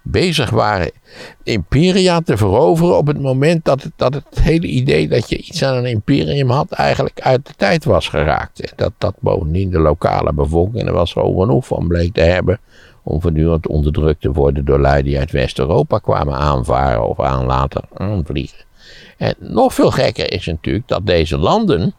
bezig 0.02 0.50
waren 0.50 0.92
imperia 1.44 2.20
te 2.22 2.38
veroveren 2.38 2.98
op 2.98 3.08
het 3.08 3.22
moment 3.22 3.66
dat 3.66 3.84
het, 3.84 3.92
dat 3.96 4.14
het 4.14 4.40
hele 4.42 4.68
idee 4.68 5.08
dat 5.08 5.30
je 5.30 5.38
iets 5.38 5.64
aan 5.64 5.76
een 5.76 5.86
imperium 5.86 6.50
had 6.50 6.72
eigenlijk 6.72 7.22
uit 7.22 7.48
de 7.48 7.54
tijd 7.58 7.84
was 7.84 8.08
geraakt. 8.08 8.74
Dat 8.76 8.94
dat 8.98 9.16
bovendien 9.20 9.70
de 9.70 9.80
lokale 9.80 10.34
bevolking 10.34 10.88
er 10.88 10.94
was 10.94 11.12
zo 11.12 11.34
genoeg 11.34 11.66
van 11.66 11.88
bleek 11.88 12.14
te 12.14 12.22
hebben 12.22 12.60
om 13.04 13.22
voortdurend 13.22 13.68
onderdrukt 13.68 14.22
te 14.22 14.32
worden 14.32 14.66
door 14.66 14.80
lui 14.80 15.04
die 15.04 15.20
uit 15.20 15.32
West-Europa 15.32 15.98
kwamen 15.98 16.34
aanvaren 16.34 17.08
of 17.08 17.20
aan 17.20 17.46
later 17.46 17.82
aanvliegen. 17.94 18.70
En 19.18 19.36
nog 19.40 19.74
veel 19.74 19.92
gekker 19.92 20.34
is 20.34 20.46
natuurlijk 20.46 20.88
dat 20.88 21.06
deze 21.06 21.38
landen 21.38 21.94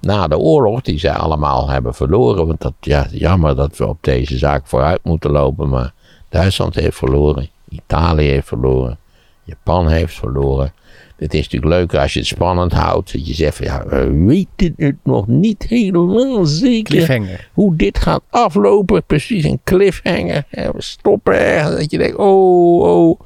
na 0.00 0.28
de 0.28 0.38
oorlog, 0.38 0.80
die 0.80 0.98
zij 0.98 1.12
allemaal 1.12 1.70
hebben 1.70 1.94
verloren, 1.94 2.46
want 2.46 2.60
dat, 2.60 2.74
ja, 2.80 3.06
jammer 3.10 3.56
dat 3.56 3.76
we 3.76 3.86
op 3.86 3.98
deze 4.00 4.38
zaak 4.38 4.66
vooruit 4.66 5.00
moeten 5.02 5.30
lopen, 5.30 5.68
maar 5.68 5.92
Duitsland 6.28 6.74
heeft 6.74 6.96
verloren, 6.96 7.48
Italië 7.68 8.28
heeft 8.28 8.48
verloren, 8.48 8.98
Japan 9.44 9.88
heeft 9.88 10.14
verloren. 10.14 10.72
Het 11.16 11.34
is 11.34 11.42
natuurlijk 11.42 11.72
leuker 11.72 12.00
als 12.00 12.12
je 12.12 12.18
het 12.18 12.28
spannend 12.28 12.72
houdt. 12.72 13.12
Dat 13.12 13.26
je 13.26 13.34
zegt, 13.34 13.58
ja, 13.58 13.86
we 13.86 14.24
weten 14.24 14.74
het 14.76 14.96
nog 15.02 15.26
niet 15.26 15.62
helemaal 15.62 16.44
zeker. 16.44 17.48
Hoe 17.52 17.76
dit 17.76 17.98
gaat 17.98 18.22
aflopen. 18.30 19.04
Precies 19.04 19.44
een 19.44 19.60
cliffhanger. 19.64 20.44
we 20.50 20.72
stoppen 20.76 21.38
ergens. 21.38 21.76
Dat 21.76 21.90
je 21.90 21.98
denkt, 21.98 22.16
oh, 22.16 22.80
oh. 22.80 23.20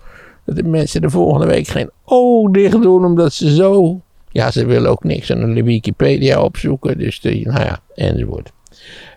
Dat 0.45 0.57
de 0.57 0.62
mensen 0.62 1.01
de 1.01 1.11
volgende 1.11 1.47
week 1.47 1.66
geen 1.66 1.91
oog 2.05 2.51
dicht 2.51 2.82
doen. 2.82 3.05
Omdat 3.05 3.32
ze 3.32 3.55
zo... 3.55 4.01
Ja, 4.28 4.51
ze 4.51 4.66
willen 4.66 4.91
ook 4.91 5.05
niks 5.05 5.32
aan 5.32 5.55
de 5.55 5.62
Wikipedia 5.62 6.43
opzoeken. 6.43 6.99
Dus, 6.99 7.20
de, 7.20 7.41
nou 7.45 7.61
ja, 7.61 7.78
enzovoort. 7.95 8.53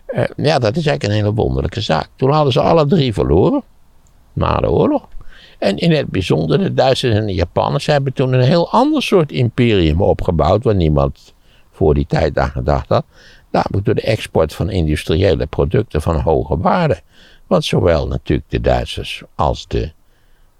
Uh, 0.06 0.24
ja, 0.36 0.58
dat 0.58 0.76
is 0.76 0.86
eigenlijk 0.86 1.02
een 1.02 1.24
hele 1.24 1.34
wonderlijke 1.34 1.80
zaak. 1.80 2.08
Toen 2.16 2.30
hadden 2.30 2.52
ze 2.52 2.60
alle 2.60 2.86
drie 2.86 3.12
verloren 3.12 3.62
na 4.32 4.56
de 4.56 4.70
oorlog. 4.70 5.08
En 5.58 5.76
in 5.76 5.90
het 5.90 6.08
bijzonder 6.08 6.58
de 6.58 6.74
Duitsers 6.74 7.14
en 7.14 7.26
de 7.26 7.34
Japanners 7.34 7.86
hebben 7.86 8.12
toen 8.12 8.32
een 8.32 8.40
heel 8.40 8.70
ander 8.70 9.02
soort 9.02 9.32
imperium 9.32 10.02
opgebouwd, 10.02 10.64
waar 10.64 10.74
niemand 10.74 11.34
voor 11.70 11.94
die 11.94 12.06
tijd 12.06 12.38
aan 12.38 12.50
gedacht 12.50 12.88
had. 12.88 13.04
Namelijk 13.50 13.84
door 13.84 13.94
de 13.94 14.00
export 14.00 14.54
van 14.54 14.70
industriële 14.70 15.46
producten 15.46 16.02
van 16.02 16.20
hoge 16.20 16.58
waarde. 16.58 17.00
Want 17.46 17.64
zowel 17.64 18.06
natuurlijk 18.06 18.50
de 18.50 18.60
Duitsers 18.60 19.22
als 19.34 19.66
de 19.68 19.92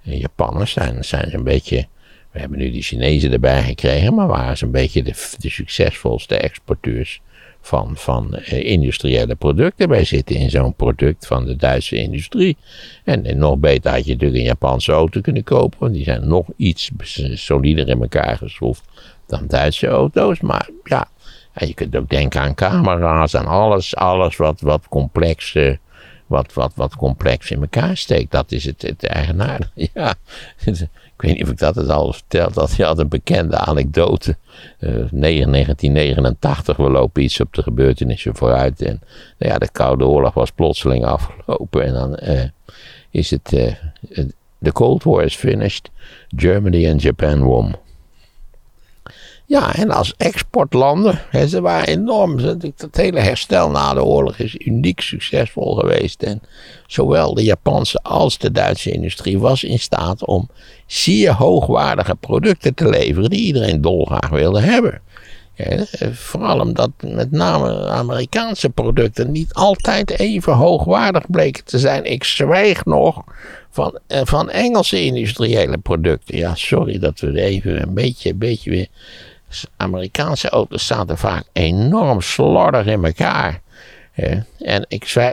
Japanners 0.05 0.73
zijn, 0.73 1.05
zijn 1.05 1.31
ze 1.31 1.37
een 1.37 1.45
beetje. 1.45 1.87
We 2.31 2.41
hebben 2.41 2.59
nu 2.59 2.71
die 2.71 2.83
Chinezen 2.83 3.33
erbij 3.33 3.63
gekregen, 3.63 4.15
maar 4.15 4.27
waren 4.27 4.57
ze 4.57 4.65
een 4.65 4.71
beetje 4.71 5.03
de, 5.03 5.13
succesvolste 5.39 6.37
exporteurs 6.37 7.21
van, 7.61 7.97
van 7.97 8.29
uh, 8.39 8.65
industriële 8.65 9.35
producten. 9.35 9.89
Wij 9.89 10.05
zitten 10.05 10.37
in 10.37 10.51
zo'n 10.51 10.75
product 10.75 11.27
van 11.27 11.45
de 11.45 11.57
Duitse 11.57 11.97
industrie. 11.97 12.57
En, 13.05 13.25
en, 13.27 13.39
nog 13.39 13.59
beter 13.59 13.91
had 13.91 14.05
je 14.05 14.13
natuurlijk 14.13 14.41
een 14.41 14.47
Japanse 14.47 14.93
auto 14.93 15.21
kunnen 15.21 15.45
kopen. 15.45 15.79
Want 15.79 15.93
die 15.95 16.05
zijn 16.05 16.29
nog 16.29 16.47
iets 16.57 16.91
solider 17.35 17.89
in 17.89 18.01
elkaar 18.01 18.37
geschroefd 18.37 18.85
dan 19.27 19.47
Duitse 19.47 19.87
auto's. 19.87 20.41
Maar 20.41 20.69
ja, 20.85 21.09
je 21.55 21.75
kunt 21.75 21.97
ook 21.97 22.09
denken 22.09 22.41
aan 22.41 22.55
camera's, 22.55 23.37
aan 23.37 23.47
alles, 23.47 23.97
alles 23.97 24.37
wat, 24.37 24.61
wat 24.61 24.89
complex... 24.89 25.57
Wat, 26.27 26.53
wat, 26.53 26.73
wat 26.75 26.97
complex 26.97 27.51
in 27.51 27.61
elkaar 27.61 27.97
steekt. 27.97 28.31
Dat 28.31 28.53
is 28.53 28.65
het, 28.65 28.83
het 28.83 29.05
eigenaardige. 29.05 29.73
Ja, 29.95 30.15
ik 31.17 31.23
weet 31.23 31.33
niet 31.35 31.43
of 31.43 31.51
ik 31.51 31.59
dat 31.59 31.75
het 31.75 31.89
al 31.89 32.13
verteld 32.13 32.55
had. 32.55 32.77
Je 32.77 32.85
had 32.85 32.99
een 32.99 33.09
bekende 33.09 33.57
anekdote. 33.57 34.37
Uh, 34.81 34.91
eh, 34.91 35.11
1989, 35.11 36.77
we 36.77 36.91
lopen 36.91 37.23
iets 37.23 37.41
op 37.41 37.55
de 37.55 37.63
gebeurtenissen 37.63 38.37
vooruit. 38.37 38.83
En 38.83 39.01
nou 39.39 39.53
ja, 39.53 39.59
de 39.59 39.69
Koude 39.73 40.07
Oorlog 40.07 40.35
was 40.35 40.51
plotseling 40.51 41.05
afgelopen. 41.17 41.85
En 41.85 41.93
dan 41.93 42.19
uh, 42.23 42.43
is 43.11 43.31
het. 43.31 43.53
Uh, 43.53 43.73
the 44.63 44.73
Cold 44.73 45.03
War 45.03 45.23
is 45.23 45.37
finished. 45.37 45.91
Germany 46.37 46.91
and 46.91 47.03
Japan 47.03 47.43
won. 47.43 47.77
Ja, 49.47 49.75
en 49.75 49.91
als 49.91 50.15
exportlanden, 50.17 51.21
hè, 51.31 51.49
ze 51.49 51.61
waren 51.61 51.89
enorm. 51.89 52.39
Het 52.39 52.89
hele 52.91 53.21
herstel 53.21 53.71
na 53.71 53.95
de 53.95 54.05
oorlog 54.05 54.39
is 54.39 54.57
uniek 54.59 55.01
succesvol 55.01 55.75
geweest. 55.75 56.23
En 56.23 56.43
zowel 56.87 57.35
de 57.35 57.45
Japanse 57.45 57.99
als 58.03 58.39
de 58.39 58.51
Duitse 58.51 58.91
industrie 58.91 59.39
was 59.39 59.65
in 59.65 59.79
staat 59.79 60.25
om 60.25 60.49
zeer 60.87 61.33
hoogwaardige 61.33 62.15
producten 62.15 62.75
te 62.75 62.89
leveren 62.89 63.31
die 63.31 63.45
iedereen 63.45 63.81
dolgraag 63.81 64.29
wilde 64.29 64.61
hebben. 64.61 65.01
vooral 66.13 66.61
omdat 66.61 66.91
met 67.01 67.31
name 67.31 67.89
Amerikaanse 67.89 68.71
producten 68.71 69.33
niet 69.33 69.53
altijd 69.53 70.19
even 70.19 70.53
hoogwaardig 70.53 71.31
bleken 71.31 71.65
te 71.65 71.79
zijn. 71.79 72.05
Ik 72.05 72.25
zwijg 72.25 72.85
nog 72.85 73.25
van, 73.71 73.99
eh, 74.07 74.21
van 74.25 74.51
Engelse 74.51 75.05
industriële 75.05 75.79
producten. 75.79 76.37
Ja, 76.37 76.55
sorry 76.55 76.99
dat 76.99 77.21
we 77.21 77.41
even 77.41 77.83
een 77.83 77.95
beetje, 77.95 78.31
een 78.31 78.39
beetje 78.39 78.71
weer 78.71 78.89
Amerikaanse 79.77 80.49
auto's 80.49 80.87
zaten 80.87 81.19
vaak 81.19 81.45
enorm 81.53 82.21
slordig 82.21 82.87
in 82.87 83.05
elkaar. 83.05 83.61
En 84.59 84.85
ik 84.89 85.05
zei, 85.05 85.33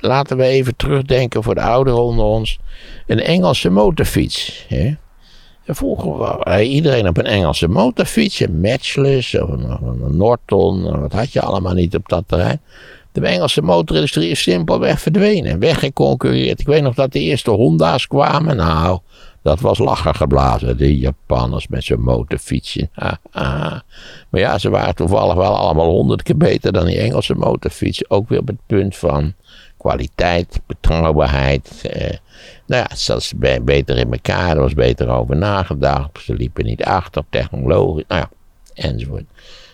laten 0.00 0.36
we 0.36 0.44
even 0.44 0.76
terugdenken 0.76 1.42
voor 1.42 1.54
de 1.54 1.60
ouderen 1.60 2.02
onder 2.02 2.24
ons. 2.24 2.58
Een 3.06 3.20
Engelse 3.20 3.70
motorfiets. 3.70 4.66
Vroeger 5.66 6.16
was 6.16 6.60
iedereen 6.60 7.08
op 7.08 7.16
een 7.16 7.26
Engelse 7.26 7.68
motorfiets. 7.68 8.40
Een 8.40 8.60
Matchless 8.60 9.34
of 9.34 9.48
een, 9.48 9.70
een 9.82 10.16
Norton. 10.16 11.00
Wat 11.00 11.12
had 11.12 11.32
je 11.32 11.40
allemaal 11.40 11.74
niet 11.74 11.94
op 11.94 12.08
dat 12.08 12.24
terrein. 12.26 12.60
De 13.12 13.26
Engelse 13.26 13.62
motorindustrie 13.62 14.30
is 14.30 14.42
simpelweg 14.42 15.00
verdwenen. 15.00 15.58
Weggeconcurreerd. 15.58 16.60
Ik 16.60 16.66
weet 16.66 16.82
nog 16.82 16.94
dat 16.94 17.12
de 17.12 17.20
eerste 17.20 17.50
Honda's 17.50 18.06
kwamen. 18.06 18.56
Nou, 18.56 18.98
dat 19.42 19.60
was 19.60 19.78
lachen 19.78 20.14
geblazen, 20.14 20.76
de 20.76 20.98
Japanners 20.98 21.68
met 21.68 21.84
zijn 21.84 22.00
motorfietsje. 22.00 22.88
maar 24.30 24.40
ja, 24.40 24.58
ze 24.58 24.70
waren 24.70 24.94
toevallig 24.94 25.34
wel 25.34 25.56
allemaal 25.56 25.90
honderd 25.90 26.22
keer 26.22 26.36
beter 26.36 26.72
dan 26.72 26.86
die 26.86 26.98
Engelse 26.98 27.34
motorfietsen. 27.34 28.10
Ook 28.10 28.28
weer 28.28 28.38
op 28.38 28.46
het 28.46 28.66
punt 28.66 28.96
van 28.96 29.34
kwaliteit, 29.76 30.60
betrouwbaarheid. 30.66 31.82
Eh, 31.90 32.16
nou 32.66 32.86
ja, 32.88 33.18
ze 33.20 33.60
beter 33.64 33.96
in 33.98 34.12
elkaar, 34.12 34.50
er 34.56 34.62
was 34.62 34.74
beter 34.74 35.08
over 35.08 35.36
nagedacht. 35.36 36.20
Ze 36.20 36.34
liepen 36.34 36.64
niet 36.64 36.84
achter, 36.84 37.24
technologie, 37.30 38.04
nou 38.08 38.20
ja, 38.20 38.30
enzovoort. 38.74 39.24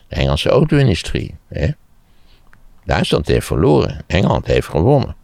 De 0.09 0.14
Engelse 0.14 0.49
auto-industrie. 0.49 1.35
Duitsland 2.85 3.27
heeft 3.27 3.47
verloren, 3.47 4.05
Engeland 4.07 4.47
heeft 4.47 4.69
gewonnen. 4.69 5.16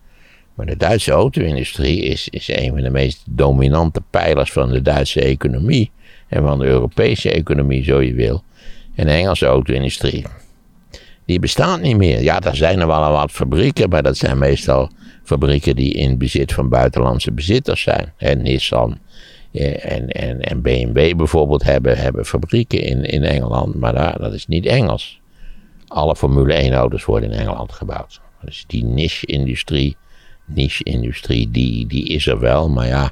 Maar 0.54 0.66
de 0.66 0.76
Duitse 0.76 1.12
auto-industrie 1.12 2.00
is, 2.00 2.28
is 2.28 2.48
een 2.48 2.68
van 2.68 2.82
de 2.82 2.90
meest 2.90 3.22
dominante 3.26 4.02
pijlers 4.10 4.52
van 4.52 4.72
de 4.72 4.82
Duitse 4.82 5.20
economie. 5.20 5.90
En 6.28 6.42
van 6.42 6.58
de 6.58 6.64
Europese 6.64 7.30
economie, 7.30 7.84
zo 7.84 8.00
je 8.00 8.14
wil. 8.14 8.42
En 8.94 9.06
de 9.06 9.12
Engelse 9.12 9.46
auto-industrie, 9.46 10.24
die 11.24 11.38
bestaat 11.38 11.80
niet 11.80 11.96
meer. 11.96 12.22
Ja, 12.22 12.40
er 12.40 12.56
zijn 12.56 12.80
er 12.80 12.86
wel 12.86 13.12
wat 13.12 13.30
fabrieken, 13.30 13.88
maar 13.88 14.02
dat 14.02 14.16
zijn 14.16 14.38
meestal 14.38 14.90
fabrieken 15.24 15.76
die 15.76 15.92
in 15.92 16.18
bezit 16.18 16.52
van 16.52 16.68
buitenlandse 16.68 17.32
bezitters 17.32 17.82
zijn. 17.82 18.12
En 18.16 18.42
Nissan 18.42 18.98
en, 19.52 20.08
en, 20.08 20.40
en 20.40 20.62
BMW 20.62 21.16
bijvoorbeeld 21.16 21.62
hebben, 21.62 21.98
hebben 21.98 22.24
fabrieken 22.26 22.80
in, 22.80 23.04
in 23.04 23.22
Engeland, 23.22 23.74
maar 23.74 23.92
daar, 23.92 24.18
dat 24.18 24.32
is 24.32 24.46
niet 24.46 24.66
Engels. 24.66 25.20
Alle 25.86 26.16
Formule 26.16 26.54
1 26.54 26.72
auto's 26.72 27.04
worden 27.04 27.32
in 27.32 27.38
Engeland 27.38 27.72
gebouwd. 27.72 28.20
Dus 28.44 28.64
die 28.66 28.84
niche-industrie 28.84 29.96
niche-industrie, 30.44 31.50
die, 31.50 31.86
die 31.86 32.06
is 32.06 32.26
er 32.26 32.38
wel. 32.38 32.70
Maar 32.70 32.86
ja, 32.86 33.10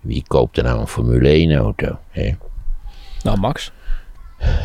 wie 0.00 0.24
koopt 0.26 0.56
er 0.56 0.64
nou 0.64 0.80
een 0.80 0.86
Formule 0.86 1.28
1 1.28 1.52
auto? 1.52 1.98
Hè? 2.10 2.30
Nou, 3.22 3.38
Max. 3.38 3.72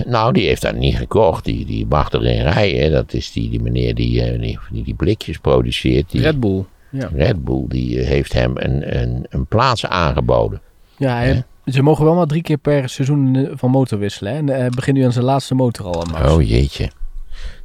Nou, 0.06 0.34
die 0.34 0.48
heeft 0.48 0.62
dat 0.62 0.76
niet 0.76 0.98
gekocht. 0.98 1.46
Die, 1.46 1.66
die 1.66 1.86
mag 1.86 2.12
erin 2.12 2.42
rijden. 2.42 2.92
Dat 2.92 3.14
is 3.14 3.32
die, 3.32 3.50
die 3.50 3.62
meneer 3.62 3.96
die, 3.96 4.22
eh, 4.22 4.40
die, 4.40 4.60
die, 4.72 4.84
die 4.84 4.94
blikjes 4.94 5.38
produceert. 5.38 6.12
Die, 6.12 6.22
Red 6.22 6.40
Bull. 6.40 6.66
Ja. 6.90 7.10
Red 7.14 7.44
Bull, 7.44 7.66
die 7.68 8.00
eh, 8.00 8.08
heeft 8.08 8.34
hem 8.34 8.52
een, 8.56 8.98
een, 9.02 9.26
een 9.30 9.46
plaats 9.46 9.86
aangeboden. 9.86 10.62
Ja, 10.98 11.16
hij, 11.16 11.44
ze 11.66 11.82
mogen 11.82 12.06
wel 12.06 12.16
maar 12.16 12.26
drie 12.26 12.42
keer 12.42 12.58
per 12.58 12.90
seizoen 12.90 13.36
eh, 13.36 13.52
van 13.56 13.72
motor 13.72 14.00
wisselen. 14.00 14.32
Hè? 14.32 14.38
En 14.38 14.48
hij 14.48 14.70
begint 14.70 14.98
nu 14.98 15.04
aan 15.04 15.12
zijn 15.12 15.26
laatste 15.26 15.56
motor 15.56 15.86
al. 15.86 16.06
Max. 16.12 16.34
Oh 16.34 16.42
jeetje. 16.42 16.90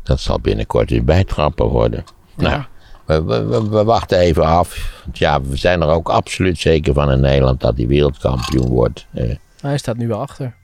Dat 0.02 0.20
zal 0.20 0.40
binnenkort 0.40 0.90
weer 0.90 1.04
bijtrappen 1.04 1.66
worden. 1.66 2.04
Ja. 2.36 2.48
Nou, 2.48 2.62
we, 3.18 3.44
we, 3.44 3.68
we, 3.68 3.84
wachten 3.84 4.18
even 4.18 4.44
af. 4.44 5.02
Ja, 5.12 5.42
we 5.42 5.56
zijn 5.56 5.80
er 5.80 5.88
ook 5.88 6.08
absoluut 6.08 6.58
zeker 6.58 6.94
van 6.94 7.10
in 7.10 7.20
Nederland 7.20 7.60
dat 7.60 7.76
hij 7.76 7.86
wereldkampioen 7.86 8.68
wordt. 8.68 9.06
Uh, 9.14 9.34
hij 9.60 9.78
staat 9.78 9.96
nu 9.96 10.08
wel 10.08 10.20
achter. 10.20 10.54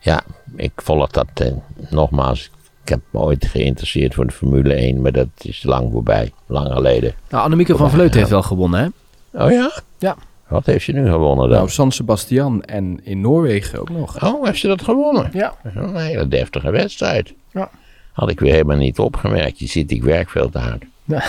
Ja, 0.00 0.22
ik 0.56 0.72
volg 0.76 1.10
dat 1.10 1.26
uh, 1.42 1.52
nogmaals. 1.90 2.50
Ik 2.82 2.88
heb 2.88 3.00
me 3.10 3.20
ooit 3.20 3.46
geïnteresseerd 3.46 4.14
voor 4.14 4.26
de 4.26 4.32
Formule 4.32 4.74
1, 4.74 5.00
maar 5.00 5.12
dat 5.12 5.28
is 5.38 5.62
lang 5.62 5.92
voorbij. 5.92 6.32
Lang 6.46 6.72
geleden. 6.72 7.14
Nou, 7.28 7.44
Annemieke 7.44 7.76
van 7.76 7.90
Vleuten 7.90 8.18
heeft 8.18 8.30
wel 8.30 8.42
gewonnen, 8.42 8.80
hè? 8.80 9.44
Oh 9.44 9.50
ja? 9.50 9.72
Ja. 9.98 10.16
Wat 10.48 10.66
heeft 10.66 10.84
ze 10.84 10.92
nu 10.92 11.10
gewonnen 11.10 11.48
dan? 11.48 11.56
Nou, 11.56 11.68
San 11.68 11.92
Sebastian 11.92 12.62
en 12.62 13.00
in 13.02 13.20
Noorwegen 13.20 13.80
ook 13.80 13.90
nog. 13.90 14.24
Oh, 14.24 14.44
heeft 14.44 14.58
ze 14.58 14.66
dat 14.66 14.82
gewonnen? 14.82 15.30
Ja. 15.32 15.54
Een 15.62 15.96
hele 15.96 16.28
deftige 16.28 16.70
wedstrijd. 16.70 17.34
Ja. 17.52 17.70
Had 18.12 18.30
ik 18.30 18.40
weer 18.40 18.52
helemaal 18.52 18.76
niet 18.76 18.98
opgemerkt. 18.98 19.58
Je 19.58 19.66
ziet, 19.66 19.90
ik 19.90 20.02
werk 20.02 20.30
veel 20.30 20.50
te 20.50 20.58
hard. 20.58 20.84
Ja, 21.18 21.22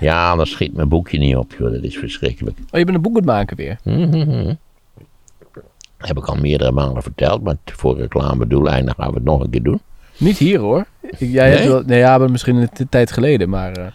ja 0.00 0.36
dan 0.36 0.46
schiet 0.46 0.74
mijn 0.74 0.88
boekje 0.88 1.18
niet 1.18 1.36
op, 1.36 1.54
joh. 1.58 1.72
Dat 1.72 1.82
is 1.82 1.96
verschrikkelijk. 1.96 2.58
Oh, 2.58 2.78
je 2.78 2.84
bent 2.84 2.96
een 2.96 3.02
boek 3.02 3.12
aan 3.12 3.18
het 3.18 3.26
maken 3.26 3.56
weer? 3.56 3.78
Mm 3.82 4.58
Heb 5.98 6.18
ik 6.18 6.26
al 6.26 6.36
meerdere 6.36 6.72
malen 6.72 7.02
verteld, 7.02 7.42
maar 7.42 7.56
voor 7.64 7.96
reclamedoeleinden 7.96 8.94
gaan 8.94 9.08
we 9.08 9.14
het 9.14 9.24
nog 9.24 9.40
een 9.40 9.50
keer 9.50 9.62
doen. 9.62 9.80
Niet 10.16 10.38
hier 10.38 10.58
hoor. 10.58 10.86
Jij 11.18 11.48
nee? 11.48 11.58
Hebt 11.58 11.68
wel, 11.68 11.82
nee, 11.86 11.98
ja, 11.98 12.18
misschien 12.18 12.56
een 12.56 12.88
tijd 12.88 13.12
geleden, 13.12 13.48
maar... 13.48 13.78
Uh... 13.78 13.86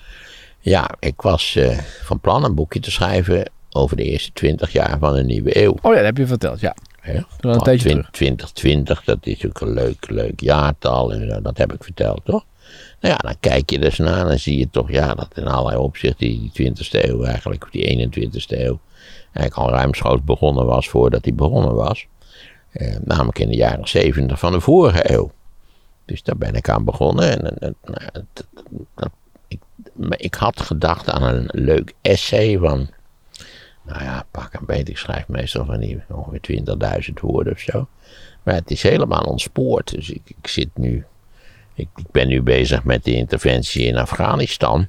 Ja, 0.59 0.89
ik 0.99 1.21
was 1.21 1.55
uh, 1.55 1.77
van 2.03 2.19
plan 2.19 2.43
een 2.43 2.55
boekje 2.55 2.79
te 2.79 2.91
schrijven 2.91 3.51
over 3.71 3.97
de 3.97 4.03
eerste 4.03 4.31
twintig 4.33 4.71
jaar 4.71 4.97
van 4.99 5.13
de 5.13 5.23
nieuwe 5.23 5.63
eeuw. 5.63 5.77
Oh 5.81 5.91
ja, 5.91 5.95
dat 5.95 6.05
heb 6.05 6.17
je 6.17 6.27
verteld, 6.27 6.59
ja. 6.59 6.75
ja. 7.03 7.25
Een 7.39 7.59
tijdje 7.59 7.89
20, 8.11 8.11
2020, 8.11 9.03
dat 9.03 9.17
is 9.21 9.45
ook 9.45 9.61
een 9.61 9.73
leuk, 9.73 10.09
leuk 10.09 10.39
jaartal 10.39 11.13
en 11.13 11.29
zo, 11.29 11.41
dat 11.41 11.57
heb 11.57 11.73
ik 11.73 11.83
verteld, 11.83 12.21
toch? 12.25 12.45
Nou 12.99 13.13
ja, 13.13 13.17
dan 13.17 13.39
kijk 13.39 13.69
je 13.69 13.79
dus 13.79 13.97
naar 13.97 14.19
en 14.19 14.27
dan 14.27 14.39
zie 14.39 14.57
je 14.57 14.69
toch 14.69 14.91
ja, 14.91 15.13
dat 15.13 15.37
in 15.37 15.47
allerlei 15.47 15.77
opzichten 15.77 16.27
die 16.27 16.51
20e 16.71 16.89
eeuw 16.89 17.23
eigenlijk, 17.23 17.67
die 17.71 18.09
21e 18.09 18.57
eeuw, 18.57 18.79
eigenlijk 19.33 19.55
al 19.55 19.69
ruimschoots 19.69 20.23
begonnen 20.23 20.65
was 20.65 20.89
voordat 20.89 21.23
die 21.23 21.33
begonnen 21.33 21.75
was. 21.75 22.07
Eh, 22.71 22.95
namelijk 23.03 23.39
in 23.39 23.49
de 23.49 23.55
jaren 23.55 23.87
70 23.87 24.39
van 24.39 24.51
de 24.51 24.59
vorige 24.59 25.11
eeuw. 25.13 25.31
Dus 26.05 26.23
daar 26.23 26.37
ben 26.37 26.53
ik 26.53 26.69
aan 26.69 26.83
begonnen. 26.83 27.59
En, 27.59 27.75
nou, 28.95 29.09
ik, 29.47 29.59
ik, 30.09 30.33
had 30.33 30.61
gedacht 30.61 31.09
aan 31.09 31.23
een 31.23 31.49
leuk 31.51 31.93
essay 32.01 32.57
van, 32.57 32.89
nou 33.83 34.03
ja, 34.03 34.25
pak 34.31 34.53
een 34.53 34.65
beetje, 34.65 34.91
ik 34.91 34.97
schrijf 34.97 35.27
meestal 35.27 35.65
van 35.65 35.79
die 35.79 36.01
ongeveer 36.09 36.61
20.000 37.07 37.13
woorden 37.21 37.53
of 37.53 37.59
zo. 37.59 37.87
Maar 38.43 38.55
het 38.55 38.71
is 38.71 38.83
helemaal 38.83 39.23
ontspoord. 39.23 39.91
Dus 39.91 40.09
ik, 40.09 40.21
ik 40.25 40.47
zit 40.47 40.69
nu 40.73 41.05
ik, 41.77 41.87
ik, 41.95 42.11
ben 42.11 42.27
nu 42.27 42.41
bezig 42.41 42.83
met 42.83 43.03
de 43.03 43.15
interventie 43.15 43.85
in 43.85 43.97
Afghanistan. 43.97 44.87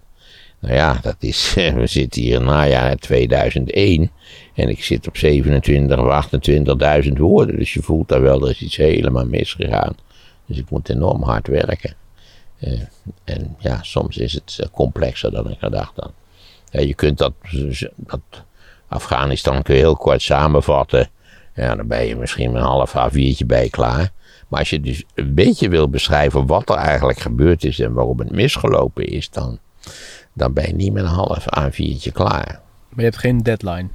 Nou 0.58 0.74
ja, 0.74 0.98
dat 1.02 1.16
is, 1.18 1.54
we 1.74 1.86
zitten 1.86 2.22
hier 2.22 2.34
in 2.34 2.44
najaar 2.44 2.96
2001 2.96 4.10
en 4.54 4.68
ik 4.68 4.84
zit 4.84 5.08
op 5.08 5.16
27 5.16 5.98
of 5.98 6.28
28.000 7.04 7.12
woorden. 7.12 7.56
Dus 7.56 7.72
je 7.72 7.82
voelt 7.82 8.08
daar 8.08 8.22
wel, 8.22 8.42
er 8.42 8.50
is 8.50 8.62
iets 8.62 8.76
helemaal 8.76 9.26
misgegaan. 9.26 9.96
Dus 10.46 10.58
ik 10.58 10.70
moet 10.70 10.88
enorm 10.88 11.22
hard 11.22 11.46
werken. 11.46 11.94
Uh, 12.60 12.80
en 13.24 13.56
ja, 13.58 13.82
soms 13.82 14.16
is 14.16 14.32
het 14.32 14.58
eh, 14.60 14.66
complexer 14.72 15.30
dan 15.30 15.50
ik 15.50 15.58
gedacht 15.58 15.92
had. 15.96 16.12
Ja, 16.70 16.80
je 16.80 16.94
kunt 16.94 17.18
dat, 17.18 17.32
dat 17.96 18.20
Afghanistan 18.88 19.62
kun 19.62 19.74
je 19.74 19.80
heel 19.80 19.96
kort 19.96 20.22
samenvatten. 20.22 21.10
Ja, 21.54 21.74
dan 21.74 21.86
ben 21.86 22.06
je 22.06 22.16
misschien 22.16 22.54
een 22.54 22.62
half 22.62 22.94
A4'tje 22.96 23.46
bij 23.46 23.68
klaar. 23.68 24.12
Maar 24.48 24.58
als 24.58 24.70
je 24.70 24.80
dus 24.80 25.04
een 25.14 25.34
beetje 25.34 25.68
wil 25.68 25.88
beschrijven 25.88 26.46
wat 26.46 26.70
er 26.70 26.76
eigenlijk 26.76 27.18
gebeurd 27.18 27.64
is 27.64 27.80
en 27.80 27.92
waarom 27.92 28.18
het 28.18 28.30
misgelopen 28.30 29.04
is, 29.04 29.30
dan, 29.30 29.58
dan 30.32 30.52
ben 30.52 30.66
je 30.66 30.74
niet 30.74 30.92
met 30.92 31.02
een 31.02 31.08
half 31.08 31.44
A4'tje 31.58 32.12
klaar. 32.12 32.60
Maar 32.88 32.96
je 32.96 33.02
hebt 33.02 33.18
geen 33.18 33.42
deadline? 33.42 33.88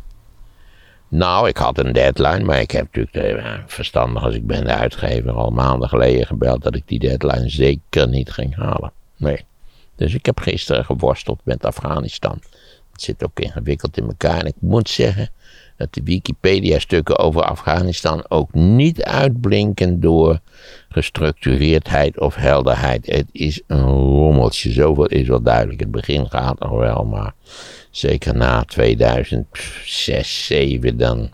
Nou, 1.08 1.47
ik 1.47 1.58
had 1.58 1.78
een 1.78 1.93
deadline, 1.93 2.43
maar 2.43 2.60
ik 2.60 2.72
heb 2.72 2.95
natuurlijk, 2.95 3.38
eh, 3.45 3.54
verstandig 3.66 4.24
als 4.24 4.36
ik 4.36 4.47
ben, 4.47 4.64
de 4.64 4.74
uitgever 4.74 5.32
al 5.32 5.49
maanden 5.49 5.89
geleden 5.89 6.26
gebeld 6.26 6.64
dat 6.64 6.76
ik 6.76 6.84
die 6.86 6.99
deadline 6.99 7.49
zeker 7.49 8.08
niet 8.08 8.32
ging 8.32 8.56
halen. 8.56 8.91
Nee. 9.18 9.45
Dus 9.95 10.14
ik 10.14 10.26
heb 10.26 10.39
gisteren 10.39 10.86
geworsteld 10.86 11.39
met 11.43 11.66
Afghanistan. 11.66 12.41
Het 12.91 13.01
zit 13.01 13.24
ook 13.24 13.39
ingewikkeld 13.39 13.97
in 13.97 14.06
elkaar. 14.06 14.39
En 14.39 14.45
ik 14.45 14.56
moet 14.60 14.89
zeggen, 14.89 15.30
dat 15.84 15.94
de 15.94 16.12
Wikipedia-stukken 16.12 17.18
over 17.18 17.42
Afghanistan 17.42 18.26
ook 18.28 18.54
niet 18.54 19.04
uitblinken 19.04 20.00
door 20.00 20.40
gestructureerdheid 20.90 22.20
of 22.20 22.36
helderheid. 22.36 23.06
Het 23.06 23.28
is 23.32 23.62
een 23.68 23.84
rommeltje, 23.84 24.72
zoveel 24.72 25.06
is 25.06 25.28
wel 25.28 25.42
duidelijk. 25.42 25.80
Het 25.80 25.92
begin 25.92 26.30
gaat 26.30 26.60
nog 26.60 26.72
wel, 26.72 27.04
maar 27.04 27.34
zeker 27.92 28.36
na 28.36 28.64
2006, 28.64 30.46
2007, 30.46 30.98
dan 30.98 31.30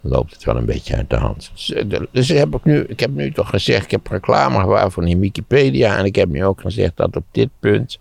loopt 0.00 0.32
het 0.32 0.44
wel 0.44 0.56
een 0.56 0.64
beetje 0.64 0.96
uit 0.96 1.10
de 1.10 1.16
hand. 1.16 1.50
Dus, 1.52 1.72
eh, 1.72 2.00
dus 2.10 2.28
heb 2.28 2.54
ik, 2.54 2.64
nu, 2.64 2.80
ik 2.80 3.00
heb 3.00 3.10
nu 3.10 3.32
toch 3.32 3.48
gezegd, 3.48 3.84
ik 3.84 3.90
heb 3.90 4.06
reclame 4.06 4.60
gemaakt 4.60 4.92
van 4.92 5.06
in 5.06 5.20
Wikipedia 5.20 5.96
en 5.96 6.04
ik 6.04 6.16
heb 6.16 6.28
nu 6.28 6.44
ook 6.44 6.60
gezegd 6.60 6.96
dat 6.96 7.16
op 7.16 7.24
dit 7.30 7.48
punt 7.60 7.98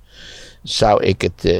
zou 0.63 1.03
ik 1.03 1.21
het... 1.21 1.45
Uh, 1.45 1.59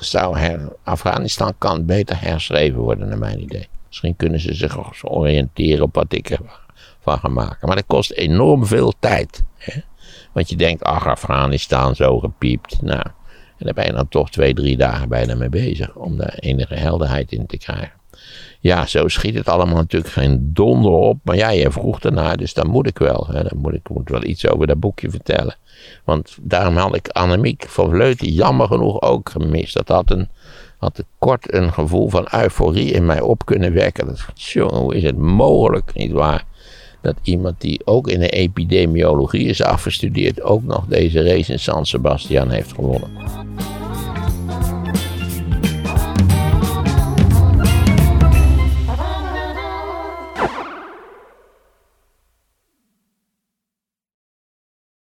zou 0.00 0.36
Afghanistan 0.82 1.54
kan 1.58 1.86
beter 1.86 2.20
herschreven 2.20 2.80
worden, 2.80 3.08
naar 3.08 3.18
mijn 3.18 3.42
idee. 3.42 3.68
Misschien 3.86 4.16
kunnen 4.16 4.40
ze 4.40 4.54
zich 4.54 5.04
oriënteren 5.04 5.84
op 5.84 5.94
wat 5.94 6.12
ik 6.12 6.30
ervan 6.30 7.18
ga 7.18 7.28
maken. 7.28 7.66
Maar 7.66 7.76
dat 7.76 7.86
kost 7.86 8.10
enorm 8.10 8.66
veel 8.66 8.92
tijd. 8.98 9.42
Hè? 9.56 9.80
Want 10.32 10.48
je 10.48 10.56
denkt, 10.56 10.82
ach, 10.82 11.06
Afghanistan 11.06 11.94
zo 11.94 12.18
gepiept. 12.18 12.82
Nou, 12.82 13.02
en 13.58 13.64
daar 13.64 13.74
ben 13.74 13.86
je 13.86 13.92
dan 13.92 14.08
toch 14.08 14.30
twee, 14.30 14.54
drie 14.54 14.76
dagen 14.76 15.08
bijna 15.08 15.34
mee 15.34 15.48
bezig 15.48 15.94
om 15.94 16.16
daar 16.16 16.34
enige 16.34 16.74
helderheid 16.74 17.32
in 17.32 17.46
te 17.46 17.58
krijgen. 17.58 17.92
Ja, 18.64 18.86
zo 18.86 19.08
schiet 19.08 19.34
het 19.34 19.48
allemaal 19.48 19.76
natuurlijk 19.76 20.12
geen 20.12 20.50
donder 20.52 20.92
op. 20.92 21.18
Maar 21.22 21.36
ja, 21.36 21.48
je 21.50 21.70
vroeg 21.70 22.00
ernaar, 22.00 22.36
dus 22.36 22.54
dan 22.54 22.68
moet 22.68 22.86
ik 22.86 22.98
wel. 22.98 23.26
Hè, 23.30 23.42
dan 23.42 23.58
moet 23.58 23.74
ik 23.74 23.88
moet 23.88 24.08
wel 24.08 24.24
iets 24.24 24.48
over 24.48 24.66
dat 24.66 24.80
boekje 24.80 25.10
vertellen. 25.10 25.56
Want 26.04 26.36
daarom 26.40 26.76
had 26.76 26.94
ik 26.94 27.08
Annemiek 27.08 27.64
van 27.68 27.90
Vleuten 27.90 28.28
jammer 28.28 28.66
genoeg 28.66 29.02
ook 29.02 29.28
gemist. 29.28 29.74
Dat 29.74 29.88
had, 29.88 30.10
een, 30.10 30.28
had 30.78 31.04
kort 31.18 31.52
een 31.54 31.72
gevoel 31.72 32.08
van 32.08 32.28
euforie 32.30 32.90
in 32.90 33.06
mij 33.06 33.20
op 33.20 33.44
kunnen 33.44 33.72
wekken. 33.72 34.16
Jongen, 34.34 34.76
hoe 34.76 34.94
is 34.94 35.02
het 35.02 35.16
mogelijk, 35.16 35.94
nietwaar? 35.94 36.44
Dat 37.00 37.16
iemand 37.22 37.60
die 37.60 37.86
ook 37.86 38.08
in 38.08 38.20
de 38.20 38.28
epidemiologie 38.28 39.46
is 39.46 39.62
afgestudeerd, 39.62 40.42
ook 40.42 40.62
nog 40.62 40.86
deze 40.86 41.22
race 41.22 41.52
in 41.52 41.58
San 41.58 41.86
Sebastian 41.86 42.50
heeft 42.50 42.72
gewonnen. 42.72 43.10